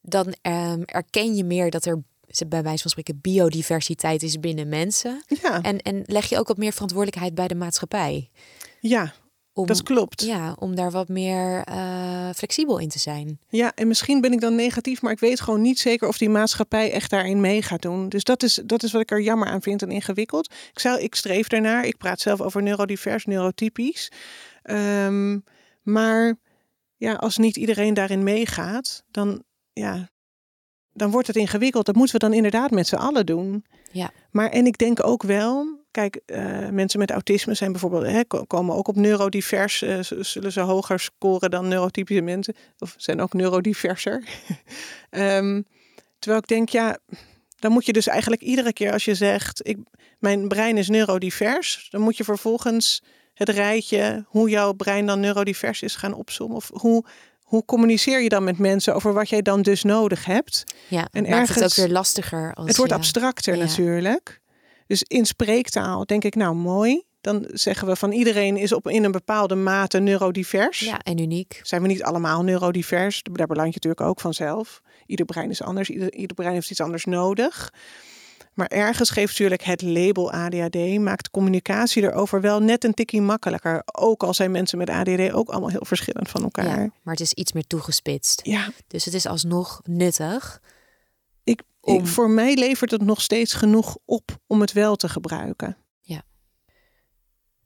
dan 0.02 0.34
ehm, 0.42 0.82
erken 0.86 1.36
je 1.36 1.44
meer 1.44 1.70
dat 1.70 1.86
er 1.86 2.02
bij 2.48 2.64
wijze 2.64 2.82
van 2.82 2.92
spreken 2.92 3.20
biodiversiteit 3.22 4.24
is 4.24 4.40
binnen 4.40 4.70
mensen. 4.70 5.24
ja, 5.42 5.62
En, 5.62 5.80
en 5.82 6.04
leg 6.06 6.26
je 6.26 6.38
ook 6.40 6.48
wat 6.48 6.58
meer 6.58 6.74
verantwoordelijkheid 6.74 7.36
bij 7.36 7.48
de 7.48 7.56
maatschappij. 7.56 8.30
ja, 8.80 9.14
Om, 9.58 9.66
dat 9.66 9.84
klopt. 9.84 10.22
Ja. 10.22 10.36
Ja, 10.36 10.56
om 10.60 10.76
daar 10.76 10.92
wat 10.92 11.08
meer 11.08 11.64
eh, 11.64 12.30
flexibel 12.36 12.78
in 12.78 12.90
te 12.90 13.00
zijn. 13.00 13.40
en 13.76 13.88
misschien 13.88 14.22
ben 14.22 14.32
ik 14.34 14.42
dan 14.42 14.56
negatief, 14.56 15.02
maar 15.02 15.12
ik 15.12 15.20
weet 15.20 15.42
gewoon 15.42 15.62
niet 15.62 15.80
zeker 15.80 16.08
of 16.08 16.18
die 16.18 16.30
maatschappij 16.30 16.92
echt 16.92 17.10
daarin 17.10 17.42
mee 17.42 17.62
gaat 17.62 17.82
doen. 17.82 18.10
Dus 18.10 18.24
dat 18.24 18.44
is, 18.44 18.62
dat 18.66 18.84
is 18.84 18.92
wat 18.92 19.02
ik 19.02 19.12
er 19.12 19.22
jammer 19.22 19.48
aan 19.48 19.62
vind 19.62 19.82
en 19.82 19.92
ingewikkeld. 19.92 20.52
Ik, 20.72 20.80
zou, 20.80 21.00
ik 21.00 21.16
streef 21.16 21.48
daarnaar. 21.48 21.86
Ik 21.86 21.98
praat 21.98 22.20
zelf 22.20 22.42
over 22.42 22.62
neurodivers, 22.64 23.26
neurotypisch. 23.26 24.12
Ehm, 24.62 25.40
maar 25.82 26.36
ja, 26.98 27.14
als 27.14 27.38
niet 27.38 27.58
iedereen 27.58 27.94
daarin 27.94 28.24
meegaat, 28.24 29.04
dan, 29.12 29.44
ja, 29.74 30.10
dan 30.94 31.12
wordt 31.12 31.28
het 31.28 31.36
ingewikkeld. 31.36 31.86
Dat 31.86 31.96
moeten 31.96 32.20
we 32.20 32.26
dan 32.26 32.34
inderdaad 32.34 32.72
met 32.72 32.88
z'n 32.88 32.96
allen 32.96 33.26
doen. 33.26 33.66
Ja. 33.92 34.12
Maar 34.32 34.50
en 34.50 34.66
ik 34.66 34.78
denk 34.78 35.06
ook 35.06 35.24
wel, 35.24 35.85
kijk, 35.96 36.20
eh, 36.26 36.70
mensen 36.70 37.00
met 37.00 37.12
autisme 37.12 37.54
zijn 37.54 37.72
bijvoorbeeld, 37.72 38.06
hè, 38.06 38.26
ko- 38.26 38.44
komen 38.46 38.76
ook 38.76 38.88
op 38.88 38.96
neurodivers, 38.96 39.78
z- 39.78 40.12
zullen 40.12 40.52
ze 40.52 40.60
hoger 40.60 41.00
scoren 41.00 41.50
dan 41.52 41.68
neurotypische 41.68 42.22
mensen, 42.22 42.56
of 42.80 42.94
zijn 42.98 43.22
ook 43.22 43.34
neurodiverser. 43.34 44.24
Ehm, 45.10 45.62
terwijl 46.20 46.42
ik 46.42 46.48
denk, 46.48 46.70
ja, 46.70 46.98
dan 47.60 47.72
moet 47.72 47.86
je 47.86 47.94
dus 47.94 48.08
eigenlijk 48.08 48.42
iedere 48.42 48.74
keer 48.74 48.92
als 48.92 49.06
je 49.06 49.16
zegt, 49.16 49.68
ik, 49.68 49.78
mijn 50.20 50.48
brein 50.48 50.78
is 50.78 50.90
neurodivers, 50.90 51.88
dan 51.90 52.02
moet 52.02 52.18
je 52.18 52.24
vervolgens 52.24 53.04
het 53.34 53.50
rijtje 53.50 54.26
hoe 54.28 54.50
jouw 54.50 54.74
brein 54.74 55.06
dan 55.06 55.20
neurodivers 55.20 55.82
is 55.82 55.96
gaan 55.96 56.14
opzommen. 56.14 56.56
Of 56.58 56.70
hoe, 56.74 57.06
hoe 57.42 57.66
communiceer 57.66 58.22
je 58.22 58.30
dan 58.30 58.44
met 58.44 58.58
mensen 58.58 58.96
over 58.96 59.14
wat 59.14 59.30
jij 59.30 59.42
dan 59.42 59.62
dus 59.62 59.84
nodig 59.84 60.26
hebt? 60.26 60.64
Ja, 60.88 61.08
En 61.12 61.26
en 61.26 61.32
maakt 61.32 61.48
het 61.48 61.58
ook 61.58 61.64
ergens- 61.64 61.76
weer 61.76 61.90
lastiger. 61.90 62.54
Als 62.54 62.68
Het 62.68 62.78
wordt 62.78 62.92
abstracter 62.92 63.56
ja. 63.58 63.64
natuurlijk. 63.66 64.42
Dus 64.88 65.04
in 65.04 65.26
spreektaal 65.26 66.06
denk 66.06 66.24
ik, 66.24 66.36
nou 66.36 66.56
mooi. 66.56 67.04
Dan 67.22 67.46
zeggen 67.48 67.88
we 67.88 67.96
van 67.96 68.12
iedereen 68.12 68.58
is 68.58 68.72
op 68.72 68.88
in 68.88 69.04
een 69.04 69.12
bepaalde 69.12 69.56
mate 69.56 70.00
neurodivers. 70.00 70.80
Ja, 70.80 71.00
en 71.00 71.20
uniek. 71.20 71.60
Zijn 71.64 71.82
we 71.82 71.88
niet 71.88 72.04
allemaal 72.04 72.44
neurodivers? 72.44 73.24
Daar 73.24 73.48
beland 73.48 73.68
je 73.68 73.74
natuurlijk 73.74 74.02
ook 74.02 74.20
vanzelf. 74.20 74.82
Ieder 75.06 75.26
brein 75.26 75.50
is 75.50 75.62
anders. 75.62 75.90
Ieder, 75.90 76.14
ieder 76.14 76.36
brein 76.36 76.54
heeft 76.54 76.72
iets 76.72 76.82
anders 76.82 77.06
nodig. 77.06 77.72
Maar 78.56 78.68
ergens 78.68 79.10
geeft 79.10 79.32
natuurlijk 79.32 79.64
het 79.64 79.82
label 79.82 80.32
ADHD, 80.32 81.00
maakt 81.00 81.30
communicatie 81.30 82.04
erover 82.04 82.42
wel 82.42 82.60
net 82.60 82.84
een 82.84 82.94
tikkie 82.94 83.22
makkelijker. 83.22 83.82
Ook 83.92 84.24
al 84.24 84.34
zijn 84.34 84.52
mensen 84.52 84.78
met 84.78 84.90
ADHD 84.90 85.32
ook 85.32 85.50
allemaal 85.50 85.70
heel 85.70 85.86
verschillend 85.86 86.30
van 86.30 86.44
elkaar. 86.44 86.66
Ja, 86.66 86.90
maar 87.02 87.14
het 87.14 87.20
is 87.20 87.34
iets 87.34 87.54
meer 87.54 87.68
toegespitst. 87.68 88.40
Ja, 88.44 88.70
Dus 88.88 89.06
het 89.06 89.14
is 89.14 89.26
alsnog 89.26 89.82
nuttig. 89.84 90.62
Ik, 91.86 92.08
voor 92.08 92.30
mij 92.30 92.56
levert 92.56 92.92
het 92.92 93.02
nog 93.02 93.22
steeds 93.22 93.54
genoeg 93.54 93.98
op 94.06 94.38
om 94.48 94.62
het 94.62 94.72
wel 94.72 94.96
te 94.96 95.10
gebruiken. 95.10 95.78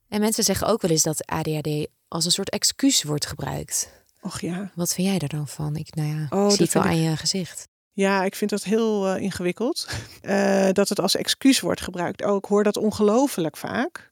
En 0.09 0.19
mensen 0.19 0.43
zeggen 0.43 0.67
ook 0.67 0.81
wel 0.81 0.91
eens 0.91 1.03
dat 1.03 1.25
ADHD 1.25 1.87
als 2.07 2.25
een 2.25 2.31
soort 2.31 2.49
excuus 2.49 3.03
wordt 3.03 3.25
gebruikt. 3.25 3.91
Och 4.21 4.41
ja. 4.41 4.71
Wat 4.75 4.93
vind 4.93 5.07
jij 5.07 5.19
daar 5.19 5.29
dan 5.29 5.47
van? 5.47 5.75
Ik, 5.75 5.95
nou 5.95 6.07
ja, 6.09 6.27
Oh, 6.29 6.45
ik 6.45 6.55
zie 6.55 6.63
het 6.63 6.73
wel 6.73 6.83
aan 6.83 7.01
je 7.01 7.17
gezicht. 7.17 7.67
Ja, 7.91 8.23
ik 8.23 8.35
vind 8.35 8.49
dat 8.49 8.63
heel 8.63 9.07
eh, 9.07 9.21
ingewikkeld. 9.21 9.87
Eh, 10.21 10.69
dat 10.71 10.89
het 10.89 10.99
als 10.99 11.15
excuus 11.15 11.59
wordt 11.59 11.81
gebruikt. 11.81 12.25
Oh, 12.25 12.35
ik 12.35 12.45
hoor 12.45 12.63
dat 12.63 12.77
ongelooflijk 12.77 13.57
vaak. 13.57 14.11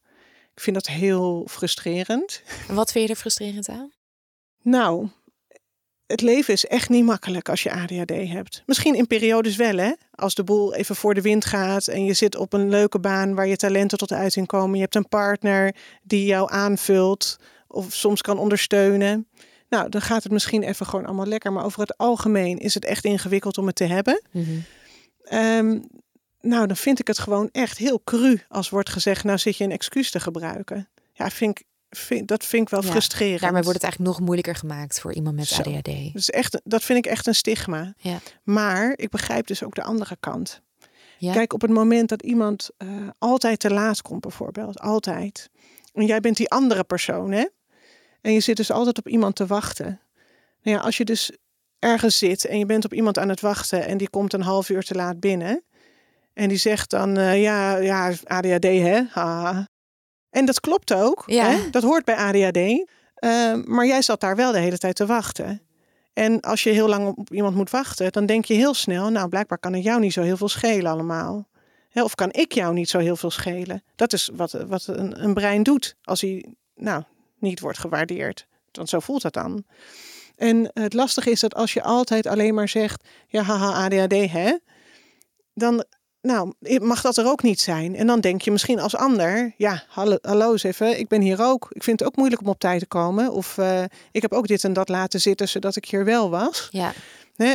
Ik 0.54 0.62
vind 0.62 0.76
dat 0.76 0.88
heel 0.88 1.48
frustrerend. 1.50 2.42
En 2.68 2.76
wat 2.76 2.92
vind 2.92 3.08
je 3.08 3.14
er 3.14 3.20
frustrerend 3.20 3.70
aan? 3.70 3.92
Nou, 4.62 5.10
het 6.08 6.22
leven 6.22 6.54
is 6.54 6.66
echt 6.66 6.90
niet 6.90 7.06
makkelijk 7.06 7.50
als 7.50 7.64
je 7.64 7.72
ADHD 7.72 8.10
hebt. 8.10 8.64
Misschien 8.66 8.96
in 8.96 9.08
periodes 9.08 9.56
wel, 9.56 9.78
hè? 9.78 9.92
Als 10.12 10.36
de 10.36 10.44
boel 10.44 10.76
even 10.76 10.96
voor 10.96 11.14
de 11.14 11.22
wind 11.22 11.46
gaat 11.46 11.88
en 11.88 12.06
je 12.06 12.14
zit 12.14 12.36
op 12.36 12.54
een 12.54 12.70
leuke 12.70 13.00
baan 13.00 13.36
waar 13.36 13.48
je 13.48 13.58
talenten 13.58 13.98
tot 13.98 14.12
uiting 14.12 14.48
komen. 14.48 14.76
Je 14.76 14.82
hebt 14.82 14.96
een 14.96 15.10
partner 15.10 15.76
die 16.04 16.26
jou 16.26 16.52
aanvult 16.52 17.38
of 17.68 17.94
soms 17.94 18.22
kan 18.22 18.38
ondersteunen. 18.38 19.28
Nou, 19.70 19.90
dan 19.90 20.02
gaat 20.02 20.24
het 20.24 20.32
misschien 20.32 20.64
even 20.64 20.86
gewoon 20.86 21.06
allemaal 21.06 21.26
lekker. 21.26 21.54
Maar 21.54 21.66
over 21.66 21.80
het 21.80 21.98
algemeen 21.98 22.58
is 22.58 22.74
het 22.74 22.86
echt 22.86 23.06
ingewikkeld 23.06 23.58
om 23.58 23.66
het 23.66 23.76
te 23.76 23.84
hebben. 23.84 24.22
Mhm. 24.32 24.46
Ehm, 25.24 25.80
nou, 26.42 26.68
dan 26.68 26.76
vind 26.76 27.00
ik 27.00 27.08
het 27.08 27.20
gewoon 27.20 27.50
echt 27.52 27.78
heel 27.78 28.02
cru 28.04 28.40
als 28.48 28.70
wordt 28.70 28.90
gezegd, 28.90 29.24
nou 29.24 29.38
zit 29.38 29.58
je 29.58 29.64
een 29.64 29.72
excuus 29.72 30.12
te 30.12 30.20
gebruiken. 30.20 30.90
Ja, 31.14 31.30
vind 31.30 31.60
ik, 31.60 31.66
vind, 31.90 32.28
dat 32.28 32.46
vind 32.46 32.64
ik 32.64 32.70
wel 32.70 32.84
Ja, 32.84 32.90
frustrerend. 32.90 33.42
Daarmee 33.42 33.62
wordt 33.62 33.82
het 33.82 33.84
eigenlijk 33.84 34.14
nog 34.14 34.26
moeilijker 34.26 34.56
gemaakt 34.56 35.00
voor 35.00 35.14
iemand 35.14 35.36
met 35.36 35.48
Zo. 35.48 35.62
ADHD. 35.62 35.86
Dat, 35.86 36.12
is 36.14 36.30
echt, 36.30 36.62
dat 36.64 36.84
vind 36.84 37.06
ik 37.06 37.12
echt 37.12 37.28
een 37.28 37.36
stigma. 37.36 37.94
Ja. 37.98 38.20
Maar 38.44 38.94
ik 38.96 39.10
begrijp 39.10 39.48
dus 39.48 39.64
ook 39.64 39.76
de 39.76 39.84
andere 39.84 40.18
kant. 40.20 40.62
Ja. 41.18 41.34
Kijk, 41.34 41.54
op 41.54 41.62
het 41.62 41.72
moment 41.72 42.10
dat 42.10 42.22
iemand 42.22 42.70
eh, 42.78 42.88
altijd 43.18 43.60
te 43.60 43.74
laat 43.74 44.02
komt, 44.02 44.22
bijvoorbeeld, 44.22 44.80
altijd. 44.80 45.50
En 45.94 46.06
jij 46.06 46.20
bent 46.20 46.38
die 46.38 46.50
andere 46.50 46.84
persoon, 46.84 47.32
hè? 47.32 47.46
En 48.22 48.34
je 48.34 48.40
zit 48.40 48.58
dus 48.58 48.72
altijd 48.72 48.98
op 48.98 49.08
iemand 49.08 49.36
te 49.36 49.46
wachten. 49.46 50.00
Nou 50.62 50.78
ja, 50.78 50.84
als 50.84 50.98
je 50.98 51.06
dus 51.06 51.32
ergens 51.80 52.18
zit 52.18 52.46
en 52.46 52.60
je 52.60 52.66
bent 52.66 52.86
op 52.86 52.94
iemand 52.94 53.18
aan 53.18 53.30
het 53.30 53.42
wachten 53.42 53.86
en 53.86 53.98
die 53.98 54.10
komt 54.10 54.34
een 54.34 54.42
half 54.42 54.70
uur 54.70 54.84
te 54.84 54.96
laat 54.96 55.20
binnen. 55.20 55.64
En 56.34 56.50
die 56.50 56.58
zegt 56.58 56.90
dan, 56.90 57.18
eh, 57.18 57.42
ja, 57.42 57.78
ja, 57.78 58.14
ADHD, 58.24 58.64
hè? 58.64 59.02
Haha. 59.10 59.68
En 60.30 60.46
dat 60.46 60.60
klopt 60.60 60.94
ook. 60.94 61.24
Ja. 61.26 61.50
Hè? 61.50 61.70
Dat 61.70 61.84
hoort 61.84 62.06
bij 62.06 62.16
ADHD. 62.16 62.86
Ehm, 63.16 63.62
maar 63.66 63.86
jij 63.86 64.02
zat 64.02 64.20
daar 64.20 64.36
wel 64.36 64.52
de 64.52 64.60
hele 64.60 64.78
tijd 64.78 64.96
te 64.96 65.06
wachten. 65.06 65.62
En 66.14 66.42
als 66.42 66.64
je 66.64 66.70
heel 66.70 66.88
lang 66.88 67.18
op 67.18 67.30
iemand 67.32 67.56
moet 67.56 67.70
wachten, 67.70 68.12
dan 68.12 68.26
denk 68.26 68.46
je 68.46 68.54
heel 68.54 68.74
snel, 68.74 69.10
nou 69.10 69.30
blijkbaar 69.30 69.58
kan 69.58 69.74
het 69.74 69.84
jou 69.84 70.00
niet 70.00 70.14
zo 70.14 70.22
heel 70.22 70.38
veel 70.38 70.50
schelen 70.50 70.92
allemaal. 70.92 71.48
Hè, 71.90 72.04
of 72.04 72.16
kan 72.16 72.32
ik 72.32 72.52
jou 72.52 72.74
niet 72.74 72.90
zo 72.90 73.00
heel 73.00 73.16
veel 73.16 73.32
schelen? 73.32 73.84
Dat 73.96 74.14
is 74.14 74.30
wat, 74.34 74.52
wat 74.52 74.88
een, 74.88 75.24
een 75.24 75.34
brein 75.34 75.64
doet 75.64 75.96
als 76.04 76.22
hij 76.22 76.46
nou, 76.76 77.04
niet 77.40 77.60
wordt 77.60 77.78
gewaardeerd. 77.78 78.48
Want 78.72 78.90
zo 78.90 79.00
voelt 79.00 79.22
dat 79.22 79.34
dan. 79.34 79.64
En 80.36 80.70
het 80.74 80.94
lastige 80.94 81.32
is 81.32 81.40
dat 81.40 81.56
als 81.56 81.74
je 81.74 81.84
altijd 81.84 82.28
alleen 82.28 82.54
maar 82.54 82.70
zegt, 82.70 83.08
ja 83.28 83.42
haha 83.42 83.86
ADHD 83.86 84.32
hè, 84.32 84.58
dan 85.54 85.86
nou, 86.28 86.54
mag 86.82 87.02
dat 87.02 87.18
er 87.18 87.26
ook 87.26 87.44
niet 87.44 87.60
zijn. 87.60 87.96
En 87.96 88.08
dan 88.08 88.20
denk 88.20 88.42
je 88.42 88.52
misschien 88.52 88.80
als 88.80 88.96
ander, 88.96 89.54
ja, 89.58 89.84
hallo, 89.88 90.18
hallo 90.22 90.52
eens 90.52 90.64
even, 90.64 91.00
ik 91.00 91.08
ben 91.08 91.22
hier 91.22 91.42
ook. 91.42 91.68
Ik 91.70 91.84
vind 91.84 92.00
het 92.00 92.08
ook 92.08 92.16
moeilijk 92.16 92.42
om 92.42 92.48
op 92.48 92.60
tijd 92.60 92.80
te 92.80 92.86
komen. 92.86 93.32
Of 93.32 93.58
eh, 93.58 93.84
ik 94.12 94.22
heb 94.22 94.34
ook 94.34 94.48
dit 94.48 94.64
en 94.64 94.74
dat 94.74 94.90
laten 94.90 95.22
zitten, 95.22 95.48
zodat 95.50 95.76
ik 95.76 95.86
hier 95.86 96.06
wel 96.06 96.30
was. 96.30 96.68
Ja? 96.72 96.94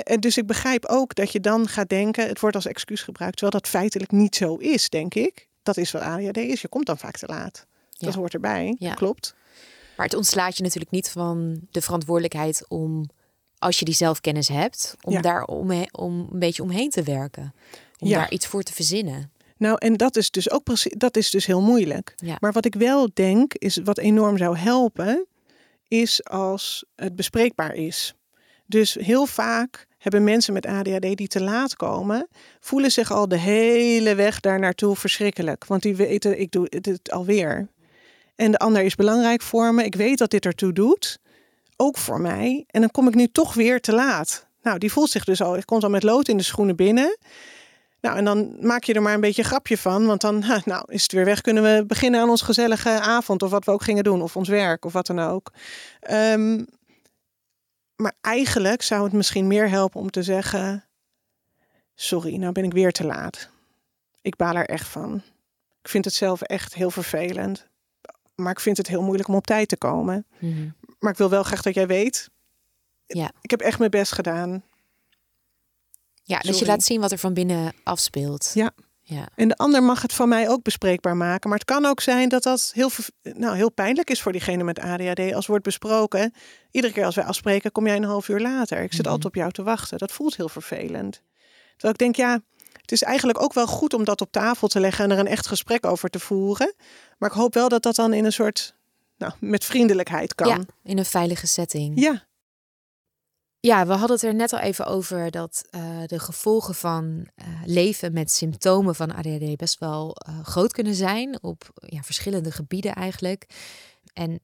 En 0.03 0.21
dus 0.21 0.37
ik 0.37 0.47
begrijp 0.47 0.87
ook 0.87 1.15
dat 1.15 1.33
je 1.33 1.41
dan 1.41 1.69
gaat 1.69 1.89
denken, 1.89 2.29
het 2.29 2.41
wordt 2.41 2.57
als 2.57 2.67
excuus 2.67 3.03
gebruikt, 3.03 3.37
terwijl 3.37 3.61
dat 3.61 3.71
feitelijk 3.71 4.11
niet 4.11 4.37
zo 4.37 4.57
is, 4.57 4.89
denk 4.89 5.15
ik. 5.15 5.49
Dat 5.63 5.77
is 5.77 5.91
wat 5.91 6.03
ADHD 6.03 6.37
is. 6.37 6.61
Je 6.61 6.69
komt 6.69 6.87
dan 6.87 6.99
vaak 6.99 7.17
te 7.17 7.27
laat. 7.27 7.67
Dat 7.99 8.15
hoort 8.15 8.35
erbij. 8.35 8.77
Ja. 8.79 8.95
Klopt. 8.95 9.35
maar 9.97 10.07
het 10.07 10.15
ontslaat 10.15 10.57
je 10.57 10.63
natuurlijk 10.63 10.91
niet 10.91 11.11
van 11.11 11.61
de 11.71 11.81
verantwoordelijkheid 11.83 12.65
om, 12.69 13.09
als 13.59 13.79
je 13.79 13.85
die 13.85 13.95
zelfkennis 13.95 14.49
hebt, 14.49 14.97
om 15.03 15.13
Ja. 15.13 15.21
daar 15.21 15.45
omhe- 15.45 15.89
om 15.93 16.29
een 16.33 16.39
beetje 16.39 16.63
omheen 16.63 16.91
te 16.91 17.03
werken. 17.03 17.55
Om 18.03 18.09
Ja. 18.09 18.19
daar 18.19 18.31
iets 18.31 18.47
voor 18.47 18.63
te 18.63 18.73
verzinnen. 18.73 19.33
Nou, 19.57 19.77
en 19.79 19.97
dat 19.97 20.17
is 20.17 20.31
dus 20.31 20.51
ook 20.51 20.63
precies, 20.63 20.93
dat 20.97 21.17
is 21.17 21.31
dus 21.31 21.47
heel 21.47 21.61
moeilijk. 21.61 22.13
Ja. 22.17 22.37
Maar 22.41 22.53
wat 22.53 22.65
ik 22.65 22.75
wel 22.75 23.11
denk, 23.15 23.55
is 23.55 23.79
wat 23.85 23.99
enorm 23.99 24.37
zou 24.39 24.57
helpen, 24.57 25.27
is 25.89 26.25
als 26.25 26.85
het 26.97 27.17
bespreekbaar 27.17 27.75
is. 27.75 28.15
Dus 28.67 28.95
heel 28.95 29.27
vaak 29.27 29.87
hebben 29.99 30.25
mensen 30.25 30.53
met 30.53 30.67
ADHD 30.67 31.17
die 31.17 31.29
te 31.29 31.43
laat 31.43 31.77
komen, 31.77 32.29
voelen 32.61 32.91
zich 32.93 33.11
al 33.11 33.29
de 33.29 33.39
hele 33.39 34.15
weg 34.15 34.41
daar 34.41 34.59
naartoe 34.59 34.97
verschrikkelijk. 34.97 35.65
Want 35.65 35.83
die 35.83 35.97
weten, 35.97 36.41
ik 36.41 36.51
doe 36.51 36.67
het 36.69 37.11
alweer. 37.11 37.69
En 38.35 38.51
de 38.51 38.59
ander 38.59 38.83
is 38.83 38.95
belangrijk 38.95 39.43
voor 39.43 39.75
me. 39.75 39.85
Ik 39.85 39.95
weet 39.95 40.19
dat 40.19 40.31
dit 40.31 40.45
ertoe 40.45 40.73
doet. 40.73 41.19
Ook 41.77 41.99
voor 41.99 42.21
mij. 42.21 42.65
En 42.67 42.81
dan 42.81 42.91
kom 42.91 43.09
ik 43.09 43.15
nu 43.15 43.29
toch 43.29 43.55
weer 43.55 43.81
te 43.81 43.93
laat. 43.93 44.47
Nou, 44.63 44.79
die 44.79 44.93
voelt 44.93 45.11
zich 45.11 45.25
dus 45.25 45.43
al. 45.43 45.57
Ik 45.57 45.67
komt 45.67 45.83
al 45.85 45.91
met 45.91 46.03
lood 46.03 46.29
in 46.29 46.37
de 46.37 46.43
schoenen 46.43 46.77
binnen. 46.77 47.19
Nou, 48.03 48.17
en 48.17 48.25
dan 48.25 48.57
maak 48.61 48.85
je 48.85 48.95
er 48.95 49.03
maar 49.03 49.15
een 49.15 49.21
beetje 49.21 49.43
een 49.43 49.49
grapje 49.49 49.79
van. 49.79 50.07
Want 50.07 50.21
dan 50.21 50.45
nou, 50.65 50.85
is 50.87 51.03
het 51.03 51.13
weer 51.13 51.25
weg. 51.25 51.41
Kunnen 51.41 51.63
we 51.63 51.85
beginnen 51.87 52.21
aan 52.21 52.31
ons 52.31 52.43
gezellige 52.43 53.01
avond. 53.01 53.43
Of 53.43 53.51
wat 53.51 53.65
we 53.65 53.71
ook 53.71 53.83
gingen 53.83 54.05
doen. 54.05 54.23
Of 54.23 54.37
ons 54.37 54.49
werk. 54.49 54.85
Of 54.85 54.93
wat 54.93 55.07
dan 55.07 55.19
ook. 55.19 55.53
Um, 56.11 56.67
maar 57.97 58.13
eigenlijk 58.21 58.83
zou 58.83 59.05
het 59.05 59.13
misschien 59.13 59.47
meer 59.47 59.69
helpen 59.69 60.01
om 60.01 60.11
te 60.11 60.23
zeggen: 60.23 60.85
Sorry, 61.95 62.37
nou 62.37 62.53
ben 62.53 62.65
ik 62.65 62.73
weer 62.73 62.93
te 62.93 63.05
laat. 63.05 63.51
Ik 64.21 64.37
baal 64.37 64.55
er 64.55 64.69
echt 64.69 64.89
van. 64.89 65.23
Ik 65.83 65.89
vind 65.89 66.05
het 66.05 66.15
zelf 66.15 66.43
echt 66.43 66.75
heel 66.75 66.91
vervelend. 66.91 67.69
Maar 68.35 68.53
ik 68.53 68.61
vind 68.61 68.77
het 68.77 68.89
heel 68.89 69.03
moeilijk 69.03 69.29
om 69.29 69.35
op 69.35 69.47
tijd 69.47 69.69
te 69.69 69.77
komen. 69.77 70.27
Mhm. 70.39 70.69
Maar 70.99 71.13
ik 71.13 71.19
wil 71.19 71.31
wel 71.31 71.43
graag 71.43 71.63
dat 71.63 71.75
jij 71.75 71.87
weet. 71.87 72.31
Ja. 73.07 73.31
Ik 73.41 73.51
heb 73.51 73.61
echt 73.61 73.79
mijn 73.79 73.91
best 73.91 74.13
gedaan. 74.13 74.63
Ja, 76.33 76.39
dus 76.39 76.59
je 76.59 76.67
laat 76.67 76.83
zien 76.83 77.01
wat 77.01 77.13
er 77.13 77.19
van 77.19 77.35
binnen 77.35 77.73
afspeelt. 77.83 78.51
Ja. 78.55 78.73
Ja. 79.05 79.29
En 79.35 79.49
de 79.49 79.57
ander 79.57 79.83
mag 79.83 80.03
het 80.03 80.13
van 80.13 80.29
mij 80.29 80.49
ook 80.49 80.63
bespreekbaar 80.63 81.17
maken. 81.17 81.49
Maar 81.49 81.59
het 81.59 81.69
kan 81.69 81.85
ook 81.85 82.01
zijn 82.01 82.29
dat 82.29 82.43
dat 82.43 82.71
heel, 82.75 82.91
nou, 83.23 83.57
heel 83.57 83.71
pijnlijk 83.71 84.11
is 84.11 84.23
voor 84.23 84.33
diegene 84.33 84.65
met 84.65 84.79
ADHD. 84.79 85.35
Als 85.35 85.47
wordt 85.47 85.65
besproken, 85.65 86.35
iedere 86.71 86.93
keer 86.93 87.05
als 87.05 87.15
wij 87.15 87.25
afspreken, 87.25 87.73
kom 87.73 87.87
jij 87.87 87.97
een 87.97 88.05
half 88.05 88.29
uur 88.29 88.41
later. 88.41 88.83
Ik 88.83 88.93
zit 88.93 89.03
mhm. 89.03 89.09
altijd 89.09 89.27
op 89.27 89.35
jou 89.35 89.53
te 89.53 89.63
wachten. 89.63 89.99
Dat 89.99 90.13
voelt 90.13 90.37
heel 90.37 90.49
vervelend. 90.49 91.23
Terwijl 91.71 91.93
ik 91.93 91.99
denk, 91.99 92.17
ja, 92.17 92.41
het 92.81 92.93
is 92.93 93.03
eigenlijk 93.03 93.43
ook 93.43 93.53
wel 93.53 93.67
goed 93.67 93.95
om 93.95 94.05
dat 94.05 94.21
op 94.21 94.33
tafel 94.33 94.69
te 94.69 94.81
leggen 94.81 95.05
en 95.05 95.11
er 95.11 95.19
een 95.19 95.27
echt 95.27 95.47
gesprek 95.47 95.87
over 95.87 96.09
te 96.09 96.19
voeren. 96.19 96.75
Maar 97.19 97.31
ik 97.31 97.37
hoop 97.37 97.55
wel 97.55 97.69
dat 97.69 97.83
dat 97.83 97.95
dan 97.95 98.13
in 98.13 98.25
een 98.25 98.33
soort, 98.33 98.75
nou, 99.17 99.33
met 99.41 99.65
vriendelijkheid 99.65 100.35
kan. 100.35 100.49
Ja, 100.49 100.59
in 100.85 100.99
een 100.99 101.05
veilige 101.05 101.47
setting. 101.47 102.01
Ja, 102.01 102.27
ja, 103.67 103.87
we 103.87 103.93
hadden 103.93 104.17
het 104.17 104.23
er 104.23 104.35
net 104.35 104.53
al 104.53 104.59
even 104.59 104.87
over 104.87 105.31
dat 105.31 105.65
uh, 105.71 106.03
de 106.07 106.19
gevolgen 106.19 106.75
van 106.75 107.05
uh, 107.05 107.47
leven 107.65 108.13
met 108.13 108.31
symptomen 108.31 108.95
van 108.95 109.15
ADHD 109.15 109.57
best 109.57 109.79
wel 109.79 110.17
uh, 110.29 110.45
groot 110.45 110.73
kunnen 110.73 110.95
zijn 110.95 111.43
op 111.43 111.71
ja, 111.75 112.03
verschillende 112.03 112.51
gebieden 112.51 112.95
eigenlijk. 112.95 113.47
En 114.13 114.41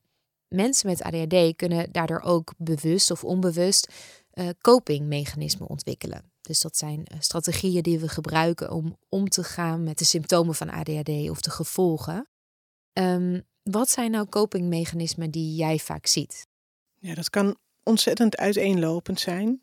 mensen 0.48 0.88
met 0.88 1.02
ADHD 1.02 1.56
kunnen 1.56 1.92
daardoor 1.92 2.20
ook 2.20 2.54
bewust 2.56 3.10
of 3.10 3.24
onbewust 3.24 3.92
copingmechanismen 4.60 5.68
ontwikkelen. 5.68 6.32
Dus 6.40 6.60
dat 6.60 6.76
zijn 6.76 7.06
strategieën 7.18 7.82
die 7.82 7.98
we 7.98 8.08
gebruiken 8.08 8.70
om 8.70 8.98
om 9.08 9.28
te 9.28 9.44
gaan 9.44 9.82
met 9.82 9.98
de 9.98 10.04
symptomen 10.04 10.54
van 10.54 10.70
ADHD 10.70 11.30
of 11.30 11.40
de 11.40 11.50
gevolgen. 11.50 12.28
Um, 12.92 13.42
wat 13.62 13.90
zijn 13.90 14.10
nou 14.10 14.28
copingmechanismen 14.28 15.30
die 15.30 15.54
jij 15.54 15.78
vaak 15.78 16.06
ziet? 16.06 16.46
Ja, 16.98 17.14
dat 17.14 17.30
kan 17.30 17.56
ontzettend 17.88 18.36
uiteenlopend 18.36 19.20
zijn. 19.20 19.60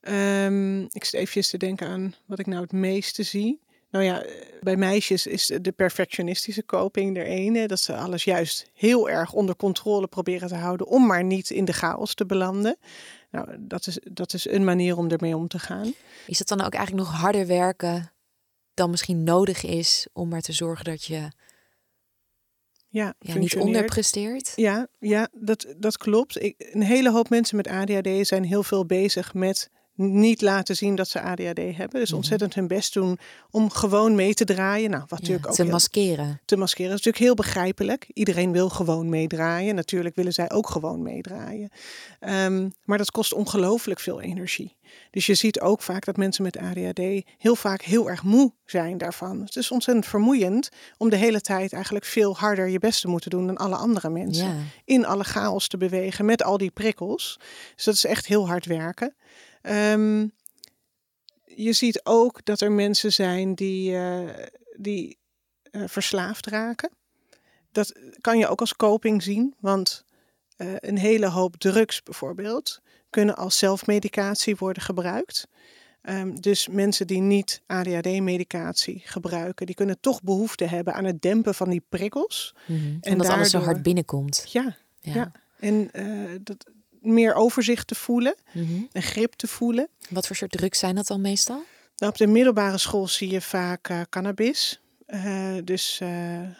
Um, 0.00 0.82
ik 0.82 1.04
zit 1.04 1.20
even 1.20 1.42
te 1.42 1.56
denken 1.56 1.86
aan 1.86 2.14
wat 2.26 2.38
ik 2.38 2.46
nou 2.46 2.62
het 2.62 2.72
meeste 2.72 3.22
zie. 3.22 3.60
Nou 3.90 4.04
ja, 4.04 4.24
bij 4.60 4.76
meisjes 4.76 5.26
is 5.26 5.46
de 5.60 5.72
perfectionistische 5.72 6.64
coping 6.64 7.16
er 7.16 7.24
ene. 7.24 7.66
Dat 7.66 7.80
ze 7.80 7.96
alles 7.96 8.24
juist 8.24 8.70
heel 8.74 9.10
erg 9.10 9.32
onder 9.32 9.56
controle 9.56 10.06
proberen 10.06 10.48
te 10.48 10.54
houden 10.54 10.86
om 10.86 11.06
maar 11.06 11.24
niet 11.24 11.50
in 11.50 11.64
de 11.64 11.72
chaos 11.72 12.14
te 12.14 12.26
belanden. 12.26 12.76
Nou, 13.30 13.56
dat 13.58 13.86
is, 13.86 13.98
dat 14.12 14.34
is 14.34 14.48
een 14.48 14.64
manier 14.64 14.96
om 14.96 15.10
ermee 15.10 15.36
om 15.36 15.48
te 15.48 15.58
gaan. 15.58 15.92
Is 16.26 16.38
het 16.38 16.48
dan 16.48 16.60
ook 16.60 16.74
eigenlijk 16.74 17.06
nog 17.06 17.20
harder 17.20 17.46
werken 17.46 18.12
dan 18.74 18.90
misschien 18.90 19.24
nodig 19.24 19.64
is 19.64 20.06
om 20.12 20.28
maar 20.28 20.40
te 20.40 20.52
zorgen 20.52 20.84
dat 20.84 21.04
je 21.04 21.28
ja, 22.90 23.14
ja 23.18 23.34
niet 23.34 23.56
onderpresteert. 23.56 24.52
Ja, 24.56 24.88
ja 24.98 25.28
dat, 25.32 25.66
dat 25.76 25.96
klopt. 25.96 26.42
Ik, 26.42 26.54
een 26.72 26.82
hele 26.82 27.10
hoop 27.10 27.28
mensen 27.28 27.56
met 27.56 27.68
ADHD 27.68 28.26
zijn 28.26 28.44
heel 28.44 28.62
veel 28.62 28.86
bezig 28.86 29.34
met 29.34 29.70
niet 30.00 30.42
laten 30.42 30.76
zien 30.76 30.94
dat 30.94 31.08
ze 31.08 31.20
ADHD 31.20 31.76
hebben. 31.76 32.00
Dus 32.00 32.08
mhm. 32.08 32.16
ontzettend 32.16 32.54
hun 32.54 32.66
best 32.66 32.92
doen 32.92 33.18
om 33.50 33.70
gewoon 33.70 34.14
mee 34.14 34.34
te 34.34 34.44
draaien. 34.44 34.90
Nou, 34.90 35.04
wat 35.08 35.18
natuurlijk 35.20 35.46
ook 35.46 35.54
te 35.54 35.64
maskeren. 35.64 36.40
Te 36.44 36.56
maskeren. 36.56 36.90
Dat 36.90 36.98
is 36.98 37.04
natuurlijk 37.04 37.24
heel 37.24 37.44
begrijpelijk. 37.44 38.10
Iedereen 38.14 38.52
wil 38.52 38.68
gewoon 38.68 39.08
meedraaien. 39.08 39.74
Natuurlijk 39.74 40.14
willen 40.14 40.32
zij 40.32 40.50
ook 40.50 40.70
gewoon 40.70 41.02
meedraaien. 41.02 41.70
Ehm, 42.20 42.68
maar 42.84 42.98
dat 42.98 43.10
kost 43.10 43.32
ongelooflijk 43.32 44.00
veel 44.00 44.20
energie. 44.20 44.78
Dus 45.10 45.26
je 45.26 45.34
ziet 45.34 45.60
ook 45.60 45.82
vaak 45.82 46.04
dat 46.04 46.16
mensen 46.16 46.42
met 46.42 46.56
ADHD 46.56 47.00
heel 47.38 47.56
vaak 47.56 47.82
heel 47.82 48.10
erg 48.10 48.22
moe 48.22 48.52
zijn 48.64 48.98
daarvan. 48.98 49.40
Het 49.40 49.56
is 49.56 49.70
ontzettend 49.70 50.06
vermoeiend 50.06 50.68
om 50.96 51.10
de 51.10 51.16
hele 51.16 51.40
tijd 51.40 51.72
eigenlijk 51.72 52.04
veel 52.04 52.36
harder 52.36 52.68
je 52.68 52.78
best 52.78 53.00
te 53.00 53.08
moeten 53.08 53.30
doen 53.30 53.46
dan 53.46 53.56
alle 53.56 53.76
andere 53.76 54.10
mensen. 54.10 54.70
In 54.84 55.06
alle 55.06 55.24
chaos 55.24 55.68
te 55.68 55.76
bewegen 55.76 56.24
met 56.24 56.42
al 56.42 56.56
die 56.56 56.70
prikkels. 56.70 57.38
Dus 57.74 57.84
dat 57.84 57.94
is 57.94 58.04
echt 58.04 58.26
heel 58.26 58.46
hard 58.48 58.66
werken. 58.66 59.14
Ehm, 59.62 60.26
je 61.44 61.72
ziet 61.72 62.00
ook 62.04 62.44
dat 62.44 62.60
er 62.60 62.72
mensen 62.72 63.12
zijn 63.12 63.54
die, 63.54 63.92
uh, 63.92 64.28
die 64.76 65.18
uh, 65.70 65.82
verslaafd 65.86 66.46
raken. 66.46 66.90
Dat 67.72 67.92
kan 68.20 68.38
je 68.38 68.48
ook 68.48 68.60
als 68.60 68.76
coping 68.76 69.22
zien, 69.22 69.54
want 69.60 70.04
uh, 70.56 70.72
een 70.76 70.98
hele 70.98 71.28
hoop 71.28 71.56
drugs 71.56 72.02
bijvoorbeeld 72.02 72.80
kunnen 73.10 73.36
als 73.36 73.58
zelfmedicatie 73.58 74.56
worden 74.56 74.82
gebruikt. 74.82 75.48
Um, 76.02 76.40
dus 76.40 76.68
mensen 76.68 77.06
die 77.06 77.20
niet 77.20 77.62
ADHD-medicatie 77.66 79.02
gebruiken, 79.04 79.66
die 79.66 79.74
kunnen 79.74 80.00
toch 80.00 80.22
behoefte 80.22 80.64
hebben 80.64 80.94
aan 80.94 81.04
het 81.04 81.22
dempen 81.22 81.54
van 81.54 81.70
die 81.70 81.82
prikkels. 81.88 82.54
Mm 82.66 82.76
-hmm. 82.76 82.98
En 83.00 83.18
dat 83.18 83.28
alles 83.28 83.50
zo 83.50 83.58
hard 83.58 83.82
binnenkomt. 83.82 84.44
Ja, 84.48 84.76
ja. 85.00 85.14
ja. 85.14 85.32
En 85.58 85.90
dat, 86.42 86.66
meer 87.00 87.34
overzicht 87.34 87.86
te 87.86 87.94
voelen 87.94 88.34
mm 88.52 88.88
en 88.92 89.02
grip 89.02 89.32
te 89.32 89.46
voelen. 89.46 89.88
Wat 90.08 90.26
voor 90.26 90.36
soort 90.36 90.50
drugs 90.50 90.78
zijn 90.78 90.94
dat 90.94 91.06
dan 91.06 91.20
meestal? 91.20 91.62
Nou, 91.96 92.12
op 92.12 92.18
de 92.18 92.26
middelbare 92.26 92.78
school 92.78 93.08
zie 93.08 93.30
je 93.30 93.40
vaak 93.40 93.88
uh, 93.88 94.00
cannabis. 94.10 94.80
Uh, 95.06 95.54
dus 95.64 96.00
uh, 96.02 96.08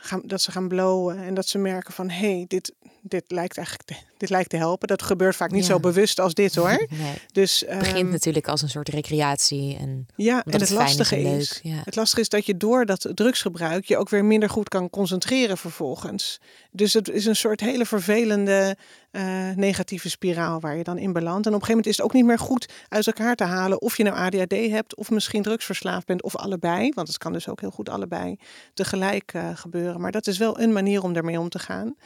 gaan, 0.01 0.23
dat 0.25 0.43
ze 0.43 0.53
gaan 0.53 0.69
blowen 0.69 1.19
en 1.19 1.35
dat 1.35 1.49
ze 1.49 1.59
merken 1.59 1.93
van 1.93 2.11
hé, 2.11 2.35
hey, 2.35 2.45
dit, 2.49 2.75
dit 3.03 3.25
lijkt 3.29 3.57
eigenlijk 3.57 3.89
te, 3.89 3.95
dit 4.17 4.31
lijkt 4.31 4.51
te 4.51 4.57
helpen. 4.57 4.89
Dat 4.89 5.03
gebeurt 5.03 5.37
vaak 5.37 5.51
niet 5.51 5.65
zo 5.65 5.81
bewust 5.81 6.21
als 6.21 6.35
dit 6.35 6.55
hoor. 6.55 6.69
Nee. 7.01 7.15
Dus, 7.33 7.65
het 7.67 7.79
begint 7.79 7.97
ehm, 7.97 8.11
natuurlijk 8.11 8.49
als 8.49 8.63
een 8.63 8.69
soort 8.69 8.89
recreatie. 8.89 9.77
En 9.77 10.07
ja, 10.17 10.45
en 10.45 10.53
het, 10.53 10.61
het 10.61 10.71
lastige 10.71 11.21
is, 11.21 11.61
ja. 11.63 11.83
het 11.85 11.97
lastige 11.97 12.21
is 12.21 12.29
dat 12.29 12.47
je 12.47 12.57
door 12.57 12.87
dat 12.87 13.09
drugsgebruik 13.15 13.85
je 13.85 13.97
ook 13.97 14.09
weer 14.09 14.25
minder 14.25 14.51
goed 14.51 14.69
kan 14.69 14.91
concentreren 14.91 15.59
vervolgens. 15.59 16.41
Dus 16.71 16.93
het 16.93 17.09
is 17.09 17.27
een 17.27 17.37
soort 17.37 17.61
hele 17.61 17.87
vervelende 17.87 18.77
uh, 19.13 19.51
negatieve 19.55 20.11
spiraal 20.11 20.61
waar 20.61 20.77
je 20.77 20.85
dan 20.85 20.99
in 20.99 21.13
belandt. 21.13 21.47
En 21.47 21.55
op 21.55 21.61
een 21.61 21.67
gegeven 21.67 21.71
moment 21.71 21.87
is 21.87 21.97
het 21.97 22.07
ook 22.07 22.13
niet 22.13 22.25
meer 22.25 22.39
goed 22.39 22.73
uit 22.89 23.07
elkaar 23.07 23.37
te 23.37 23.45
halen 23.45 23.81
of 23.81 23.97
je 23.97 24.03
nou 24.03 24.17
ADHD 24.17 24.71
hebt 24.71 24.95
of 24.95 25.11
misschien 25.11 25.43
drugsverslaafd 25.43 26.07
bent 26.07 26.23
of 26.23 26.37
allebei. 26.37 26.93
Want 26.95 27.09
het 27.09 27.19
kan 27.19 27.33
dus 27.33 27.49
ook 27.49 27.61
heel 27.61 27.71
goed 27.71 27.89
allebei 27.89 28.37
tegelijk 28.75 29.33
uh, 29.35 29.51
gebeuren. 29.55 30.01
Maar 30.01 30.13
dat 30.13 30.27
is 30.27 30.39
wel 30.39 30.61
een 30.61 30.73
manier 30.73 31.03
om 31.03 31.13
daarmee 31.13 31.41
om 31.41 31.49
te 31.49 31.59
gaan. 31.59 31.97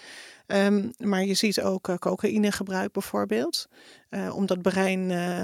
Um, 0.47 0.93
maar 0.99 1.25
je 1.25 1.35
ziet 1.35 1.61
ook 1.61 1.89
uh, 1.89 1.97
cocaïnegebruik 1.97 2.93
bijvoorbeeld. 2.93 3.67
Uh, 4.11 4.37
om 4.37 4.47
dat 4.47 4.63
brein, 4.63 5.11
uh, 5.11 5.43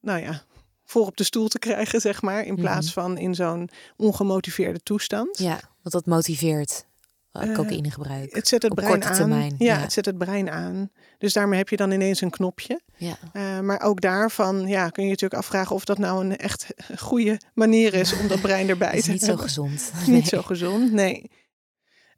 nou 0.00 0.20
ja, 0.20 0.42
voor 0.84 1.06
op 1.06 1.16
de 1.16 1.24
stoel 1.24 1.48
te 1.48 1.58
krijgen, 1.58 2.00
zeg 2.00 2.22
maar. 2.22 2.44
In 2.44 2.54
plaats 2.54 2.86
mhm. 2.86 3.00
van 3.00 3.18
in 3.18 3.34
zo'n 3.34 3.68
ongemotiveerde 3.96 4.80
toestand. 4.82 5.38
Ja, 5.38 5.60
want 5.82 5.94
dat 5.94 6.06
motiveert 6.06 6.86
cocaïnegebruik. 7.32 8.34
Het 8.34 8.48
zet 8.48 8.62
het 8.62 8.74
brein 8.74 9.04
aan. 9.04 9.14
Termijn, 9.14 9.54
ja, 9.58 9.76
het 9.76 9.92
zet 9.92 10.06
het 10.06 10.18
brein 10.18 10.50
aan. 10.50 10.90
Dus 11.18 11.32
daarmee 11.32 11.58
heb 11.58 11.68
je 11.68 11.76
dan 11.76 11.90
ineens 11.90 12.20
een 12.20 12.30
knopje. 12.30 12.80
Ja. 12.96 13.16
maar 13.62 13.80
ook 13.80 14.00
daarvan 14.00 14.68
ja, 14.68 14.88
kun 14.88 15.04
je 15.04 15.10
natuurlijk 15.10 15.40
afvragen 15.40 15.74
of 15.74 15.84
dat 15.84 15.98
nou 15.98 16.24
een 16.24 16.36
echt 16.36 16.66
goede 16.96 17.40
manier 17.54 17.94
is 17.94 18.18
om 18.18 18.28
dat 18.28 18.40
brein 18.40 18.68
erbij 18.68 18.88
te 18.88 18.94
hebben. 18.94 19.12
Niet 19.12 19.22
zo 19.22 19.36
gezond. 19.36 19.92
Niet 20.06 20.28
zo 20.28 20.42
gezond, 20.42 20.92
nee. 20.92 21.30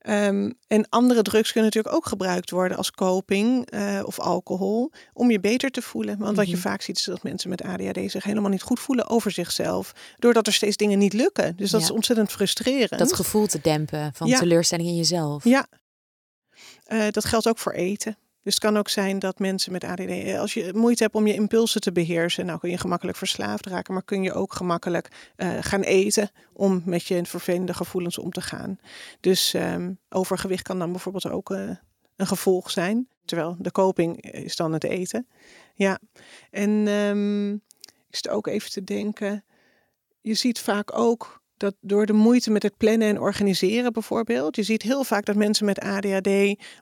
Um, 0.08 0.58
en 0.66 0.88
andere 0.88 1.22
drugs 1.22 1.52
kunnen 1.52 1.70
natuurlijk 1.70 1.96
ook 1.96 2.06
gebruikt 2.06 2.50
worden 2.50 2.76
als 2.76 2.90
coping 2.90 3.74
uh, 3.74 4.02
of 4.04 4.20
alcohol 4.20 4.92
om 5.12 5.30
je 5.30 5.40
beter 5.40 5.70
te 5.70 5.82
voelen. 5.82 6.18
Want 6.18 6.36
wat 6.36 6.46
je 6.46 6.52
mhm. 6.52 6.62
vaak 6.62 6.82
ziet 6.82 6.96
is 6.98 7.04
dat 7.04 7.22
mensen 7.22 7.50
met 7.50 7.62
ADHD 7.62 8.10
zich 8.10 8.24
helemaal 8.24 8.50
niet 8.50 8.62
goed 8.62 8.80
voelen 8.80 9.08
over 9.08 9.30
zichzelf, 9.30 9.92
doordat 10.18 10.46
er 10.46 10.52
steeds 10.52 10.76
dingen 10.76 10.98
niet 10.98 11.12
lukken. 11.12 11.56
Dus 11.56 11.70
dat 11.70 11.80
is 11.80 11.90
ontzettend 11.90 12.30
frustrerend. 12.30 12.98
Dat 12.98 13.12
gevoel 13.12 13.46
te 13.46 13.58
dempen 13.62 14.10
van 14.14 14.30
teleurstelling 14.30 14.88
in 14.88 14.96
jezelf. 14.96 15.44
Ja, 15.44 15.66
uh, 16.88 17.04
dat 17.10 17.24
geldt 17.24 17.48
ook 17.48 17.58
voor 17.58 17.72
eten. 17.72 18.16
Dus 18.44 18.54
het 18.54 18.62
kan 18.62 18.76
ook 18.76 18.88
zijn 18.88 19.18
dat 19.18 19.38
mensen 19.38 19.72
met 19.72 19.84
ADD, 19.84 20.00
eh, 20.00 20.40
als 20.40 20.54
je 20.54 20.70
moeite 20.74 21.02
hebt 21.02 21.14
om 21.14 21.26
je 21.26 21.34
impulsen 21.34 21.80
te 21.80 21.92
beheersen, 21.92 22.46
nou 22.46 22.58
kun 22.58 22.70
je 22.70 22.78
gemakkelijk 22.78 23.18
verslaafd 23.18 23.66
raken, 23.66 23.94
maar 23.94 24.02
kun 24.02 24.22
je 24.22 24.32
ook 24.32 24.54
gemakkelijk 24.54 25.32
uh, 25.36 25.48
gaan 25.60 25.80
eten 25.80 26.30
om 26.52 26.82
met 26.84 27.06
je 27.06 27.24
vervelende 27.24 27.74
gevoelens 27.74 28.18
om 28.18 28.30
te 28.30 28.40
gaan. 28.40 28.78
Dus 29.20 29.54
um, 29.54 29.98
overgewicht 30.08 30.62
kan 30.62 30.78
dan 30.78 30.90
bijvoorbeeld 30.90 31.28
ook 31.28 31.50
uh, 31.50 31.70
een 32.16 32.26
gevolg 32.26 32.70
zijn. 32.70 33.08
Terwijl 33.24 33.56
de 33.58 33.72
coping 33.72 34.20
is 34.20 34.56
dan 34.56 34.72
het 34.72 34.84
eten. 34.84 35.28
Ja, 35.74 35.98
en 36.50 36.70
um, 36.70 37.52
ik 38.08 38.16
zit 38.16 38.28
ook 38.28 38.46
even 38.46 38.70
te 38.70 38.84
denken. 38.84 39.44
Je 40.20 40.34
ziet 40.34 40.60
vaak 40.60 40.98
ook 40.98 41.42
dat 41.56 41.74
door 41.80 42.06
de 42.06 42.12
moeite 42.12 42.50
met 42.50 42.62
het 42.62 42.76
plannen 42.76 43.08
en 43.08 43.20
organiseren 43.20 43.92
bijvoorbeeld. 43.92 44.56
Je 44.56 44.62
ziet 44.62 44.82
heel 44.82 45.04
vaak 45.04 45.24
dat 45.24 45.36
mensen 45.36 45.66
met 45.66 45.80
ADHD 45.80 46.28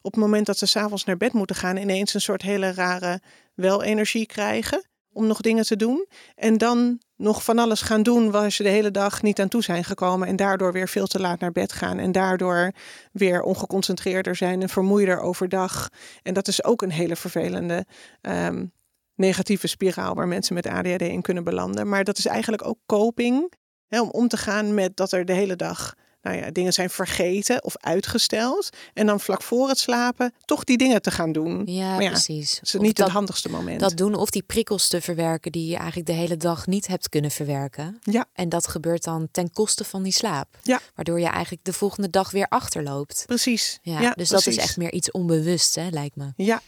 op 0.01 0.13
het 0.13 0.17
moment 0.17 0.47
dat 0.47 0.59
ze 0.59 0.67
s'avonds 0.67 1.05
naar 1.05 1.17
bed 1.17 1.33
moeten 1.33 1.57
gaan 1.57 1.77
ineens 1.77 2.15
een 2.15 2.21
soort 2.21 2.43
hele 2.43 2.73
rare 2.73 3.21
wel 3.55 3.83
energie 3.83 4.27
krijgen 4.27 4.91
om 5.13 5.27
nog 5.27 5.41
dingen 5.41 5.65
te 5.65 5.77
doen. 5.77 6.07
En 6.35 6.59
dan 6.59 7.01
nog 7.17 7.45
van 7.45 7.59
alles 7.59 7.81
gaan 7.81 8.03
doen 8.03 8.31
waar 8.31 8.53
ze 8.53 8.63
de 8.63 8.69
hele 8.69 8.91
dag 8.91 9.23
niet 9.23 9.41
aan 9.41 9.49
toe 9.49 9.63
zijn 9.63 9.85
gekomen. 9.85 10.29
En 10.29 10.37
daardoor 10.37 10.73
weer 10.73 10.89
veel 10.89 11.07
te 11.07 11.21
laat 11.21 11.41
naar 11.41 11.53
bed 11.53 11.73
gaan. 11.73 11.99
En 11.99 12.13
daardoor 12.13 12.73
weer 13.13 13.43
ongeconcentreerder 13.43 14.37
zijn 14.37 14.63
en 14.63 14.69
vermoeider 14.69 15.21
overdag. 15.21 15.89
En 16.23 16.35
dat 16.35 16.49
is 16.49 16.65
ook 16.65 16.83
een 16.83 16.91
hele 16.91 17.17
vervelende 17.17 17.87
um, 18.21 18.73
negatieve 19.15 19.67
spiraal 19.67 20.15
waar 20.15 20.29
mensen 20.29 20.55
met 20.55 20.67
ADHD 20.67 21.03
in 21.03 21.23
kunnen 21.23 21.45
belanden. 21.45 21.89
Maar 21.89 22.05
dat 22.05 22.19
is 22.19 22.27
eigenlijk 22.27 22.67
ook 22.67 22.79
coping. 22.87 23.53
Om 24.01 24.11
om 24.11 24.29
te 24.29 24.37
gaan 24.37 24.75
met 24.75 24.97
dat 24.97 25.13
er 25.13 25.25
de 25.25 25.33
hele 25.33 25.57
dag 25.57 25.95
nou 26.23 26.37
ja, 26.37 26.51
dingen 26.51 26.73
zijn 26.73 26.91
vergeten 26.91 27.65
of 27.65 27.77
uitgesteld. 27.77 28.69
En 28.95 29.07
dan 29.07 29.21
vlak 29.21 29.43
voor 29.43 29.69
het 29.69 29.79
slapen 29.79 30.35
toch 30.45 30.65
die 30.65 30.77
dingen 30.77 31.03
te 31.03 31.11
gaan 31.11 31.33
doen. 31.33 31.63
Ja, 31.67 31.97
precies. 31.97 32.59
Het 32.59 32.75
is 32.75 32.81
niet 32.81 32.99
het 32.99 33.09
handigste 33.09 33.49
moment. 33.49 33.81
Dat 33.81 33.97
doen 33.97 34.15
of 34.15 34.31
die 34.31 34.43
prikkels 34.43 34.89
te 34.89 35.01
verwerken 35.01 35.53
die 35.53 35.67
je 35.67 35.77
eigenlijk 35.77 36.07
de 36.07 36.13
hele 36.13 36.37
dag 36.37 36.67
niet 36.67 36.87
hebt 36.87 37.09
kunnen 37.09 37.31
verwerken. 37.31 37.99
Ja. 38.03 38.27
En 38.33 38.49
dat 38.49 38.67
gebeurt 38.67 39.05
dan 39.05 39.29
ten 39.31 39.53
koste 39.53 39.85
van 39.85 40.03
die 40.03 40.13
slaap. 40.13 40.59
Ja. 40.63 40.81
Waardoor 40.95 41.21
je 41.21 41.27
eigenlijk 41.27 41.65
de 41.65 41.73
volgende 41.73 42.11
dag 42.11 42.31
weer 42.31 42.47
achterloopt. 42.49 43.25
Precies. 43.27 43.79
Ja, 43.83 44.01
ja 44.01 44.11
dus 44.11 44.29
dat 44.29 44.47
is 44.47 44.57
echt 44.57 44.77
meer 44.77 44.93
iets 44.93 45.11
onbewust, 45.11 45.75
hè, 45.75 45.89
lijkt 45.89 46.17
me. 46.17 46.33
Ja, 46.37 46.63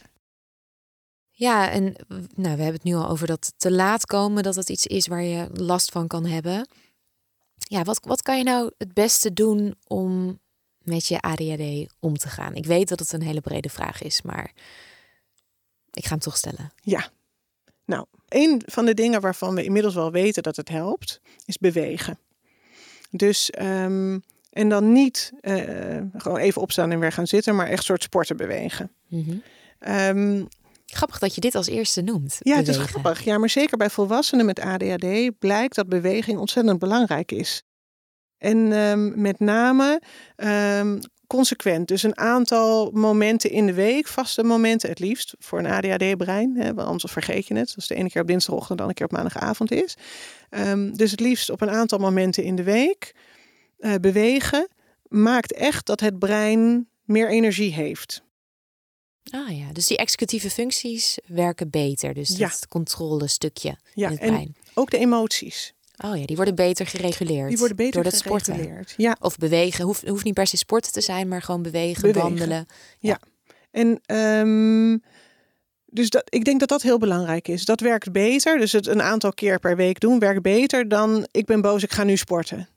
ja, 1.37 1.69
en 1.69 1.83
nou, 2.35 2.55
we 2.55 2.63
hebben 2.63 2.73
het 2.73 2.83
nu 2.83 2.95
al 2.95 3.07
over 3.07 3.27
dat 3.27 3.53
te 3.57 3.71
laat 3.71 4.05
komen, 4.05 4.43
dat 4.43 4.55
het 4.55 4.69
iets 4.69 4.85
is 4.85 5.07
waar 5.07 5.23
je 5.23 5.47
last 5.53 5.91
van 5.91 6.07
kan 6.07 6.25
hebben. 6.25 6.67
Ja, 7.67 7.83
wat, 7.83 7.99
wat 8.03 8.21
kan 8.21 8.37
je 8.37 8.43
nou 8.43 8.71
het 8.77 8.93
beste 8.93 9.33
doen 9.33 9.75
om 9.87 10.39
met 10.77 11.07
je 11.07 11.19
ADHD 11.19 11.93
om 11.99 12.17
te 12.17 12.27
gaan? 12.27 12.55
Ik 12.55 12.65
weet 12.65 12.87
dat 12.87 12.99
het 12.99 13.11
een 13.11 13.21
hele 13.21 13.41
brede 13.41 13.69
vraag 13.69 14.01
is, 14.01 14.21
maar 14.21 14.51
ik 15.91 16.03
ga 16.03 16.09
hem 16.09 16.19
toch 16.19 16.37
stellen. 16.37 16.71
Ja, 16.81 17.09
nou, 17.85 18.05
een 18.29 18.61
van 18.65 18.85
de 18.85 18.93
dingen 18.93 19.21
waarvan 19.21 19.55
we 19.55 19.63
inmiddels 19.63 19.93
wel 19.93 20.11
weten 20.11 20.43
dat 20.43 20.55
het 20.55 20.69
helpt, 20.69 21.21
is 21.45 21.57
bewegen. 21.57 22.19
Dus, 23.11 23.51
um, 23.61 24.23
en 24.49 24.69
dan 24.69 24.91
niet 24.91 25.31
uh, 25.41 26.01
gewoon 26.17 26.37
even 26.37 26.61
opstaan 26.61 26.91
en 26.91 26.99
weer 26.99 27.11
gaan 27.11 27.27
zitten, 27.27 27.55
maar 27.55 27.67
echt 27.67 27.83
soort 27.83 28.03
sporten 28.03 28.37
bewegen. 28.37 28.91
Mm 29.07 29.23
-hmm. 29.23 29.41
um, 30.07 30.47
Grappig 30.85 31.19
dat 31.19 31.35
je 31.35 31.41
dit 31.41 31.55
als 31.55 31.67
eerste 31.67 32.01
noemt. 32.01 32.37
Ja, 32.39 32.55
het 32.55 32.67
is 32.67 32.77
grappig. 32.77 33.23
Ja, 33.23 33.37
maar 33.37 33.49
zeker 33.49 33.77
bij 33.77 33.89
volwassenen 33.89 34.45
met 34.45 34.59
ADHD 34.59 35.39
blijkt 35.39 35.75
dat 35.75 35.89
beweging 35.89 36.39
ontzettend 36.39 36.79
belangrijk 36.79 37.31
is. 37.31 37.63
En 38.37 38.57
um, 38.57 39.21
met 39.21 39.39
name 39.39 40.01
um, 40.35 40.99
consequent. 41.27 41.87
Dus 41.87 42.03
een 42.03 42.17
aantal 42.17 42.91
momenten 42.91 43.49
in 43.49 43.65
de 43.65 43.73
week, 43.73 44.07
vaste 44.07 44.43
momenten 44.43 44.89
het 44.89 44.99
liefst 44.99 45.35
voor 45.39 45.59
een 45.59 45.65
ADHD-brein. 45.65 46.53
Want 46.55 46.87
anders 46.87 47.11
vergeet 47.11 47.47
je 47.47 47.55
het. 47.55 47.73
Als 47.75 47.87
de 47.87 47.95
ene 47.95 48.09
keer 48.09 48.21
op 48.21 48.27
dinsdagochtend, 48.27 48.79
dan 48.79 48.87
een 48.87 48.93
keer 48.93 49.05
op 49.05 49.11
maandagavond 49.11 49.71
is. 49.71 49.95
Um, 50.49 50.97
dus 50.97 51.11
het 51.11 51.19
liefst 51.19 51.49
op 51.49 51.61
een 51.61 51.69
aantal 51.69 51.97
momenten 51.99 52.43
in 52.43 52.55
de 52.55 52.63
week 52.63 53.15
uh, 53.79 53.93
bewegen 54.01 54.67
maakt 55.07 55.53
echt 55.53 55.85
dat 55.85 55.99
het 55.99 56.19
brein 56.19 56.87
meer 57.03 57.29
energie 57.29 57.73
heeft. 57.73 58.23
Ah 59.31 59.57
ja, 59.57 59.71
dus 59.71 59.87
die 59.87 59.97
executieve 59.97 60.49
functies 60.49 61.17
werken 61.25 61.69
beter. 61.69 62.13
Dus 62.13 62.37
ja. 62.37 62.47
dat 62.47 62.67
controlestukje 62.67 63.77
ja, 63.93 64.09
in 64.09 64.11
het 64.11 64.21
brein. 64.21 64.37
En 64.37 64.55
ook 64.73 64.91
de 64.91 64.97
emoties. 64.97 65.73
Oh 65.97 66.17
ja, 66.17 66.25
die 66.25 66.35
worden 66.35 66.55
beter 66.55 66.87
gereguleerd. 66.87 67.49
Die 67.49 67.57
worden 67.57 67.75
beter 67.75 67.93
door 67.93 68.11
het 68.11 68.19
sporten. 68.19 68.85
Ja. 68.97 69.15
Of 69.19 69.37
bewegen. 69.37 69.85
Hoeft, 69.85 70.07
hoeft 70.07 70.23
niet 70.23 70.33
per 70.33 70.47
se 70.47 70.57
sporten 70.57 70.91
te 70.91 71.01
zijn, 71.01 71.27
maar 71.27 71.41
gewoon 71.41 71.61
bewegen, 71.61 72.01
bewegen. 72.01 72.21
wandelen. 72.21 72.65
Ja. 72.99 73.09
ja. 73.09 73.19
En 73.71 74.15
um, 74.15 75.03
dus 75.85 76.09
dat, 76.09 76.23
ik 76.29 76.45
denk 76.45 76.59
dat 76.59 76.69
dat 76.69 76.81
heel 76.81 76.97
belangrijk 76.97 77.47
is. 77.47 77.65
Dat 77.65 77.79
werkt 77.79 78.11
beter. 78.11 78.57
Dus 78.57 78.71
het 78.71 78.87
een 78.87 79.01
aantal 79.01 79.33
keer 79.33 79.59
per 79.59 79.75
week 79.75 79.99
doen 79.99 80.19
werkt 80.19 80.41
beter 80.41 80.87
dan 80.87 81.27
ik 81.31 81.45
ben 81.45 81.61
boos, 81.61 81.83
ik 81.83 81.91
ga 81.91 82.03
nu 82.03 82.17
sporten. 82.17 82.69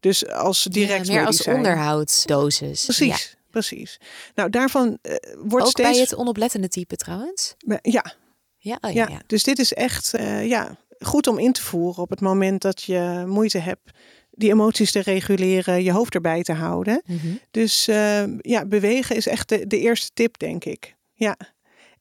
Dus 0.00 0.26
als 0.26 0.64
direct 0.64 1.06
ja, 1.06 1.12
meer 1.12 1.26
als 1.26 1.46
onderhoudsdosis. 1.46 2.84
Precies 2.84 3.36
precies. 3.50 4.00
Nou, 4.34 4.50
daarvan 4.50 4.98
uh, 5.02 5.14
wordt 5.36 5.66
Ook 5.66 5.70
steeds... 5.70 5.90
bij 5.90 6.00
het 6.00 6.14
onoplettende 6.16 6.68
type 6.68 6.96
trouwens? 6.96 7.54
Ja. 7.82 8.14
Ja, 8.60 8.78
oh, 8.80 8.92
ja, 8.92 9.08
ja, 9.08 9.22
Dus 9.26 9.42
dit 9.42 9.58
is 9.58 9.72
echt 9.72 10.14
uh, 10.14 10.46
ja, 10.46 10.76
goed 10.98 11.26
om 11.26 11.38
in 11.38 11.52
te 11.52 11.62
voeren 11.62 12.02
op 12.02 12.10
het 12.10 12.20
moment 12.20 12.62
dat 12.62 12.82
je 12.82 13.24
moeite 13.26 13.58
hebt 13.58 13.90
die 14.30 14.50
emoties 14.50 14.92
te 14.92 15.00
reguleren, 15.00 15.82
je 15.82 15.92
hoofd 15.92 16.14
erbij 16.14 16.42
te 16.42 16.52
houden. 16.52 17.02
Mm 17.06 17.18
-hmm. 17.18 17.40
Dus 17.50 17.88
uh, 17.88 18.38
ja, 18.38 18.66
bewegen 18.66 19.16
is 19.16 19.26
echt 19.26 19.48
de, 19.48 19.66
de, 19.66 19.78
eerste 19.78 20.10
tip, 20.14 20.38
denk 20.38 20.64
ik. 20.64 20.96
Ja. 21.12 21.36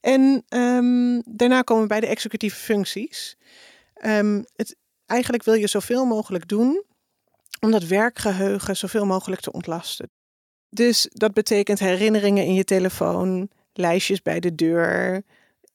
En 0.01 0.43
um, 0.49 1.21
daarna 1.25 1.61
komen 1.61 1.83
we 1.83 1.89
bij 1.89 1.99
de 1.99 2.07
executieve 2.07 2.55
functies. 2.55 3.37
Um, 4.05 4.45
het, 4.55 4.75
eigenlijk 5.05 5.43
wil 5.43 5.53
je 5.53 5.67
zoveel 5.67 6.05
mogelijk 6.05 6.47
doen 6.47 6.83
om 7.59 7.71
dat 7.71 7.83
werkgeheugen 7.83 8.77
zoveel 8.77 9.05
mogelijk 9.05 9.41
te 9.41 9.51
ontlasten. 9.51 10.09
Dus 10.69 11.07
dat 11.11 11.33
betekent 11.33 11.79
herinneringen 11.79 12.45
in 12.45 12.53
je 12.53 12.63
telefoon, 12.63 13.49
lijstjes 13.73 14.21
bij 14.21 14.39
de 14.39 14.55
deur, 14.55 15.23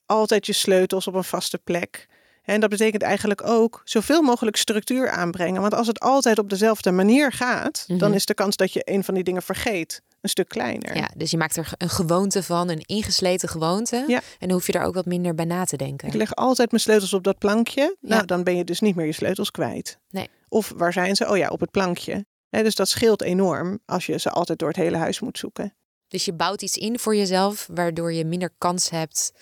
altijd 0.06 0.46
je 0.46 0.52
sleutels 0.52 1.06
op 1.06 1.14
een 1.14 1.24
vaste 1.24 1.58
plek. 1.58 2.06
En 2.42 2.60
dat 2.60 2.70
betekent 2.70 3.02
eigenlijk 3.02 3.46
ook 3.46 3.82
zoveel 3.84 4.22
mogelijk 4.22 4.56
structuur 4.56 5.10
aanbrengen. 5.10 5.60
Want 5.60 5.74
als 5.74 5.86
het 5.86 6.00
altijd 6.00 6.38
op 6.38 6.50
dezelfde 6.50 6.90
manier 6.90 7.32
gaat, 7.32 7.78
mm 7.78 7.84
-hmm. 7.86 7.98
dan 7.98 8.14
is 8.14 8.26
de 8.26 8.34
kans 8.34 8.56
dat 8.56 8.72
je 8.72 8.82
een 8.84 9.04
van 9.04 9.14
die 9.14 9.24
dingen 9.24 9.42
vergeet 9.42 10.02
een 10.20 10.28
stuk 10.28 10.48
kleiner. 10.48 10.96
Ja, 10.96 11.10
dus 11.16 11.30
je 11.30 11.36
maakt 11.36 11.56
er 11.56 11.72
een 11.78 11.88
gewoonte 11.88 12.42
van, 12.42 12.68
een 12.68 12.82
ingesleten 12.86 13.48
gewoonte. 13.48 14.04
Ja. 14.06 14.16
En 14.16 14.48
dan 14.48 14.50
hoef 14.50 14.66
je 14.66 14.72
er 14.72 14.84
ook 14.84 14.94
wat 14.94 15.06
minder 15.06 15.34
bij 15.34 15.44
na 15.44 15.64
te 15.64 15.76
denken. 15.76 16.08
Ik 16.08 16.14
leg 16.14 16.34
altijd 16.34 16.70
mijn 16.70 16.82
sleutels 16.82 17.12
op 17.12 17.24
dat 17.24 17.38
plankje. 17.38 17.96
Ja. 18.00 18.14
Nou, 18.14 18.26
dan 18.26 18.44
ben 18.44 18.56
je 18.56 18.64
dus 18.64 18.80
niet 18.80 18.94
meer 18.94 19.06
je 19.06 19.12
sleutels 19.12 19.50
kwijt. 19.50 19.98
Nee. 20.10 20.28
Of 20.48 20.72
waar 20.76 20.92
zijn 20.92 21.16
ze? 21.16 21.28
Oh 21.28 21.36
ja, 21.36 21.48
op 21.48 21.60
het 21.60 21.70
plankje 21.70 22.24
dus 22.60 22.74
dat 22.74 22.88
scheelt 22.88 23.22
enorm 23.22 23.78
als 23.86 24.06
je 24.06 24.18
ze 24.18 24.30
altijd 24.30 24.58
door 24.58 24.68
het 24.68 24.76
hele 24.76 24.96
huis 24.96 25.20
moet 25.20 25.38
zoeken. 25.38 25.74
Dus 26.08 26.24
je 26.24 26.32
bouwt 26.32 26.62
iets 26.62 26.76
in 26.76 26.98
voor 26.98 27.16
jezelf, 27.16 27.68
waardoor 27.74 28.12
je 28.12 28.24
minder 28.24 28.50
kans 28.58 28.90
hebt 28.90 29.32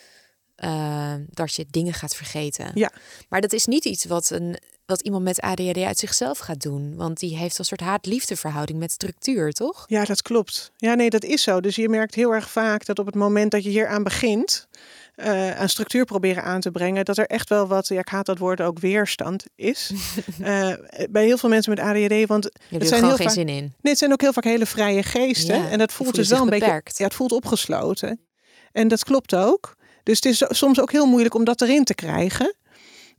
uh, 0.64 1.14
dat 1.30 1.54
je 1.54 1.66
dingen 1.70 1.92
gaat 1.92 2.16
vergeten. 2.16 2.70
Ja. 2.74 2.92
Maar 3.28 3.40
dat 3.40 3.52
is 3.52 3.66
niet 3.66 3.84
iets 3.84 4.04
wat, 4.04 4.30
een, 4.30 4.56
wat 4.86 5.00
iemand 5.00 5.24
met 5.24 5.40
ADHD 5.40 5.78
uit 5.78 5.98
zichzelf 5.98 6.38
gaat 6.38 6.62
doen. 6.62 6.96
Want 6.96 7.18
die 7.18 7.36
heeft 7.36 7.58
een 7.58 7.64
soort 7.64 7.80
haat-liefdeverhouding 7.80 8.78
met 8.78 8.92
structuur, 8.92 9.52
toch? 9.52 9.84
Ja, 9.86 10.04
dat 10.04 10.22
klopt. 10.22 10.72
Ja, 10.76 10.94
nee, 10.94 11.10
dat 11.10 11.24
is 11.24 11.42
zo. 11.42 11.60
Dus 11.60 11.76
je 11.76 11.88
merkt 11.88 12.14
heel 12.14 12.34
erg 12.34 12.50
vaak 12.50 12.84
dat 12.84 12.98
op 12.98 13.06
het 13.06 13.14
moment 13.14 13.50
dat 13.50 13.64
je 13.64 13.70
hier 13.70 13.86
aan 13.86 14.02
begint, 14.02 14.68
uh, 15.24 15.58
aan 15.58 15.68
structuur 15.68 16.04
proberen 16.04 16.42
aan 16.42 16.60
te 16.60 16.70
brengen, 16.70 17.04
dat 17.04 17.18
er 17.18 17.26
echt 17.26 17.48
wel 17.48 17.66
wat, 17.66 17.88
ja, 17.88 17.98
ik 17.98 18.08
haat 18.08 18.26
dat 18.26 18.38
woord 18.38 18.60
ook, 18.60 18.78
weerstand 18.78 19.44
is. 19.54 19.92
uh, 20.40 20.72
bij 21.10 21.24
heel 21.24 21.38
veel 21.38 21.48
mensen 21.48 21.74
met 21.74 21.84
ADHD, 21.84 22.26
want 22.26 22.50
ja, 22.68 22.78
het 22.78 22.88
zijn 22.88 23.04
heel 23.04 23.16
geen 23.16 23.26
vaak, 23.26 23.34
zin 23.34 23.48
in. 23.48 23.54
Nee, 23.54 23.72
het 23.80 23.98
zijn 23.98 24.12
ook 24.12 24.20
heel 24.20 24.32
vaak 24.32 24.44
hele 24.44 24.66
vrije 24.66 25.02
geesten. 25.02 25.56
Ja, 25.56 25.68
en 25.68 25.78
dat 25.78 25.92
voelt 25.92 26.14
dus 26.14 26.28
wel 26.28 26.42
een 26.42 26.48
beperkt. 26.50 26.84
beetje, 26.84 27.02
ja, 27.02 27.04
het 27.04 27.14
voelt 27.14 27.32
opgesloten. 27.32 28.20
En 28.72 28.88
dat 28.88 29.04
klopt 29.04 29.34
ook. 29.34 29.76
Dus 30.02 30.16
het 30.16 30.24
is 30.24 30.44
soms 30.48 30.80
ook 30.80 30.92
heel 30.92 31.06
moeilijk 31.06 31.34
om 31.34 31.44
dat 31.44 31.60
erin 31.60 31.84
te 31.84 31.94
krijgen. 31.94 32.54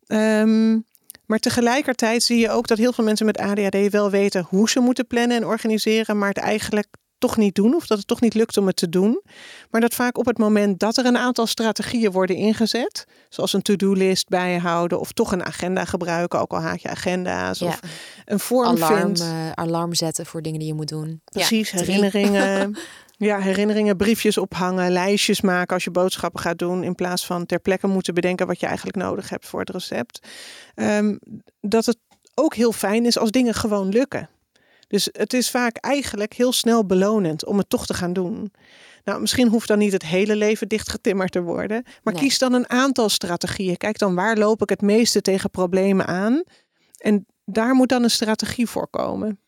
Um, 0.08 0.86
maar 1.26 1.40
tegelijkertijd 1.40 2.24
zie 2.24 2.40
je 2.40 2.50
ook 2.50 2.68
dat 2.68 2.78
heel 2.78 2.94
veel 2.94 3.04
mensen 3.04 3.26
met 3.26 3.38
ADHD 3.38 3.90
wel 3.90 4.10
weten 4.10 4.46
hoe 4.50 4.70
ze 4.70 4.80
moeten 4.80 5.08
plannen 5.08 5.38
en 5.38 5.46
organiseren, 5.46 6.18
maar 6.18 6.28
het 6.28 6.38
eigenlijk 6.38 6.88
toch 7.22 7.38
niet 7.38 7.56
doen 7.56 7.76
of 7.76 7.88
dat 7.88 7.98
het 7.98 8.08
toch 8.08 8.22
niet 8.22 8.34
lukt 8.34 8.58
om 8.58 8.68
het 8.68 8.76
te 8.76 8.90
doen. 8.90 9.22
Maar 9.70 9.82
dat 9.82 9.94
vaak 9.94 10.18
op 10.18 10.26
het 10.26 10.38
moment 10.38 10.80
dat 10.80 10.98
er 10.98 11.06
een 11.06 11.18
aantal 11.18 11.48
strategieën 11.48 12.12
worden 12.12 12.36
ingezet, 12.36 13.06
zoals 13.30 13.54
een 13.54 13.62
to-do-list 13.62 14.30
bijhouden 14.30 15.00
of 15.00 15.12
toch 15.12 15.32
een 15.32 15.46
agenda 15.46 15.86
gebruiken, 15.86 16.40
ook 16.40 16.52
al 16.52 16.62
haat 16.62 16.82
je 16.82 16.90
agenda's 16.90 17.60
ja. 17.60 17.68
of 17.68 17.80
een 18.26 18.40
vorm 18.40 18.68
alarm, 18.68 18.96
vindt. 18.96 19.22
Uh, 19.22 19.52
alarm 19.52 19.94
zetten 19.94 20.26
voor 20.26 20.42
dingen 20.42 20.60
die 20.60 20.68
je 20.68 20.74
moet 20.74 20.90
doen. 20.90 21.22
Precies, 21.26 21.72
ja, 21.72 21.78
herinneringen. 21.78 22.76
Ja, 23.18 23.40
herinneringen, 23.40 23.98
briefjes 23.98 24.38
ophangen, 24.38 24.92
lijstjes 24.92 25.42
maken 25.42 25.74
als 25.74 25.84
je 25.84 25.92
boodschappen 25.92 26.40
gaat 26.42 26.58
doen. 26.58 26.84
In 26.84 26.96
plaats 26.96 27.26
van 27.26 27.46
ter 27.46 27.60
plekke 27.60 27.88
moeten 27.88 28.14
bedenken 28.14 28.48
wat 28.48 28.60
je 28.60 28.66
eigenlijk 28.66 28.98
nodig 28.98 29.30
hebt 29.30 29.48
voor 29.48 29.60
het 29.60 29.70
recept. 29.70 30.28
Um, 30.76 31.20
dat 31.60 31.86
het 31.86 31.98
ook 32.36 32.56
heel 32.56 32.72
fijn 32.72 33.06
is 33.06 33.18
als 33.18 33.32
dingen 33.32 33.54
gewoon 33.54 33.90
lukken. 33.90 34.30
Dus 34.92 35.10
het 35.12 35.34
is 35.34 35.50
vaak 35.50 35.78
eigenlijk 35.78 36.34
heel 36.34 36.52
snel 36.52 36.86
belonend 36.86 37.46
om 37.46 37.58
het 37.58 37.70
toch 37.70 37.86
te 37.86 37.94
gaan 37.94 38.14
doen. 38.14 38.54
Nou, 39.04 39.22
misschien 39.22 39.48
hoeft 39.48 39.68
dan 39.68 39.78
niet 39.78 39.92
het 39.92 40.06
hele 40.06 40.36
leven 40.36 40.68
dichtgetimmerd 40.68 41.32
te 41.32 41.42
worden. 41.42 41.84
Maar 42.04 42.14
nee. 42.14 42.24
kies 42.24 42.38
dan 42.38 42.54
een 42.54 42.70
aantal 42.70 43.10
strategieën. 43.10 43.78
Kijk 43.78 43.98
dan 43.98 44.16
waar 44.16 44.38
loop 44.38 44.62
ik 44.62 44.70
het 44.70 44.82
meeste 44.82 45.22
tegen 45.22 45.50
problemen 45.50 46.08
aan. 46.08 46.44
En 46.98 47.26
daar 47.46 47.74
moet 47.74 47.90
dan 47.90 48.04
een 48.04 48.10
strategie 48.10 48.68
voor 48.68 48.88
komen. 48.88 49.40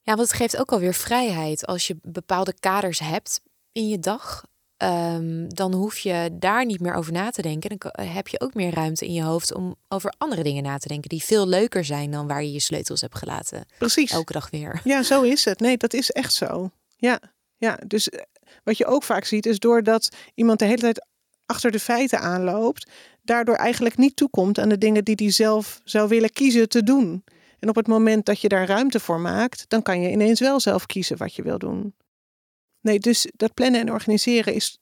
Ja, 0.00 0.14
want 0.14 0.28
het 0.28 0.36
geeft 0.36 0.56
ook 0.56 0.72
alweer 0.72 0.94
vrijheid 0.94 1.66
als 1.66 1.86
je 1.86 1.98
bepaalde 2.02 2.54
kaders 2.60 2.98
hebt 2.98 3.40
in 3.72 3.88
je 3.88 3.98
dag. 3.98 4.44
Ehm, 4.82 5.48
dan 5.48 5.74
hoef 5.74 5.98
je 5.98 6.30
daar 6.32 6.64
niet 6.64 6.80
meer 6.80 6.94
over 6.94 7.12
na 7.12 7.30
te 7.30 7.42
denken. 7.42 7.76
Dan 7.78 8.06
heb 8.06 8.28
je 8.28 8.40
ook 8.40 8.54
meer 8.54 8.74
ruimte 8.74 9.06
in 9.06 9.12
je 9.12 9.22
hoofd 9.22 9.54
om 9.54 9.74
over 9.88 10.14
andere 10.18 10.42
dingen 10.42 10.62
na 10.62 10.78
te 10.78 10.88
denken 10.88 11.08
die 11.08 11.22
veel 11.22 11.48
leuker 11.48 11.84
zijn 11.84 12.10
dan 12.10 12.26
waar 12.26 12.42
je 12.42 12.52
je 12.52 12.60
sleutels 12.60 13.00
hebt 13.00 13.18
gelaten. 13.18 13.66
Precies. 13.78 14.10
Elke 14.10 14.32
dag 14.32 14.50
weer. 14.50 14.80
Ja, 14.84 15.02
zo 15.02 15.22
is 15.22 15.44
het. 15.44 15.60
Nee, 15.60 15.76
dat 15.76 15.94
is 15.94 16.10
echt 16.10 16.32
zo. 16.32 16.70
Ja, 16.96 17.20
ja. 17.56 17.78
Dus 17.86 18.08
eh, 18.08 18.20
wat 18.64 18.78
je 18.78 18.86
ook 18.86 19.02
vaak 19.02 19.24
ziet 19.24 19.46
is 19.46 19.58
doordat 19.58 20.08
iemand 20.34 20.58
de 20.58 20.64
hele 20.64 20.80
tijd 20.80 21.06
achter 21.46 21.70
de 21.70 21.80
feiten 21.80 22.20
aanloopt, 22.20 22.90
daardoor 23.22 23.56
eigenlijk 23.56 23.96
niet 23.96 24.16
toekomt 24.16 24.58
aan 24.58 24.68
de 24.68 24.78
dingen 24.78 25.04
die 25.04 25.14
hij 25.18 25.30
zelf 25.30 25.80
zou 25.84 26.08
willen 26.08 26.32
kiezen 26.32 26.68
te 26.68 26.82
doen. 26.82 27.24
En 27.58 27.68
op 27.68 27.74
het 27.74 27.86
moment 27.86 28.26
dat 28.26 28.40
je 28.40 28.48
daar 28.48 28.66
ruimte 28.66 29.00
voor 29.00 29.20
maakt, 29.20 29.64
dan 29.68 29.82
kan 29.82 30.00
je 30.00 30.10
ineens 30.10 30.40
wel 30.40 30.60
zelf 30.60 30.86
kiezen 30.86 31.16
wat 31.16 31.34
je 31.34 31.42
wil 31.42 31.58
doen. 31.58 31.94
Nee, 32.82 32.98
dus 32.98 33.30
dat 33.36 33.54
plannen 33.54 33.80
en 33.80 33.92
organiseren 33.92 34.54
is 34.54 34.78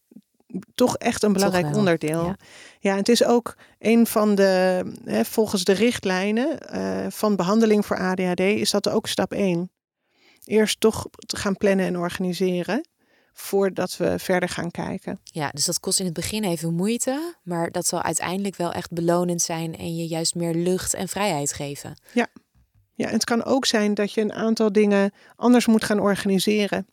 toch 0.75 0.97
echt 0.97 1.23
een 1.23 1.33
belangrijk 1.33 1.77
onderdeel. 1.77 2.25
Ja. 2.25 2.37
ja, 2.79 2.97
het 2.97 3.09
is 3.09 3.25
ook 3.25 3.57
een 3.79 4.07
van 4.07 4.35
de, 4.35 4.83
hè, 5.05 5.25
volgens 5.25 5.65
de 5.65 5.73
richtlijnen 5.73 6.59
uh, 6.75 7.07
van 7.11 7.37
behandeling 7.37 7.87
voor 7.87 7.99
ADHD, 7.99 8.41
is 8.41 8.71
dat 8.71 8.89
ook 8.89 9.07
stap 9.07 9.33
1. 9.33 9.71
Eerst 10.45 10.81
toch 10.81 11.07
te 11.27 11.37
gaan 11.37 11.57
plannen 11.57 11.87
en 11.87 11.99
organiseren 11.99 12.89
voordat 13.33 13.97
we 13.97 14.19
verder 14.19 14.49
gaan 14.49 14.71
kijken. 14.71 15.21
Ja, 15.25 15.49
dus 15.49 15.65
dat 15.65 15.81
kost 15.81 15.99
in 15.99 16.05
het 16.05 16.15
begin 16.15 16.45
even 16.45 16.75
moeite, 16.75 17.35
maar 17.43 17.71
dat 17.71 17.87
zal 17.87 18.03
uiteindelijk 18.03 18.57
wel 18.57 18.73
echt 18.73 18.93
belonend 18.93 19.43
zijn 19.43 19.77
en 19.77 19.97
je 19.97 20.07
juist 20.07 20.35
meer 20.35 20.55
lucht 20.55 20.95
en 20.95 21.09
vrijheid 21.09 21.53
geven. 21.53 22.01
Ja, 22.13 22.27
ja 22.95 23.09
het 23.09 23.25
kan 23.25 23.45
ook 23.45 23.67
zijn 23.67 23.95
dat 23.95 24.13
je 24.13 24.21
een 24.21 24.33
aantal 24.33 24.73
dingen 24.73 25.13
anders 25.37 25.67
moet 25.67 25.85
gaan 25.85 26.01
organiseren. 26.01 26.87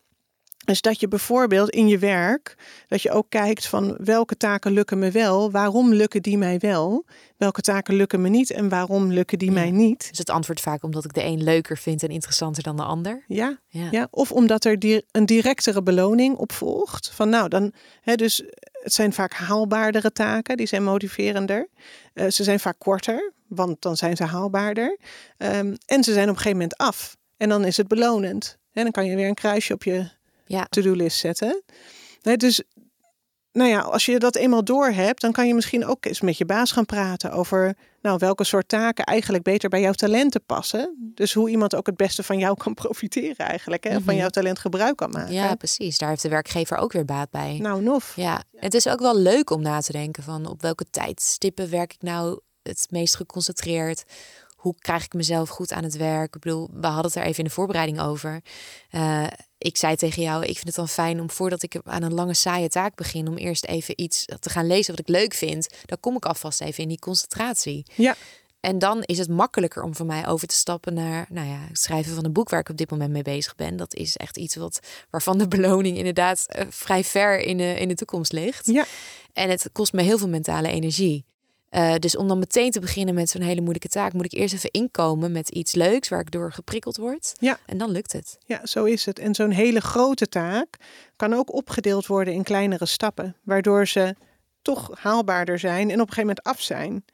Dus 0.68 0.82
dat 0.82 1.00
je 1.00 1.08
bijvoorbeeld 1.08 1.70
in 1.70 1.88
je 1.88 1.98
werk, 1.98 2.56
dat 2.88 3.02
je 3.02 3.12
ook 3.12 3.30
kijkt 3.30 3.68
van 3.68 3.98
welke 4.04 4.38
taken 4.38 4.72
lukken 4.72 5.00
me 5.00 5.12
wel, 5.12 5.52
waarom 5.52 5.94
lukken 5.94 6.22
die 6.22 6.38
mij 6.38 6.60
wel, 6.60 7.06
welke 7.38 7.62
taken 7.62 7.96
lukken 7.96 8.22
me 8.22 8.30
niet 8.30 8.52
en 8.52 8.70
waarom 8.70 9.12
lukken 9.12 9.38
die 9.38 9.52
mij 9.52 9.72
niet. 9.72 10.08
Dus 10.10 10.18
het 10.18 10.30
antwoord 10.30 10.62
vaak 10.62 10.84
omdat 10.84 11.06
ik 11.06 11.14
de 11.14 11.24
een 11.24 11.44
leuker 11.44 11.78
vind 11.78 12.04
en 12.04 12.10
interessanter 12.10 12.64
dan 12.64 12.76
de 12.76 12.84
ander. 12.84 13.24
Ja, 13.28 13.60
ja. 13.68 13.88
ja. 13.92 14.08
of 14.12 14.32
omdat 14.32 14.66
er 14.66 15.04
een 15.12 15.26
directere 15.26 15.84
beloning 15.84 16.36
op 16.36 16.52
volgt. 16.52 17.10
Van 17.14 17.30
nou, 17.30 17.50
dan, 17.50 17.74
hè, 18.02 18.16
dus 18.16 18.44
het 18.72 18.94
zijn 18.94 19.14
vaak 19.14 19.34
haalbaardere 19.34 20.12
taken, 20.12 20.58
die 20.58 20.68
zijn 20.68 20.84
motiverender. 20.84 21.70
Uh, 22.14 22.30
ze 22.30 22.44
zijn 22.44 22.60
vaak 22.60 22.76
korter, 22.78 23.34
want 23.48 23.82
dan 23.82 23.98
zijn 23.98 24.16
ze 24.16 24.24
haalbaarder. 24.24 24.98
Um, 25.38 25.76
en 25.86 26.04
ze 26.04 26.14
zijn 26.14 26.30
op 26.30 26.36
een 26.36 26.42
gegeven 26.42 26.58
moment 26.58 26.78
af. 26.78 27.18
En 27.38 27.50
dan 27.50 27.66
is 27.66 27.78
het 27.78 27.88
belonend. 27.88 28.58
En 28.72 28.84
dan 28.84 28.92
kan 28.92 29.06
je 29.06 29.16
weer 29.16 29.28
een 29.28 29.34
kruisje 29.34 29.74
op 29.74 29.84
je 29.84 30.16
ja. 30.48 30.68
to-do-list 30.70 31.18
zetten. 31.18 31.64
Nee, 32.22 32.38
dus 32.38 32.64
nou 33.58 33.70
ja, 33.70 33.80
als 33.80 34.06
je 34.06 34.20
dat 34.20 34.36
eenmaal 34.36 34.64
door 34.64 34.88
hebt, 34.88 35.22
dan 35.22 35.32
kan 35.32 35.48
je 35.48 35.54
misschien 35.54 35.86
ook 35.86 36.06
eens 36.06 36.22
met 36.22 36.38
je 36.38 36.46
baas 36.46 36.72
gaan 36.72 36.86
praten 36.86 37.32
over 37.32 37.76
nou, 38.02 38.18
welke 38.20 38.44
soort 38.44 38.68
taken 38.68 39.04
eigenlijk 39.04 39.44
beter 39.44 39.70
bij 39.70 39.82
jouw 39.82 39.92
talenten 39.92 40.44
passen. 40.46 41.12
Dus 41.16 41.34
hoe 41.34 41.50
iemand 41.50 41.76
ook 41.76 41.86
het 41.86 41.98
beste 41.98 42.24
van 42.24 42.38
jou 42.38 42.58
kan 42.58 42.74
profiteren 42.84 43.46
eigenlijk. 43.46 43.84
Hè? 43.84 43.94
Van 43.94 44.04
mhm. 44.04 44.16
jouw 44.16 44.30
talent 44.30 44.60
gebruik 44.60 44.96
kan 44.96 45.10
maken. 45.10 45.34
Ja, 45.34 45.56
precies. 45.56 45.98
Daar 45.98 46.10
heeft 46.10 46.22
de 46.22 46.30
werkgever 46.30 46.78
ook 46.78 46.94
weer 46.94 47.06
baat 47.06 47.30
bij. 47.30 47.58
Nou, 47.62 47.82
nof. 47.82 48.16
Ja, 48.16 48.44
het 48.56 48.74
is 48.74 48.88
ook 48.88 49.00
wel 49.00 49.18
leuk 49.18 49.50
om 49.50 49.62
na 49.62 49.80
te 49.80 49.92
denken 49.92 50.24
van 50.24 50.46
op 50.46 50.62
welke 50.62 50.86
tijdstippen 50.90 51.70
werk 51.70 51.94
ik 51.94 52.02
nou 52.02 52.40
het 52.64 52.88
meest 52.90 53.16
geconcentreerd 53.16 54.04
hoe 54.58 54.76
krijg 54.80 55.06
ik 55.06 55.14
mezelf 55.14 55.50
goed 55.50 55.72
aan 55.72 55.84
het 55.84 55.98
werk? 55.98 56.36
Ik 56.36 56.42
bedoel, 56.42 56.70
we 56.74 56.88
hadden 56.88 57.06
het 57.06 57.16
er 57.16 57.24
even 57.24 57.38
in 57.38 57.44
de 57.44 57.50
voorbereiding 57.50 58.02
over. 58.02 58.42
Uh, 58.92 59.28
ik 59.58 59.78
zei 59.78 59.96
tegen 59.96 60.22
jou, 60.22 60.44
ik 60.44 60.54
vind 60.54 60.66
het 60.66 60.76
dan 60.76 60.88
fijn 60.88 61.20
om 61.20 61.30
voordat 61.30 61.64
ik 61.64 61.80
aan 61.84 62.04
een 62.04 62.14
lange 62.14 62.34
saaie 62.34 62.70
taak 62.70 62.96
begin, 62.96 63.28
om 63.28 63.38
eerst 63.38 63.66
even 63.66 64.02
iets 64.02 64.26
te 64.40 64.50
gaan 64.50 64.68
lezen 64.68 64.96
wat 64.96 65.08
ik 65.08 65.16
leuk 65.16 65.34
vind. 65.34 65.68
Dan 65.86 66.00
kom 66.00 66.16
ik 66.16 66.26
alvast 66.26 66.62
even 66.62 66.84
in 66.84 66.90
die 66.90 67.00
concentratie. 67.00 67.86
Ja. 67.96 68.16
En 68.60 68.80
dan 68.80 69.04
is 69.04 69.18
het 69.18 69.30
makkelijker 69.30 69.84
om 69.84 69.96
voor 69.96 70.06
mij 70.06 70.28
over 70.28 70.48
te 70.48 70.56
stappen 70.56 70.94
naar 70.94 71.28
nou 71.30 71.48
ja, 71.48 71.60
het 71.68 71.80
schrijven 71.80 72.16
van 72.16 72.26
een 72.26 72.34
boek 72.34 72.50
waar 72.50 72.60
ik 72.60 72.70
op 72.70 72.78
dit 72.78 72.92
moment 72.92 73.12
mee 73.12 73.22
bezig 73.22 73.56
ben. 73.56 73.78
Dat 73.78 73.94
is 73.94 74.18
echt 74.18 74.38
iets 74.38 74.56
wat, 74.56 74.80
waarvan 75.10 75.38
de 75.38 75.48
beloning 75.48 75.98
inderdaad 75.98 76.46
uh, 76.56 76.66
vrij 76.70 77.04
ver 77.04 77.40
in 77.40 77.58
de, 77.58 77.80
in 77.80 77.88
de 77.88 77.96
toekomst 77.96 78.32
ligt. 78.32 78.66
Ja. 78.66 78.86
En 79.34 79.50
het 79.50 79.70
kost 79.72 79.94
me 79.94 80.02
heel 80.02 80.18
veel 80.18 80.30
mentale 80.30 80.68
energie. 80.68 81.26
Uh, 81.72 81.96
dus 81.96 82.18
om 82.18 82.28
dan 82.28 82.40
meteen 82.40 82.72
te 82.72 82.80
beginnen 82.80 83.16
met 83.16 83.30
zo'n 83.30 83.42
hele 83.42 83.62
moeilijke 83.62 83.88
taak, 83.88 84.14
moet 84.14 84.26
ik 84.26 84.34
eerst 84.34 84.54
even 84.54 84.72
inkomen 84.72 85.32
met 85.32 85.50
iets 85.50 85.76
leuks 85.76 86.10
waar 86.10 86.20
ik 86.20 86.32
door 86.32 86.52
geprikkeld 86.52 86.98
word. 86.98 87.34
Ja. 87.40 87.60
En 87.66 87.78
dan 87.78 87.92
lukt 87.92 88.14
het. 88.14 88.38
Ja, 88.46 88.66
zo 88.66 88.84
is 88.84 89.06
het. 89.06 89.20
En 89.20 89.36
zo'n 89.36 89.52
hele 89.52 89.82
grote 89.82 90.28
taak 90.28 90.78
kan 91.16 91.34
ook 91.34 91.54
opgedeeld 91.54 92.06
worden 92.06 92.34
in 92.34 92.44
kleinere 92.44 92.86
stappen, 92.86 93.36
waardoor 93.44 93.88
ze 93.88 94.16
toch 94.62 94.90
haalbaarder 95.00 95.60
zijn 95.60 95.90
en 95.90 96.02
op 96.02 96.08
een 96.08 96.14
gegeven 96.14 96.20
moment 96.20 96.44
af 96.44 96.62
zijn. 96.62 97.06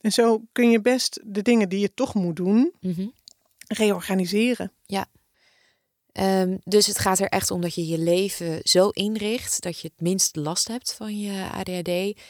En 0.00 0.12
zo 0.12 0.42
kun 0.52 0.70
je 0.70 0.80
best 0.80 1.20
de 1.24 1.42
dingen 1.42 1.68
die 1.68 1.80
je 1.80 1.94
toch 1.94 2.14
moet 2.14 2.36
doen, 2.36 2.72
mm 2.80 3.12
reorganiseren. 3.66 4.72
Ja. 4.86 5.06
Um, 6.12 6.58
dus 6.64 6.86
het 6.86 6.98
gaat 6.98 7.18
er 7.18 7.28
echt 7.28 7.50
om 7.50 7.60
dat 7.60 7.74
je 7.74 7.86
je 7.86 7.98
leven 7.98 8.60
zo 8.62 8.88
inricht 8.88 9.62
dat 9.62 9.80
je 9.80 9.88
het 9.88 10.00
minst 10.00 10.36
last 10.36 10.68
hebt 10.68 10.94
van 10.94 11.18
je 11.18 11.48
ADHD 11.52 12.20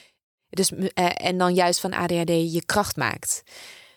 dus, 0.52 0.70
uh, 0.70 0.88
en 1.14 1.38
dan 1.38 1.54
juist 1.54 1.80
van 1.80 1.92
ADHD 1.92 2.52
je 2.52 2.62
kracht 2.66 2.96
maakt. 2.96 3.42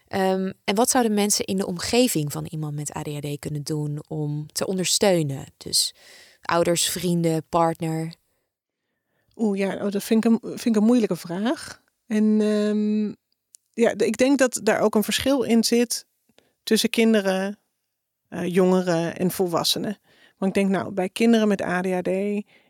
Um, 0.07 0.53
en 0.63 0.75
wat 0.75 0.89
zouden 0.89 1.13
mensen 1.13 1.45
in 1.45 1.57
de 1.57 1.65
omgeving 1.65 2.31
van 2.31 2.45
iemand 2.45 2.75
met 2.75 2.93
ADHD 2.93 3.39
kunnen 3.39 3.63
doen 3.63 4.03
om 4.07 4.45
te 4.51 4.67
ondersteunen? 4.67 5.45
Dus 5.57 5.93
ouders, 6.41 6.89
vrienden, 6.89 7.43
partner. 7.49 8.13
Oeh 9.35 9.57
ja, 9.57 9.85
oh, 9.85 9.91
dat 9.91 10.03
vind 10.03 10.25
ik, 10.25 10.31
een, 10.31 10.39
vind 10.41 10.65
ik 10.65 10.75
een 10.75 10.83
moeilijke 10.87 11.15
vraag. 11.15 11.81
En 12.07 12.23
um, 12.41 13.15
ja, 13.73 13.93
ik 13.97 14.17
denk 14.17 14.37
dat 14.37 14.59
daar 14.63 14.79
ook 14.79 14.95
een 14.95 15.03
verschil 15.03 15.43
in 15.43 15.63
zit 15.63 16.05
tussen 16.63 16.89
kinderen, 16.89 17.59
uh, 18.29 18.45
jongeren 18.45 19.17
en 19.17 19.31
volwassenen. 19.31 19.99
Want 20.37 20.55
ik 20.55 20.63
denk, 20.63 20.75
nou, 20.75 20.91
bij 20.91 21.09
kinderen 21.09 21.47
met 21.47 21.61
ADHD 21.61 22.09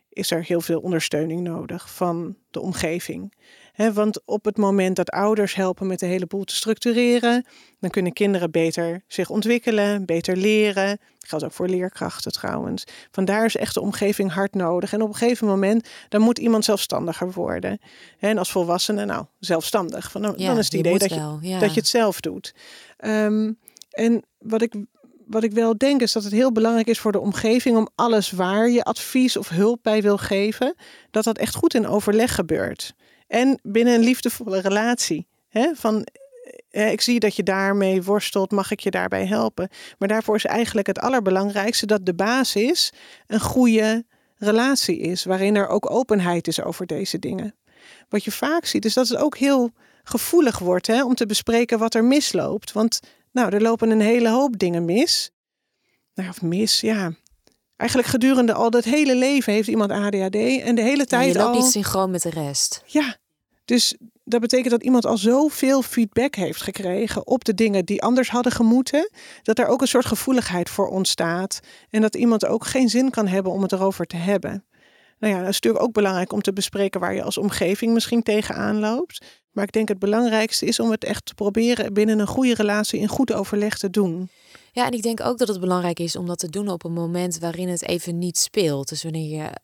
is 0.08 0.30
er 0.30 0.44
heel 0.44 0.60
veel 0.60 0.80
ondersteuning 0.80 1.40
nodig 1.40 1.94
van 1.94 2.36
de 2.50 2.60
omgeving 2.60 3.34
want 3.76 4.20
op 4.24 4.44
het 4.44 4.56
moment 4.56 4.96
dat 4.96 5.10
ouders 5.10 5.54
helpen 5.54 5.86
met 5.86 5.98
de 5.98 6.06
hele 6.06 6.26
boel 6.26 6.44
te 6.44 6.54
structureren, 6.54 7.46
dan 7.80 7.90
kunnen 7.90 8.12
kinderen 8.12 8.50
beter 8.50 9.04
zich 9.06 9.30
ontwikkelen, 9.30 10.04
beter 10.04 10.36
leren. 10.36 10.88
Dat 11.18 11.28
geldt 11.28 11.44
ook 11.44 11.52
voor 11.52 11.68
leerkrachten 11.68 12.32
trouwens. 12.32 12.84
Vandaar 13.10 13.44
is 13.44 13.56
echt 13.56 13.74
de 13.74 13.80
omgeving 13.80 14.32
hard 14.32 14.54
nodig. 14.54 14.92
En 14.92 15.02
op 15.02 15.08
een 15.08 15.14
gegeven 15.14 15.46
moment, 15.46 15.88
dan 16.08 16.20
moet 16.20 16.38
iemand 16.38 16.64
zelfstandiger 16.64 17.32
worden. 17.32 17.78
En 18.18 18.38
als 18.38 18.50
volwassene, 18.50 19.04
nou, 19.04 19.24
zelfstandig. 19.38 20.10
Van, 20.10 20.22
dan, 20.22 20.36
dan 20.36 20.58
is 20.58 20.64
het 20.64 20.74
idee 20.74 20.98
dat 20.98 21.10
je, 21.10 21.58
dat 21.58 21.74
je 21.74 21.80
het 21.80 21.88
zelf 21.88 22.20
doet. 22.20 22.54
Ehm, 22.96 23.52
en 23.90 24.22
wat 24.38 24.62
ik 24.62 24.74
wat 25.26 25.42
ik 25.42 25.52
wel 25.52 25.78
denk 25.78 26.00
is 26.00 26.12
dat 26.12 26.24
het 26.24 26.32
heel 26.32 26.52
belangrijk 26.52 26.86
is 26.86 26.98
voor 26.98 27.12
de 27.12 27.20
omgeving 27.20 27.76
om 27.76 27.88
alles 27.94 28.30
waar 28.30 28.70
je 28.70 28.84
advies 28.84 29.36
of 29.36 29.48
hulp 29.48 29.78
bij 29.82 30.02
wil 30.02 30.16
geven, 30.16 30.74
dat 31.10 31.24
dat 31.24 31.38
echt 31.38 31.54
goed 31.54 31.74
in 31.74 31.86
overleg 31.86 32.34
gebeurt. 32.34 32.94
En 33.26 33.58
binnen 33.62 33.94
een 33.94 34.04
liefdevolle 34.04 34.60
relatie. 34.60 35.26
Hè? 35.48 35.74
Van, 35.74 36.06
eh, 36.70 36.92
ik 36.92 37.00
zie 37.00 37.20
dat 37.20 37.36
je 37.36 37.42
daarmee 37.42 38.02
worstelt, 38.02 38.50
mag 38.50 38.70
ik 38.70 38.80
je 38.80 38.90
daarbij 38.90 39.26
helpen? 39.26 39.68
Maar 39.98 40.08
daarvoor 40.08 40.36
is 40.36 40.44
eigenlijk 40.44 40.86
het 40.86 40.98
allerbelangrijkste 40.98 41.86
dat 41.86 42.06
de 42.06 42.14
basis 42.14 42.92
een 43.26 43.40
goede 43.40 44.04
relatie 44.36 44.98
is, 44.98 45.24
waarin 45.24 45.56
er 45.56 45.68
ook 45.68 45.90
openheid 45.90 46.48
is 46.48 46.62
over 46.62 46.86
deze 46.86 47.18
dingen. 47.18 47.54
Wat 48.08 48.24
je 48.24 48.32
vaak 48.32 48.64
ziet, 48.64 48.84
is 48.84 48.94
dat 48.94 49.08
het 49.08 49.18
ook 49.18 49.36
heel 49.36 49.72
gevoelig 50.02 50.58
wordt 50.58 50.86
hè, 50.86 51.04
om 51.04 51.14
te 51.14 51.26
bespreken 51.26 51.78
wat 51.78 51.94
er 51.94 52.04
misloopt. 52.04 52.72
Want 52.72 53.00
nou, 53.32 53.54
er 53.54 53.62
lopen 53.62 53.90
een 53.90 54.00
hele 54.00 54.28
hoop 54.28 54.58
dingen 54.58 54.84
mis. 54.84 55.30
Nou, 56.14 56.28
of 56.28 56.42
mis, 56.42 56.80
ja. 56.80 57.12
Eigenlijk 57.76 58.10
gedurende 58.10 58.52
al 58.52 58.70
dat 58.70 58.84
hele 58.84 59.16
leven 59.16 59.52
heeft 59.52 59.68
iemand 59.68 59.90
ADHD 59.90 60.36
en 60.60 60.74
de 60.74 60.82
hele 60.82 61.06
tijd 61.06 61.32
je 61.32 61.38
loopt 61.38 61.54
al... 61.54 61.62
niet 61.62 61.70
synchroon 61.70 62.10
met 62.10 62.22
de 62.22 62.30
rest. 62.30 62.82
Ja, 62.86 63.16
dus 63.64 63.96
dat 64.24 64.40
betekent 64.40 64.70
dat 64.70 64.82
iemand 64.82 65.06
al 65.06 65.18
zoveel 65.18 65.82
feedback 65.82 66.34
heeft 66.34 66.62
gekregen 66.62 67.26
op 67.26 67.44
de 67.44 67.54
dingen 67.54 67.84
die 67.84 68.02
anders 68.02 68.30
hadden 68.30 68.52
gemoeten, 68.52 69.10
dat 69.42 69.58
er 69.58 69.66
ook 69.66 69.80
een 69.80 69.88
soort 69.88 70.06
gevoeligheid 70.06 70.70
voor 70.70 70.88
ontstaat 70.88 71.60
en 71.90 72.00
dat 72.00 72.14
iemand 72.14 72.46
ook 72.46 72.66
geen 72.66 72.88
zin 72.88 73.10
kan 73.10 73.26
hebben 73.26 73.52
om 73.52 73.62
het 73.62 73.72
erover 73.72 74.06
te 74.06 74.16
hebben. 74.16 74.64
Nou 75.18 75.32
ja, 75.34 75.40
dat 75.40 75.48
is 75.48 75.54
natuurlijk 75.54 75.84
ook 75.84 75.92
belangrijk 75.92 76.32
om 76.32 76.42
te 76.42 76.52
bespreken 76.52 77.00
waar 77.00 77.14
je 77.14 77.22
als 77.22 77.38
omgeving 77.38 77.92
misschien 77.92 78.22
tegenaan 78.22 78.78
loopt. 78.78 79.24
Maar 79.50 79.64
ik 79.64 79.72
denk 79.72 79.88
het 79.88 79.98
belangrijkste 79.98 80.66
is 80.66 80.80
om 80.80 80.90
het 80.90 81.04
echt 81.04 81.26
te 81.26 81.34
proberen 81.34 81.92
binnen 81.92 82.18
een 82.18 82.26
goede 82.26 82.54
relatie 82.54 83.00
in 83.00 83.08
goed 83.08 83.32
overleg 83.32 83.78
te 83.78 83.90
doen. 83.90 84.30
Ja, 84.76 84.86
en 84.86 84.92
ik 84.92 85.02
denk 85.02 85.20
ook 85.20 85.38
dat 85.38 85.48
het 85.48 85.60
belangrijk 85.60 85.98
is 85.98 86.16
om 86.16 86.26
dat 86.26 86.38
te 86.38 86.48
doen 86.48 86.68
op 86.68 86.84
een 86.84 86.92
moment 86.92 87.38
waarin 87.38 87.68
het 87.68 87.82
even 87.82 88.18
niet 88.18 88.38
speelt. 88.38 88.88
Dus 88.88 89.02
wanneer 89.02 89.36
je 89.36 89.44
eh, 89.44 89.54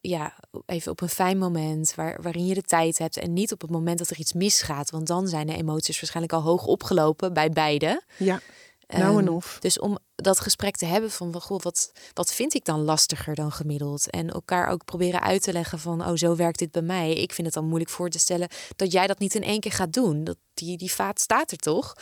ja, 0.00 0.34
even 0.66 0.92
op 0.92 1.00
een 1.00 1.08
fijn 1.08 1.38
moment 1.38 1.94
waar, 1.94 2.22
waarin 2.22 2.46
je 2.46 2.54
de 2.54 2.62
tijd 2.62 2.98
hebt 2.98 3.16
en 3.16 3.32
niet 3.32 3.52
op 3.52 3.60
het 3.60 3.70
moment 3.70 3.98
dat 3.98 4.10
er 4.10 4.18
iets 4.18 4.32
misgaat. 4.32 4.90
Want 4.90 5.06
dan 5.06 5.28
zijn 5.28 5.46
de 5.46 5.56
emoties 5.56 6.00
waarschijnlijk 6.00 6.34
al 6.34 6.42
hoog 6.42 6.66
opgelopen 6.66 7.32
bij 7.32 7.50
beide. 7.50 8.02
Ja. 8.16 8.40
Nou 8.86 9.18
en 9.18 9.26
Ehm, 9.26 9.34
of. 9.34 9.56
Dus 9.60 9.78
om 9.78 9.98
dat 10.14 10.40
gesprek 10.40 10.76
te 10.76 10.86
hebben 10.86 11.10
van, 11.10 11.40
goh, 11.40 11.60
wat, 11.60 11.92
wat 12.14 12.32
vind 12.32 12.54
ik 12.54 12.64
dan 12.64 12.80
lastiger 12.80 13.34
dan 13.34 13.52
gemiddeld? 13.52 14.10
En 14.10 14.30
elkaar 14.30 14.68
ook 14.68 14.84
proberen 14.84 15.22
uit 15.22 15.42
te 15.42 15.52
leggen 15.52 15.78
van, 15.78 16.06
oh, 16.06 16.14
zo 16.14 16.36
werkt 16.36 16.58
dit 16.58 16.70
bij 16.70 16.82
mij. 16.82 17.12
Ik 17.12 17.32
vind 17.32 17.46
het 17.46 17.56
dan 17.56 17.66
moeilijk 17.66 17.90
voor 17.90 18.08
te 18.08 18.18
stellen 18.18 18.48
dat 18.76 18.92
jij 18.92 19.06
dat 19.06 19.18
niet 19.18 19.34
in 19.34 19.42
één 19.42 19.60
keer 19.60 19.72
gaat 19.72 19.92
doen. 19.92 20.24
Dat 20.24 20.36
die, 20.54 20.76
die 20.76 20.92
vaat 20.92 21.20
staat 21.20 21.50
er 21.50 21.58
toch? 21.58 21.94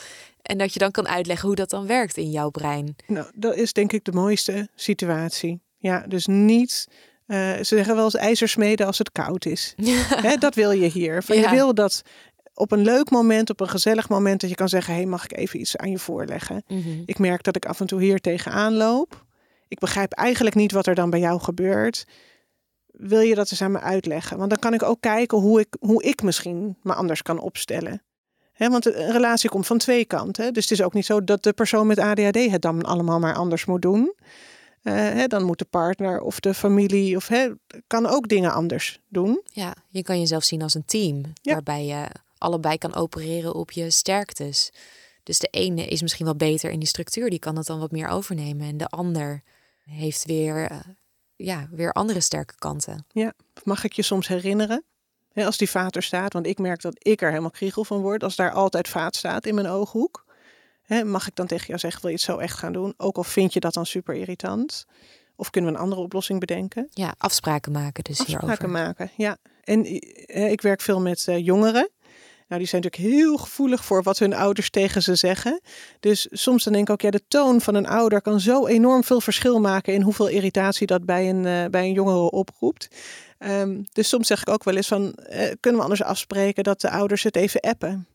En 0.51 0.59
dat 0.59 0.73
je 0.73 0.79
dan 0.79 0.91
kan 0.91 1.09
uitleggen 1.09 1.47
hoe 1.47 1.57
dat 1.57 1.71
dan 1.71 1.87
werkt 1.87 2.17
in 2.17 2.31
jouw 2.31 2.51
brein. 2.51 2.97
Nou, 3.07 3.27
dat 3.35 3.55
is 3.57 3.73
denk 3.73 3.93
ik 3.93 4.05
de 4.05 4.13
mooiste 4.13 4.69
situatie. 4.75 5.61
Ja, 5.79 6.05
dus 6.09 6.27
niet. 6.27 6.87
eh, 7.27 7.53
ze 7.57 7.65
zeggen 7.65 7.95
wel 7.95 8.05
eens 8.05 8.15
ijzersmeden 8.15 8.87
als 8.87 8.99
het 8.99 9.13
koud 9.13 9.45
is. 9.45 9.75
Hè, 10.27 10.37
dat 10.37 10.55
wil 10.55 10.71
je 10.71 10.89
hier. 10.89 11.23
Van, 11.23 11.37
Ja. 11.37 11.51
Je 11.51 11.57
wil 11.57 11.75
dat 11.75 12.03
op 12.55 12.73
een 12.73 12.83
leuk 12.83 13.11
moment, 13.11 13.51
op 13.51 13.61
een 13.61 13.69
gezellig 13.69 14.09
moment, 14.09 14.41
dat 14.41 14.51
je 14.51 14.57
kan 14.57 14.69
zeggen: 14.69 14.95
hey, 14.95 15.07
mag 15.07 15.25
ik 15.25 15.37
even 15.37 15.61
iets 15.61 15.77
aan 15.77 15.91
je 15.91 15.99
voorleggen? 15.99 16.63
Mhm. 16.69 17.03
Ik 17.05 17.19
merk 17.19 17.43
dat 17.43 17.57
ik 17.57 17.67
af 17.67 17.81
en 17.81 17.87
toe 17.87 18.01
hier 18.03 18.21
tegenaan 18.21 18.75
loop. 18.75 19.25
Ik 19.69 19.79
begrijp 19.79 20.13
eigenlijk 20.13 20.57
niet 20.57 20.73
wat 20.73 20.87
er 20.87 20.95
dan 20.95 21.11
bij 21.11 21.21
jou 21.21 21.41
gebeurt. 21.41 22.05
Wil 22.87 23.21
je 23.21 23.35
dat 23.35 23.51
eens 23.51 23.63
aan 23.63 23.73
me 23.73 23.81
uitleggen? 23.81 24.39
Want 24.39 24.51
dan 24.51 24.59
kan 24.59 24.75
ik 24.75 24.83
ook 24.83 25.01
kijken 25.01 25.39
hoe 25.39 25.61
ik, 25.61 25.77
hoe 25.81 26.03
ik 26.03 26.23
misschien 26.23 26.77
me 26.83 26.95
anders 26.95 27.23
kan 27.23 27.39
opstellen. 27.39 28.03
Want 28.69 28.87
een 28.87 29.13
relatie 29.13 29.51
komt 29.51 29.67
van 29.67 29.79
twee 29.79 30.05
kanten. 30.05 30.53
Dus 30.53 30.63
het 30.69 30.79
is 30.79 30.85
ook 30.85 30.95
niet 30.95 31.07
zo 31.07 31.25
dat 31.25 31.43
de 31.43 31.53
persoon 31.53 31.87
met 31.87 31.99
ADHD 31.99 32.51
het 32.51 32.63
dan 32.63 32.83
allemaal 32.83 33.19
maar 33.19 33.35
anders 33.35 33.65
moet 33.65 33.83
doen. 33.83 34.15
Eh, 34.83 35.25
dan 35.27 35.45
moet 35.45 35.59
de 35.59 35.65
partner 35.65 36.21
of 36.21 36.41
de 36.41 36.55
familie 36.55 37.17
of 37.17 37.31
kan 37.87 38.07
ook 38.07 38.29
dingen 38.29 38.53
anders 38.53 39.01
doen. 39.09 39.43
Ja, 39.45 39.75
je 39.89 40.03
kan 40.03 40.19
jezelf 40.19 40.45
zien 40.45 40.63
als 40.63 40.75
een 40.75 40.85
team. 40.85 41.23
Ja. 41.43 41.53
Waarbij 41.53 41.85
je 41.85 42.07
allebei 42.39 42.79
kan 42.79 42.95
opereren 42.95 43.55
op 43.55 43.71
je 43.71 43.91
sterktes. 43.91 44.73
Dus 45.23 45.39
de 45.39 45.49
ene 45.51 45.87
is 45.87 46.03
misschien 46.03 46.25
wel 46.25 46.37
beter 46.37 46.71
in 46.71 46.79
die 46.79 46.89
structuur. 46.89 47.31
Die 47.31 47.39
kan 47.39 47.57
het 47.57 47.67
dan 47.67 47.79
wat 47.79 47.91
meer 47.91 48.09
overnemen. 48.09 48.67
En 48.67 48.77
de 48.77 48.87
ander 48.87 49.43
heeft 49.85 50.25
weer, 50.25 50.71
eh, 50.71 50.79
ja, 51.37 51.69
weer 51.71 51.93
andere 51.93 52.21
sterke 52.21 52.55
kanten. 52.59 53.07
Ja, 53.13 53.33
mag 53.65 53.85
ik 53.85 53.93
je 53.93 54.03
soms 54.03 54.29
herinneren? 54.29 54.85
Als 55.35 55.57
die 55.57 55.71
vaat 55.71 55.97
er 55.97 56.03
staat, 56.03 56.33
want 56.33 56.47
ik 56.47 56.59
merk 56.59 56.83
dat 56.83 56.95
ik 56.99 57.23
er 57.23 57.29
helemaal 57.29 57.51
kriegel 57.51 57.85
van 57.85 58.01
word. 58.01 58.23
Als 58.23 58.37
daar 58.37 58.51
altijd 58.53 58.89
vaat 58.89 59.17
staat 59.17 59.47
in 59.47 59.55
mijn 59.55 59.67
ooghoek. 59.67 60.25
Hè, 60.83 61.05
mag 61.05 61.27
ik 61.27 61.35
dan 61.35 61.47
tegen 61.47 61.67
jou 61.67 61.79
zeggen, 61.79 62.01
wil 62.01 62.11
je 62.11 62.17
het 62.17 62.25
zo 62.25 62.39
echt 62.39 62.59
gaan 62.59 62.73
doen? 62.73 62.95
Ook 62.97 63.17
al 63.17 63.25
vind 63.25 63.53
je 63.53 63.61
dat 63.61 63.75
dan 63.75 63.87
super 63.87 64.15
irritant. 64.15 64.87
Of 65.37 65.51
kunnen 65.51 65.71
we 65.71 65.77
een 65.77 65.83
andere 65.83 66.01
oplossing 66.01 66.41
bedenken? 66.41 66.89
Ja, 66.91 67.15
afspraken 67.19 67.73
maken 67.73 68.05
dus 68.05 68.21
Afspraken 68.21 68.49
hierover. 68.49 68.69
maken, 68.71 69.11
ja. 69.17 69.37
En 69.65 69.85
eh, 69.85 70.51
ik 70.51 70.61
werk 70.61 70.81
veel 70.81 71.01
met 71.01 71.29
eh, 71.29 71.45
jongeren. 71.45 71.91
Nou, 72.51 72.63
die 72.63 72.71
zijn 72.71 72.83
natuurlijk 72.83 73.13
heel 73.13 73.37
gevoelig 73.37 73.85
voor 73.85 74.03
wat 74.03 74.19
hun 74.19 74.35
ouders 74.35 74.71
tegen 74.71 75.03
ze 75.03 75.15
zeggen. 75.15 75.61
Dus 76.01 76.29
soms 76.31 76.65
dan 76.65 76.73
denk 76.73 76.89
ik 76.89 76.93
ook, 76.93 77.01
ja, 77.01 77.11
de 77.11 77.23
toon 77.29 77.61
van 77.61 77.75
een 77.75 77.87
ouder 77.87 78.23
kan 78.23 78.41
zo 78.41 78.67
enorm 78.67 79.05
veel 79.05 79.21
verschil 79.21 79.61
maken 79.61 79.95
in 79.95 80.03
hoeveel 80.03 80.29
irritatie 80.29 80.87
dat 80.87 81.05
bij 81.05 81.29
een, 81.29 81.47
eh, 81.47 81.65
bij 81.71 81.85
een 81.85 81.93
jongere 81.93 82.31
oproept. 82.31 82.89
Ehm, 83.39 83.83
dus 83.93 84.09
soms 84.09 84.27
zeg 84.27 84.41
ik 84.41 84.49
ook 84.49 84.65
wel 84.65 84.77
eens 84.77 84.89
van, 84.89 85.15
eh, 85.15 85.51
kunnen 85.61 85.81
we 85.81 85.87
anders 85.87 86.03
afspreken 86.03 86.65
dat 86.65 86.81
de 86.81 86.91
ouders 86.91 87.23
het 87.23 87.37
even 87.37 87.61
appen? 87.61 88.07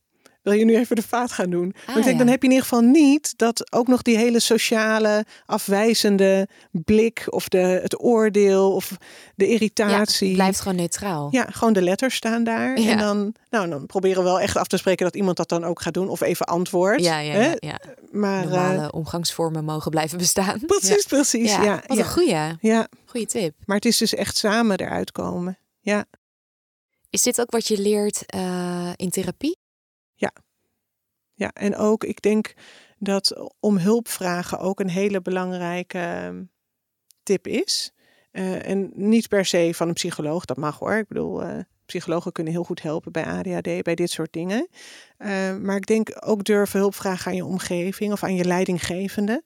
Wil 0.45 0.53
je 0.53 0.65
nu 0.65 0.75
even 0.77 0.95
de 0.95 1.01
vaat 1.01 1.31
gaan 1.31 1.49
doen? 1.49 1.67
Maar 1.75 1.83
Ah, 1.85 1.97
ik 1.97 2.03
denk, 2.03 2.17
ja. 2.17 2.23
dan 2.23 2.27
heb 2.27 2.41
je 2.41 2.47
in 2.47 2.53
ieder 2.53 2.67
geval 2.67 2.83
niet 2.85 3.33
dat 3.37 3.71
ook 3.73 3.87
nog 3.87 4.01
die 4.01 4.17
hele 4.17 4.39
sociale, 4.39 5.25
afwijzende 5.45 6.47
blik 6.71 7.25
of 7.29 7.47
de, 7.49 7.57
het 7.57 8.01
oordeel 8.03 8.73
of 8.73 8.97
de 9.35 9.45
Ja, 9.45 9.51
irritatie. 9.51 10.27
het 10.27 10.35
blijft 10.37 10.59
gewoon 10.59 10.77
neutraal. 10.77 11.27
Ja, 11.31 11.45
gewoon 11.51 11.73
de 11.73 11.81
letters 11.81 12.15
staan 12.15 12.43
daar. 12.43 12.79
Ja. 12.79 12.91
En 12.91 12.97
dan, 12.97 13.33
nou, 13.49 13.69
dan 13.69 13.85
proberen 13.85 14.17
we 14.17 14.29
wel 14.29 14.39
echt 14.39 14.57
af 14.57 14.67
te 14.67 14.77
spreken 14.77 15.05
dat 15.05 15.15
iemand 15.15 15.37
dat 15.37 15.49
dan 15.49 15.63
ook 15.63 15.81
gaat 15.81 15.93
doen. 15.93 16.09
Of 16.09 16.21
even 16.21 16.45
antwoordt. 16.45 17.03
ja, 17.03 17.19
ja, 17.19 17.33
hè? 17.33 17.45
ja, 17.49 17.55
ja. 17.59 17.79
Maar 18.11 18.43
eh, 18.43 18.49
Normale 18.49 18.91
omgangsvormen 18.91 19.63
mogen 19.65 19.91
blijven 19.91 20.17
bestaan. 20.17 20.59
precies, 20.77 21.05
precies. 21.05 21.51
Ja. 21.51 21.63
Ja, 21.63 21.83
Wat 21.87 21.97
ja, 21.97 22.03
een 22.03 22.09
goeie, 22.11 22.35
ja, 22.59 22.87
goeie 23.05 23.27
tip. 23.27 23.53
maar 23.65 23.75
het 23.75 23.85
is 23.85 23.97
dus 23.97 24.13
echt 24.13 24.37
samen 24.37 24.77
eruit 24.79 25.11
komen. 25.11 25.57
Ja, 25.79 26.05
Is 27.09 27.21
dit 27.21 27.41
ook 27.41 27.51
wat 27.51 27.67
je 27.67 27.77
leert 27.81 28.23
eh, 28.25 28.89
in 28.95 29.09
therapie? 29.09 29.57
Ja, 31.35 31.51
en 31.53 31.75
ook 31.75 32.03
ik 32.03 32.21
denk 32.21 32.53
dat 32.97 33.51
om 33.59 33.77
hulp 33.77 34.07
vragen 34.07 34.59
ook 34.59 34.79
een 34.79 34.89
hele 34.89 35.21
belangrijke 35.21 35.97
ehm, 35.97 36.43
tip 37.23 37.47
is. 37.47 37.93
Eh, 38.31 38.69
en 38.69 38.91
niet 38.93 39.27
per 39.27 39.45
se 39.45 39.71
van 39.73 39.87
een 39.87 39.93
psycholoog, 39.93 40.45
dat 40.45 40.57
mag 40.57 40.79
hoor. 40.79 40.93
Ik 40.93 41.07
bedoel, 41.07 41.43
eh, 41.43 41.59
psychologen 41.85 42.31
kunnen 42.31 42.53
heel 42.53 42.63
goed 42.63 42.81
helpen 42.81 43.11
bij 43.11 43.25
ADHD, 43.25 43.83
bij 43.83 43.95
dit 43.95 44.09
soort 44.09 44.33
dingen. 44.33 44.67
Eh, 45.17 45.55
maar 45.55 45.75
ik 45.75 45.85
denk 45.85 46.09
ook 46.19 46.43
durven 46.43 46.79
hulp 46.79 46.95
vragen 46.95 47.31
aan 47.31 47.37
je 47.37 47.45
omgeving 47.45 48.11
of 48.11 48.23
aan 48.23 48.35
je 48.35 48.45
leidinggevende. 48.45 49.43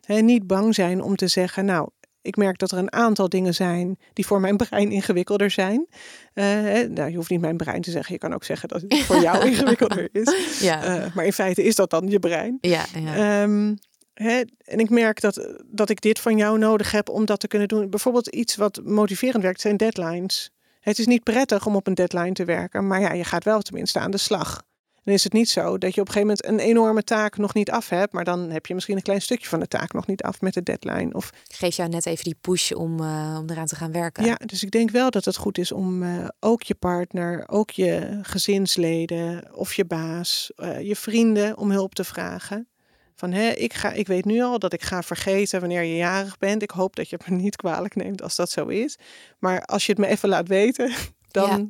Hè, 0.00 0.20
niet 0.20 0.46
bang 0.46 0.74
zijn 0.74 1.02
om 1.02 1.16
te 1.16 1.28
zeggen, 1.28 1.64
nou, 1.64 1.88
ik 2.26 2.36
merk 2.36 2.58
dat 2.58 2.70
er 2.70 2.78
een 2.78 2.92
aantal 2.92 3.28
dingen 3.28 3.54
zijn 3.54 3.98
die 4.12 4.26
voor 4.26 4.40
mijn 4.40 4.56
brein 4.56 4.90
ingewikkelder 4.90 5.50
zijn. 5.50 5.86
Nou, 6.34 7.10
je 7.10 7.16
hoeft 7.16 7.30
niet 7.30 7.40
mijn 7.40 7.56
brein 7.56 7.80
te 7.82 7.90
zeggen, 7.90 8.12
je 8.12 8.18
kan 8.20 8.34
ook 8.34 8.44
zeggen 8.44 8.68
dat 8.68 8.80
het 8.82 8.98
voor 9.06 9.20
jou 9.20 9.46
ingewikkelder 9.46 10.08
is. 10.12 10.58
Ja, 10.60 10.84
Eh, 10.84 11.14
maar 11.14 11.24
in 11.24 11.32
feite 11.32 11.62
is 11.62 11.74
dat 11.74 11.90
dan 11.90 12.08
je 12.08 12.18
brein. 12.18 12.58
ja, 12.60 12.84
ja. 12.98 13.42
Ehm, 13.42 13.74
hè, 14.14 14.42
en 14.64 14.78
ik 14.78 14.90
merk 14.90 15.20
dat, 15.20 15.54
dat 15.66 15.88
ik 15.90 16.00
dit 16.00 16.18
van 16.18 16.36
jou 16.36 16.58
nodig 16.58 16.90
heb 16.90 17.08
om 17.08 17.24
dat 17.24 17.40
te 17.40 17.48
kunnen 17.48 17.68
doen. 17.68 17.90
Bijvoorbeeld 17.90 18.26
iets 18.26 18.56
wat 18.56 18.80
motiverend 18.84 19.42
werkt, 19.42 19.60
zijn 19.60 19.76
deadlines. 19.76 20.50
Het 20.80 20.98
is 20.98 21.06
niet 21.06 21.22
prettig 21.22 21.66
om 21.66 21.76
op 21.76 21.86
een 21.86 21.94
deadline 21.94 22.32
te 22.32 22.44
werken, 22.44 22.86
maar 22.86 23.00
ja, 23.00 23.12
je 23.12 23.24
gaat 23.24 23.44
wel 23.44 23.60
tenminste 23.60 23.98
aan 23.98 24.10
de 24.10 24.18
slag. 24.18 24.62
Dan 25.06 25.14
is 25.14 25.24
het 25.24 25.32
niet 25.32 25.48
zo 25.48 25.78
dat 25.78 25.94
je 25.94 26.00
op 26.00 26.06
een 26.06 26.12
gegeven 26.12 26.36
moment 26.44 26.62
een 26.62 26.68
enorme 26.68 27.02
taak 27.02 27.36
nog 27.36 27.54
niet 27.54 27.70
af 27.70 27.88
hebt, 27.88 28.12
maar 28.12 28.24
dan 28.24 28.50
heb 28.50 28.66
je 28.66 28.74
misschien 28.74 28.96
een 28.96 29.02
klein 29.02 29.22
stukje 29.22 29.48
van 29.48 29.60
de 29.60 29.68
taak 29.68 29.92
nog 29.92 30.06
niet 30.06 30.22
af 30.22 30.40
met 30.40 30.54
de 30.54 30.62
deadline. 30.62 31.12
Of, 31.12 31.30
Geef 31.48 31.76
jou 31.76 31.88
net 31.88 32.06
even 32.06 32.24
die 32.24 32.36
push 32.40 32.72
om, 32.72 33.00
eh, 33.00 33.36
om 33.40 33.50
eraan 33.50 33.66
te 33.66 33.76
gaan 33.76 33.92
werken. 33.92 34.24
ja, 34.24 34.34
dus 34.34 34.62
ik 34.62 34.70
denk 34.70 34.90
wel 34.90 35.10
dat 35.10 35.24
het 35.24 35.36
goed 35.36 35.58
is 35.58 35.72
om 35.72 36.02
eh, 36.02 36.28
ook 36.40 36.62
je 36.62 36.74
partner, 36.74 37.48
ook 37.48 37.70
je 37.70 38.18
gezinsleden 38.22 39.54
of 39.54 39.74
je 39.74 39.84
baas, 39.84 40.52
eh, 40.56 40.80
je 40.80 40.96
vrienden 40.96 41.56
om 41.56 41.70
hulp 41.70 41.94
te 41.94 42.04
vragen. 42.04 42.68
Van 43.14 43.32
hè, 43.32 43.48
ik, 43.48 43.74
ga, 43.74 43.92
ik 43.92 44.06
weet 44.06 44.24
nu 44.24 44.40
al 44.42 44.58
dat 44.58 44.72
ik 44.72 44.82
ga 44.82 45.02
vergeten 45.02 45.60
wanneer 45.60 45.82
je 45.82 45.96
jarig 45.96 46.38
bent. 46.38 46.62
Ik 46.62 46.70
hoop 46.70 46.96
dat 46.96 47.08
je 47.08 47.16
het 47.16 47.30
me 47.30 47.36
niet 47.36 47.56
kwalijk 47.56 47.94
neemt 47.94 48.22
als 48.22 48.36
dat 48.36 48.50
zo 48.50 48.66
is. 48.66 48.98
Maar 49.38 49.62
als 49.62 49.86
je 49.86 49.92
het 49.92 50.00
me 50.00 50.06
even 50.06 50.28
laat 50.28 50.48
weten, 50.48 50.92
dan 51.30 51.48
Ja. 51.48 51.66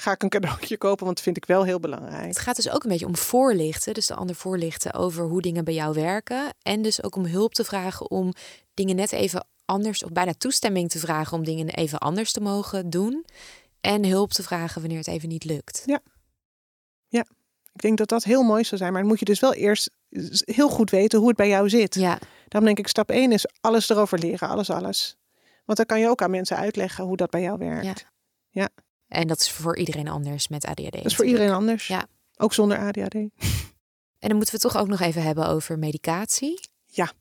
Ga 0.00 0.12
ik 0.12 0.22
een 0.22 0.28
cadeautje 0.28 0.78
kopen, 0.78 1.04
want 1.04 1.16
dat 1.16 1.24
vind 1.24 1.36
ik 1.36 1.44
wel 1.44 1.64
heel 1.64 1.80
belangrijk. 1.80 2.26
Het 2.26 2.38
gaat 2.38 2.56
dus 2.56 2.70
ook 2.70 2.82
een 2.82 2.90
beetje 2.90 3.06
om 3.06 3.16
voorlichten, 3.16 3.94
dus 3.94 4.06
de 4.06 4.14
ander 4.14 4.36
voorlichten 4.36 4.94
over 4.94 5.24
hoe 5.24 5.42
dingen 5.42 5.64
bij 5.64 5.74
jou 5.74 5.94
werken. 5.94 6.54
En 6.62 6.82
dus 6.82 7.02
ook 7.02 7.16
om 7.16 7.24
hulp 7.24 7.54
te 7.54 7.64
vragen 7.64 8.10
om 8.10 8.32
dingen 8.74 8.96
net 8.96 9.12
even 9.12 9.46
anders, 9.64 10.04
of 10.04 10.10
bijna 10.10 10.32
toestemming 10.38 10.90
te 10.90 10.98
vragen 10.98 11.36
om 11.36 11.44
dingen 11.44 11.68
even 11.68 11.98
anders 11.98 12.32
te 12.32 12.40
mogen 12.40 12.90
doen. 12.90 13.24
En 13.80 14.04
hulp 14.04 14.32
te 14.32 14.42
vragen 14.42 14.80
wanneer 14.80 14.98
het 14.98 15.08
even 15.08 15.28
niet 15.28 15.44
lukt. 15.44 15.82
Ik 17.72 17.82
denk 17.82 17.98
dat 17.98 18.08
dat 18.08 18.24
heel 18.24 18.42
mooi 18.42 18.64
zou 18.64 18.80
zijn, 18.80 18.92
maar 18.92 19.00
dan 19.00 19.10
moet 19.10 19.18
je 19.18 19.24
dus 19.24 19.40
wel 19.40 19.54
eerst 19.54 19.90
heel 20.44 20.68
goed 20.68 20.90
weten 20.90 21.18
hoe 21.18 21.28
het 21.28 21.36
bij 21.36 21.48
jou 21.48 21.68
zit. 21.68 21.94
Ja, 21.94 22.18
Daarom 22.48 22.64
denk 22.64 22.78
ik, 22.78 22.88
stap 22.88 23.10
1 23.10 23.32
is 23.32 23.46
alles 23.60 23.88
erover 23.88 24.18
leren, 24.18 24.48
alles, 24.48 24.70
alles. 24.70 25.16
Want 25.64 25.78
dan 25.78 25.86
kan 25.86 26.00
je 26.00 26.08
ook 26.08 26.22
aan 26.22 26.30
mensen 26.30 26.56
uitleggen 26.56 27.04
hoe 27.04 27.16
dat 27.16 27.30
bij 27.30 27.42
jou 27.42 27.58
werkt. 27.58 28.06
Ja. 28.50 28.68
En 29.10 29.26
dat 29.26 29.40
is 29.40 29.50
voor 29.50 29.76
iedereen 29.76 30.08
anders 30.08 30.48
met 30.48 30.64
ADHD. 30.64 30.92
Dat 30.92 31.04
is 31.04 31.16
voor 31.16 31.24
iedereen 31.24 31.50
anders. 31.52 31.86
Ja. 31.86 32.06
Ook 32.36 32.54
zonder 32.54 32.78
ADHD. 32.78 33.14
En 33.14 34.28
dan 34.28 34.36
moeten 34.36 34.54
we 34.54 34.60
het 34.62 34.72
toch 34.72 34.76
ook 34.76 34.88
nog 34.88 35.00
even 35.00 35.22
hebben 35.22 35.46
over 35.46 35.78
medicatie. 35.78 36.60
Ja. 36.86 37.12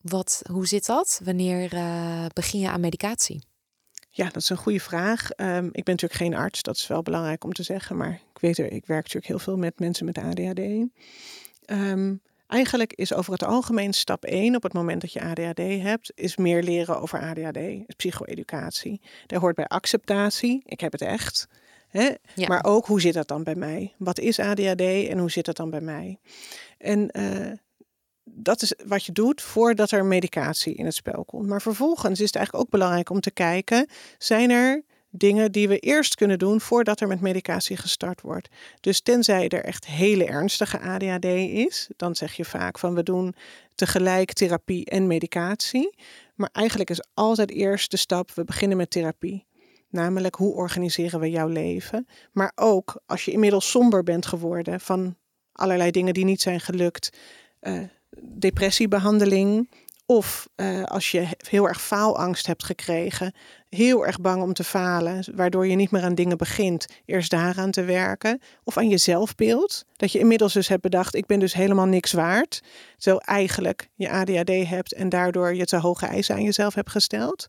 Wat, 0.00 0.42
hoe 0.50 0.66
zit 0.66 0.86
dat? 0.86 1.20
Wanneer 1.24 1.72
eh, 1.72 2.26
begin 2.32 2.60
je 2.60 2.68
aan 2.68 2.80
medicatie? 2.80 3.42
Ja, 4.10 4.24
dat 4.24 4.42
is 4.42 4.48
een 4.48 4.56
goede 4.56 4.80
vraag. 4.80 5.30
Ehm, 5.30 5.64
ik 5.64 5.84
ben 5.84 5.94
natuurlijk 5.94 6.20
geen 6.20 6.34
arts, 6.34 6.62
dat 6.62 6.76
is 6.76 6.86
wel 6.86 7.02
belangrijk 7.02 7.44
om 7.44 7.52
te 7.52 7.62
zeggen. 7.62 7.96
Maar 7.96 8.12
ik 8.12 8.40
weet 8.40 8.58
er, 8.58 8.72
ik 8.72 8.86
werk 8.86 9.02
natuurlijk 9.02 9.26
heel 9.26 9.38
veel 9.38 9.56
met 9.56 9.78
mensen 9.78 10.04
met 10.04 10.18
ADHD. 10.18 10.60
Ehm, 11.64 12.14
eigenlijk 12.48 12.92
is 12.92 13.14
over 13.14 13.32
het 13.32 13.42
algemeen 13.42 13.92
stap 13.92 14.24
1 14.24 14.56
op 14.56 14.62
het 14.62 14.72
moment 14.72 15.00
dat 15.00 15.12
je 15.12 15.22
ADHD 15.22 15.58
hebt, 15.58 16.12
is 16.14 16.36
meer 16.36 16.62
leren 16.62 17.00
over 17.00 17.20
ADHD, 17.20 17.56
is 17.56 17.94
psycho-educatie. 17.96 19.00
Daar 19.26 19.40
hoort 19.40 19.56
bij 19.56 19.66
acceptatie, 19.66 20.62
ik 20.64 20.80
heb 20.80 20.92
het 20.92 21.02
echt. 21.02 21.48
Hè? 21.88 22.10
Ja. 22.34 22.46
Maar 22.48 22.64
ook 22.64 22.86
hoe 22.86 23.00
zit 23.00 23.14
dat 23.14 23.28
dan 23.28 23.42
bij 23.42 23.54
mij? 23.54 23.94
Wat 23.98 24.18
is 24.18 24.38
ADHD 24.38 24.80
en 24.80 25.18
hoe 25.18 25.30
zit 25.30 25.44
dat 25.44 25.56
dan 25.56 25.70
bij 25.70 25.80
mij? 25.80 26.18
En 26.78 27.10
eh, 27.10 27.52
dat 28.24 28.62
is 28.62 28.74
wat 28.86 29.04
je 29.04 29.12
doet 29.12 29.42
voordat 29.42 29.90
er 29.90 30.04
medicatie 30.04 30.74
in 30.74 30.84
het 30.84 30.94
spel 30.94 31.24
komt. 31.24 31.46
Maar 31.46 31.62
vervolgens 31.62 32.20
is 32.20 32.26
het 32.26 32.36
eigenlijk 32.36 32.64
ook 32.64 32.70
belangrijk 32.70 33.10
om 33.10 33.20
te 33.20 33.30
kijken: 33.30 33.88
zijn 34.18 34.50
er 34.50 34.82
dingen 35.10 35.52
die 35.52 35.68
we 35.68 35.78
eerst 35.78 36.14
kunnen 36.14 36.38
doen 36.38 36.60
voordat 36.60 37.00
er 37.00 37.08
met 37.08 37.20
medicatie 37.20 37.76
gestart 37.76 38.20
wordt? 38.20 38.48
Dus 38.80 39.00
tenzij 39.00 39.48
er 39.48 39.64
echt 39.64 39.86
hele 39.86 40.24
ernstige 40.24 40.80
ADHD 40.80 41.24
is, 41.24 41.88
dan 41.96 42.14
zeg 42.14 42.32
je 42.32 42.44
vaak 42.44 42.78
van 42.78 42.94
we 42.94 43.02
doen 43.02 43.34
tegelijk 43.74 44.32
therapie 44.32 44.84
en 44.84 45.06
medicatie. 45.06 45.96
Maar 46.34 46.50
eigenlijk 46.52 46.90
is 46.90 47.06
altijd 47.14 47.50
eerst 47.50 47.90
de 47.90 47.96
stap: 47.96 48.30
we 48.34 48.44
beginnen 48.44 48.76
met 48.76 48.90
therapie. 48.90 49.46
Namelijk, 49.90 50.34
hoe 50.34 50.54
organiseren 50.54 51.20
we 51.20 51.30
jouw 51.30 51.48
leven? 51.48 52.06
Maar 52.32 52.52
ook 52.54 53.00
als 53.06 53.24
je 53.24 53.30
inmiddels 53.30 53.70
somber 53.70 54.02
bent 54.02 54.26
geworden 54.26 54.80
van 54.80 55.16
allerlei 55.52 55.90
dingen 55.90 56.14
die 56.14 56.24
niet 56.24 56.40
zijn 56.40 56.60
gelukt, 56.60 57.18
eh, 57.60 57.82
depressiebehandeling. 58.20 59.70
Of 60.06 60.48
uh, 60.56 60.84
als 60.84 61.10
je 61.10 61.28
heel 61.36 61.68
erg 61.68 61.82
faalangst 61.82 62.46
hebt 62.46 62.64
gekregen, 62.64 63.34
heel 63.68 64.06
erg 64.06 64.20
bang 64.20 64.42
om 64.42 64.52
te 64.52 64.64
falen, 64.64 65.24
waardoor 65.34 65.66
je 65.66 65.76
niet 65.76 65.90
meer 65.90 66.02
aan 66.02 66.14
dingen 66.14 66.38
begint, 66.38 66.86
eerst 67.04 67.30
daaraan 67.30 67.70
te 67.70 67.84
werken. 67.84 68.40
Of 68.64 68.76
aan 68.76 68.88
je 68.88 68.98
zelfbeeld, 68.98 69.84
dat 69.96 70.12
je 70.12 70.18
inmiddels 70.18 70.52
dus 70.52 70.68
hebt 70.68 70.82
bedacht, 70.82 71.14
ik 71.14 71.26
ben 71.26 71.38
dus 71.38 71.54
helemaal 71.54 71.86
niks 71.86 72.12
waard. 72.12 72.62
Zo 72.96 73.16
eigenlijk 73.16 73.88
je 73.94 74.10
ADHD 74.10 74.68
hebt 74.68 74.92
en 74.92 75.08
daardoor 75.08 75.54
je 75.54 75.64
te 75.64 75.76
hoge 75.76 76.06
eisen 76.06 76.34
aan 76.34 76.42
jezelf 76.42 76.74
hebt 76.74 76.90
gesteld. 76.90 77.46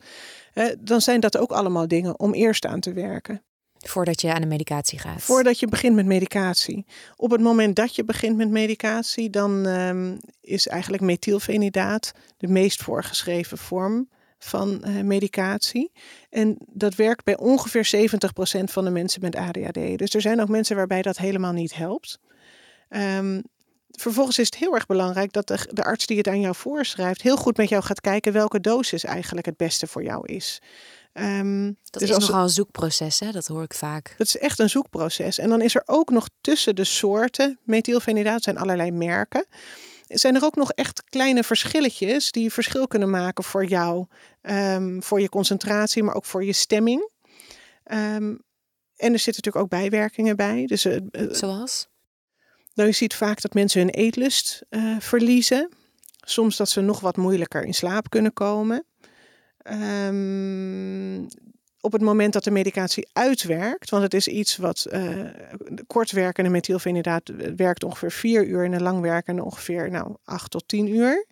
Uh, 0.53 0.65
dan 0.79 1.01
zijn 1.01 1.19
dat 1.19 1.37
ook 1.37 1.51
allemaal 1.51 1.87
dingen 1.87 2.19
om 2.19 2.33
eerst 2.33 2.65
aan 2.65 2.79
te 2.79 2.93
werken. 2.93 3.43
Voordat 3.77 4.21
je 4.21 4.33
aan 4.33 4.41
de 4.41 4.47
medicatie 4.47 4.99
gaat. 4.99 5.21
Voordat 5.21 5.59
je 5.59 5.67
begint 5.67 5.95
met 5.95 6.05
medicatie. 6.05 6.85
Op 7.15 7.31
het 7.31 7.41
moment 7.41 7.75
dat 7.75 7.95
je 7.95 8.03
begint 8.03 8.37
met 8.37 8.49
medicatie, 8.49 9.29
dan 9.29 9.65
um, 9.65 10.19
is 10.41 10.67
eigenlijk 10.67 11.03
methylfenidaat 11.03 12.11
de 12.37 12.47
meest 12.47 12.83
voorgeschreven 12.83 13.57
vorm 13.57 14.09
van 14.39 14.83
uh, 14.85 15.01
medicatie. 15.01 15.91
En 16.29 16.57
dat 16.67 16.95
werkt 16.95 17.23
bij 17.23 17.37
ongeveer 17.37 18.09
70% 18.59 18.63
van 18.63 18.83
de 18.83 18.89
mensen 18.89 19.21
met 19.21 19.35
ADHD. 19.35 19.97
Dus 19.97 20.13
er 20.13 20.21
zijn 20.21 20.41
ook 20.41 20.49
mensen 20.49 20.75
waarbij 20.75 21.01
dat 21.01 21.17
helemaal 21.17 21.53
niet 21.53 21.75
helpt. 21.75 22.19
Um, 22.89 23.41
vervolgens 23.91 24.39
is 24.39 24.45
het 24.45 24.55
heel 24.55 24.73
erg 24.73 24.85
belangrijk 24.85 25.31
dat 25.31 25.47
de, 25.47 25.67
de, 25.71 25.83
arts 25.83 26.05
die 26.05 26.17
het 26.17 26.27
aan 26.27 26.39
jou 26.39 26.55
voorschrijft, 26.55 27.21
heel 27.21 27.37
goed 27.37 27.57
met 27.57 27.69
jou 27.69 27.83
gaat 27.83 28.01
kijken 28.01 28.33
welke 28.33 28.59
dosis 28.59 29.03
eigenlijk 29.03 29.45
het 29.45 29.57
beste 29.57 29.87
voor 29.87 30.03
jou 30.03 30.33
is. 30.33 30.61
Um, 31.13 31.77
dat 31.83 32.01
dus 32.01 32.09
is 32.09 32.17
nogal 32.17 32.43
een 32.43 32.49
zoekproces, 32.49 33.19
hè? 33.19 33.31
dat 33.31 33.47
hoor 33.47 33.63
ik 33.63 33.73
vaak. 33.73 34.15
Dat 34.17 34.27
is 34.27 34.37
echt 34.37 34.59
een 34.59 34.69
zoekproces. 34.69 35.37
En 35.37 35.49
dan 35.49 35.61
is 35.61 35.75
er 35.75 35.83
ook 35.85 36.09
nog 36.09 36.29
tussen 36.41 36.75
de 36.75 36.83
soorten, 36.83 37.59
methylfenidaat 37.63 38.43
zijn 38.43 38.57
allerlei 38.57 38.91
merken, 38.91 39.45
zijn 40.17 40.35
er 40.35 40.43
ook 40.43 40.55
nog 40.55 40.71
echt 40.71 41.03
kleine 41.03 41.43
verschilletjes 41.43 42.31
die 42.31 42.53
verschil 42.53 42.87
kunnen 42.87 43.09
maken 43.09 43.43
voor 43.43 43.65
jou, 43.65 44.05
um, 44.41 45.03
voor 45.03 45.21
je 45.21 45.29
concentratie, 45.29 46.03
maar 46.03 46.15
ook 46.15 46.25
voor 46.25 46.43
je 46.43 46.53
stemming. 46.53 47.11
Um, 47.91 48.41
en 48.95 49.13
er 49.13 49.19
zitten 49.19 49.43
natuurlijk 49.43 49.55
ook 49.55 49.69
bijwerkingen 49.69 50.35
bij. 50.35 50.65
Dus, 50.65 50.85
uh, 50.85 50.97
Zoals? 51.31 51.87
Nou, 52.73 52.89
je 52.89 52.95
ziet 52.95 53.13
vaak 53.13 53.41
dat 53.41 53.53
mensen 53.53 53.81
hun 53.81 53.89
eetlust 53.89 54.61
uh, 54.69 54.99
verliezen. 54.99 55.69
Soms 56.21 56.57
dat 56.57 56.69
ze 56.69 56.81
nog 56.81 56.99
wat 56.99 57.17
moeilijker 57.17 57.63
in 57.63 57.73
slaap 57.73 58.09
kunnen 58.09 58.33
komen. 58.33 58.85
Um, 60.07 61.27
op 61.81 61.91
het 61.91 62.01
moment 62.01 62.33
dat 62.33 62.43
de 62.43 62.51
medicatie 62.51 63.07
uitwerkt, 63.13 63.89
want 63.89 64.03
het 64.03 64.13
is 64.13 64.27
iets 64.27 64.57
wat 64.57 64.87
uh, 64.91 65.25
kortwerkende 65.87 66.49
methylfenidaat 66.49 67.31
werkt 67.55 67.83
ongeveer 67.83 68.11
vier 68.11 68.45
uur 68.45 68.65
en 68.65 68.73
een 68.73 68.81
langwerkende 68.81 69.43
ongeveer 69.43 69.91
nou, 69.91 70.15
acht 70.23 70.51
tot 70.51 70.67
tien 70.67 70.87
uur. 70.87 71.25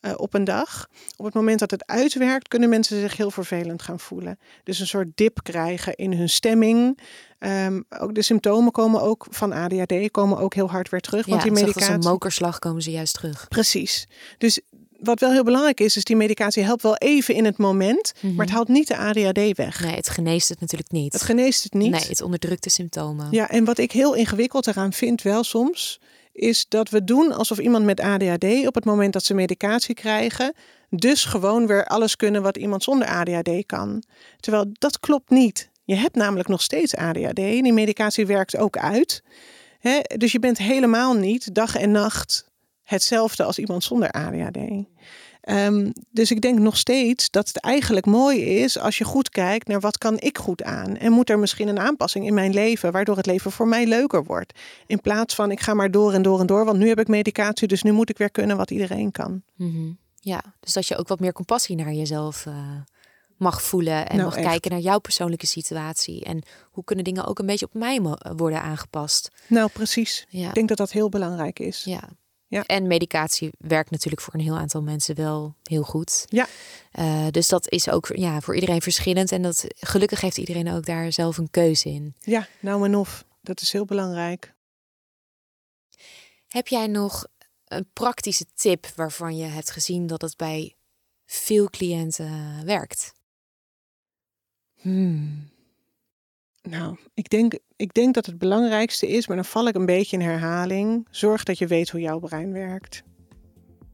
Uh, 0.00 0.12
op 0.16 0.34
een 0.34 0.44
dag. 0.44 0.88
Op 1.16 1.24
het 1.24 1.34
moment 1.34 1.58
dat 1.58 1.70
het 1.70 1.86
uitwerkt, 1.86 2.48
kunnen 2.48 2.68
mensen 2.68 3.00
zich 3.00 3.16
heel 3.16 3.30
vervelend 3.30 3.82
gaan 3.82 4.00
voelen. 4.00 4.38
Dus 4.64 4.80
een 4.80 4.86
soort 4.86 5.08
dip 5.14 5.42
krijgen 5.42 5.94
in 5.94 6.12
hun 6.12 6.28
stemming. 6.28 6.98
Um, 7.38 7.84
ook 7.98 8.14
de 8.14 8.22
symptomen 8.22 8.72
komen 8.72 9.02
ook 9.02 9.26
van 9.30 9.52
ADHD 9.52 10.10
komen 10.10 10.38
ook 10.38 10.54
heel 10.54 10.70
hard 10.70 10.88
weer 10.88 11.00
terug. 11.00 11.24
Ja, 11.24 11.30
want 11.30 11.42
die 11.42 11.52
medicatie. 11.52 11.94
Als 11.94 12.04
een 12.04 12.10
mokerslag 12.10 12.58
komen 12.58 12.82
ze 12.82 12.90
juist 12.90 13.14
terug. 13.14 13.48
Precies. 13.48 14.08
Dus 14.38 14.60
wat 15.02 15.20
wel 15.20 15.32
heel 15.32 15.44
belangrijk 15.44 15.80
is, 15.80 15.96
is 15.96 16.04
die 16.04 16.16
medicatie 16.16 16.62
helpt 16.62 16.82
wel 16.82 16.96
even 16.96 17.34
in 17.34 17.44
het 17.44 17.58
moment, 17.58 18.12
mm 18.14 18.28
-hmm. 18.28 18.36
maar 18.36 18.46
het 18.46 18.54
haalt 18.54 18.68
niet 18.68 18.88
de 18.88 18.96
ADHD 18.96 19.56
weg. 19.56 19.80
Nee, 19.84 19.94
het 19.94 20.08
geneest 20.08 20.48
het 20.48 20.60
natuurlijk 20.60 20.90
niet. 20.90 21.12
Het 21.12 21.22
geneest 21.22 21.62
het 21.62 21.74
niet. 21.74 21.90
Nee, 21.90 22.08
het 22.08 22.22
onderdrukt 22.22 22.64
de 22.64 22.70
symptomen. 22.70 23.26
Ja, 23.30 23.50
en 23.50 23.64
wat 23.64 23.78
ik 23.78 23.92
heel 23.92 24.14
ingewikkeld 24.14 24.66
eraan 24.66 24.92
vind 24.92 25.22
wel 25.22 25.44
soms, 25.44 26.00
is 26.32 26.66
dat 26.68 26.88
we 26.88 27.04
doen 27.04 27.32
alsof 27.32 27.58
iemand 27.58 27.84
met 27.84 28.00
ADHD 28.00 28.66
op 28.66 28.74
het 28.74 28.84
moment 28.84 29.12
dat 29.12 29.24
ze 29.24 29.34
medicatie 29.34 29.94
krijgen, 29.94 30.54
dus 30.90 31.24
gewoon 31.24 31.66
weer 31.66 31.86
alles 31.86 32.16
kunnen 32.16 32.42
wat 32.42 32.56
iemand 32.56 32.82
zonder 32.82 33.08
ADHD 33.08 33.66
kan. 33.66 34.02
Terwijl 34.40 34.64
dat 34.72 35.00
klopt 35.00 35.30
niet. 35.30 35.70
Je 35.84 35.94
hebt 35.94 36.14
namelijk 36.14 36.48
nog 36.48 36.62
steeds 36.62 36.94
ADHD. 36.96 37.34
Die 37.36 37.72
medicatie 37.72 38.26
werkt 38.26 38.56
ook 38.56 38.78
uit. 38.78 39.22
He, 39.78 40.00
dus 40.16 40.32
je 40.32 40.38
bent 40.38 40.58
helemaal 40.58 41.14
niet 41.14 41.54
dag 41.54 41.76
en 41.76 41.90
nacht 41.90 42.49
hetzelfde 42.90 43.44
als 43.44 43.58
iemand 43.58 43.84
zonder 43.84 44.10
ADHD. 44.10 44.58
Um, 45.48 45.92
dus 46.10 46.30
ik 46.30 46.40
denk 46.40 46.58
nog 46.58 46.76
steeds 46.76 47.30
dat 47.30 47.48
het 47.48 47.56
eigenlijk 47.56 48.06
mooi 48.06 48.44
is 48.44 48.78
als 48.78 48.98
je 48.98 49.04
goed 49.04 49.28
kijkt 49.28 49.68
naar 49.68 49.80
wat 49.80 49.98
kan 49.98 50.18
ik 50.18 50.38
goed 50.38 50.62
aan. 50.62 50.96
En 50.96 51.12
moet 51.12 51.30
er 51.30 51.38
misschien 51.38 51.68
een 51.68 51.78
aanpassing 51.78 52.26
in 52.26 52.34
mijn 52.34 52.54
leven 52.54 52.92
waardoor 52.92 53.16
het 53.16 53.26
leven 53.26 53.52
voor 53.52 53.68
mij 53.68 53.86
leuker 53.86 54.24
wordt. 54.24 54.58
In 54.86 55.00
plaats 55.00 55.34
van 55.34 55.50
ik 55.50 55.60
ga 55.60 55.74
maar 55.74 55.90
door 55.90 56.12
en 56.12 56.22
door 56.22 56.40
en 56.40 56.46
door, 56.46 56.64
want 56.64 56.78
nu 56.78 56.88
heb 56.88 57.00
ik 57.00 57.08
medicatie, 57.08 57.68
dus 57.68 57.82
nu 57.82 57.92
moet 57.92 58.10
ik 58.10 58.18
weer 58.18 58.30
kunnen 58.30 58.56
wat 58.56 58.70
iedereen 58.70 59.10
kan. 59.10 59.42
Mm 59.56 59.72
-hmm. 59.72 59.98
Ja, 60.20 60.42
dus 60.60 60.72
dat 60.72 60.86
je 60.86 60.96
ook 60.96 61.08
wat 61.08 61.20
meer 61.20 61.32
compassie 61.32 61.76
naar 61.76 61.92
jezelf 61.92 62.46
uh, 62.46 62.54
mag 63.36 63.62
voelen 63.62 64.08
en 64.08 64.16
nou, 64.16 64.28
mag 64.28 64.36
echt. 64.36 64.46
kijken 64.46 64.70
naar 64.70 64.80
jouw 64.80 64.98
persoonlijke 64.98 65.46
situatie. 65.46 66.24
En 66.24 66.42
hoe 66.70 66.84
kunnen 66.84 67.04
dingen 67.04 67.26
ook 67.26 67.38
een 67.38 67.46
beetje 67.46 67.66
op 67.66 67.74
mij 67.74 68.00
worden 68.36 68.62
aangepast. 68.62 69.30
Nou, 69.46 69.70
precies. 69.70 70.26
Ja. 70.28 70.48
Ik 70.48 70.54
denk 70.54 70.68
dat 70.68 70.76
dat 70.76 70.92
heel 70.92 71.08
belangrijk 71.08 71.58
is. 71.58 71.84
Ja. 71.84 72.08
Ja. 72.50 72.64
En 72.66 72.86
medicatie 72.86 73.50
werkt 73.58 73.90
natuurlijk 73.90 74.22
voor 74.22 74.34
een 74.34 74.40
heel 74.40 74.58
aantal 74.58 74.82
mensen 74.82 75.14
wel 75.14 75.54
heel 75.62 75.82
goed. 75.82 76.24
Ja. 76.28 76.46
Uh, 76.98 77.26
dus 77.30 77.48
dat 77.48 77.70
is 77.70 77.90
ook 77.90 78.10
ja, 78.14 78.40
voor 78.40 78.54
iedereen 78.54 78.80
verschillend. 78.80 79.32
En 79.32 79.42
dat, 79.42 79.64
gelukkig 79.76 80.20
heeft 80.20 80.38
iedereen 80.38 80.70
ook 80.72 80.86
daar 80.86 81.12
zelf 81.12 81.38
een 81.38 81.50
keuze 81.50 81.88
in. 81.88 82.14
Ja, 82.20 82.48
nou 82.60 82.84
en 82.84 82.96
of. 82.96 83.24
Dat 83.40 83.60
is 83.60 83.72
heel 83.72 83.84
belangrijk. 83.84 84.54
Heb 86.48 86.68
jij 86.68 86.86
nog 86.86 87.26
een 87.64 87.90
praktische 87.92 88.46
tip 88.54 88.86
waarvan 88.96 89.36
je 89.36 89.44
hebt 89.44 89.70
gezien 89.70 90.06
dat 90.06 90.22
het 90.22 90.36
bij 90.36 90.76
veel 91.26 91.70
cliënten 91.70 92.64
werkt? 92.64 93.12
Hmm. 94.74 95.50
Nou, 96.62 96.96
ik 97.14 97.28
denk, 97.28 97.58
ik 97.76 97.94
denk 97.94 98.14
dat 98.14 98.26
het 98.26 98.38
belangrijkste 98.38 99.08
is, 99.08 99.26
maar 99.26 99.36
dan 99.36 99.44
val 99.44 99.68
ik 99.68 99.74
een 99.74 99.86
beetje 99.86 100.16
in 100.16 100.22
herhaling. 100.22 101.06
Zorg 101.10 101.42
dat 101.42 101.58
je 101.58 101.66
weet 101.66 101.90
hoe 101.90 102.00
jouw 102.00 102.18
brein 102.18 102.52
werkt. 102.52 103.02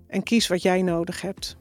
En 0.07 0.23
kies 0.23 0.47
wat 0.47 0.62
jij 0.62 0.83
nodig 0.83 1.21
hebt. 1.21 1.57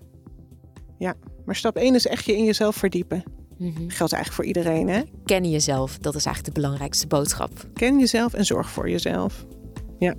Ja, 0.98 1.14
maar 1.46 1.56
stap 1.56 1.76
1 1.78 1.96
is 1.96 2.08
echt 2.08 2.26
je 2.26 2.36
in 2.36 2.46
jezelf 2.46 2.76
verdiepen. 2.76 3.24
Mm 3.58 3.74
-hmm. 3.76 3.90
Geldt 3.90 4.14
eigenlijk 4.14 4.34
voor 4.34 4.46
iedereen, 4.46 4.88
hè? 4.88 5.02
Ken 5.26 5.50
jezelf, 5.50 5.98
dat 5.98 6.16
is 6.16 6.26
eigenlijk 6.26 6.56
de 6.56 6.62
belangrijkste 6.62 7.08
boodschap. 7.08 7.52
Ken 7.74 8.00
jezelf 8.00 8.34
en 8.34 8.46
zorg 8.46 8.70
voor 8.70 8.90
jezelf. 8.90 9.46
Ja. 10.00 10.16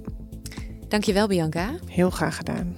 Dankjewel, 0.88 1.26
Bianca. 1.26 1.74
Heel 1.86 2.10
graag 2.10 2.36
gedaan. 2.36 2.76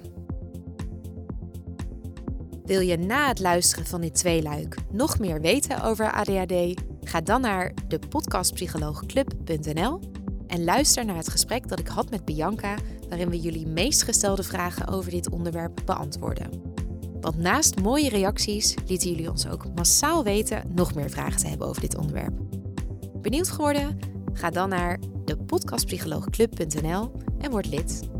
Wil 2.69 2.81
je 2.81 2.99
na 2.99 3.29
het 3.29 3.39
luisteren 3.39 3.87
van 3.87 4.01
dit 4.01 4.15
tweeluik 4.15 4.77
nog 4.93 5.19
meer 5.19 5.41
weten 5.41 5.83
over 5.83 6.13
ADHD? 6.13 6.81
Ga 7.03 7.21
dan 7.21 7.41
naar 7.41 7.73
de 7.89 7.99
podcastpsycholoogclub.nl 8.09 10.01
en 10.47 10.65
luister 10.65 11.05
naar 11.05 11.17
het 11.17 11.29
gesprek 11.29 11.69
dat 11.69 11.79
ik 11.79 11.89
had 11.89 12.11
met 12.11 12.25
Bianca, 12.25 12.77
waarin 13.09 13.31
we 13.31 13.41
jullie 13.41 13.67
meest 13.67 14.03
gestelde 14.03 14.43
vragen 14.43 14.89
over 14.89 15.11
dit 15.11 15.31
onderwerp 15.31 15.81
beantwoorden. 15.85 16.63
Want 17.21 17.37
naast 17.37 17.81
mooie 17.81 18.09
reacties 18.09 18.75
lieten 18.87 19.11
jullie 19.11 19.31
ons 19.31 19.49
ook 19.49 19.75
massaal 19.75 20.25
weten 20.25 20.63
nog 20.75 20.95
meer 20.95 21.11
vragen 21.11 21.41
te 21.41 21.49
hebben 21.49 21.67
over 21.69 21.81
dit 21.81 21.97
onderwerp. 21.97 22.39
Benieuwd 23.23 23.49
geworden? 23.49 23.99
Ga 24.33 24.51
dan 24.51 24.69
naar 24.69 24.99
de 25.25 25.37
podcastpsycholoogclub.nl 25.37 27.13
en 27.39 27.51
word 27.51 27.69
lid. 27.69 28.18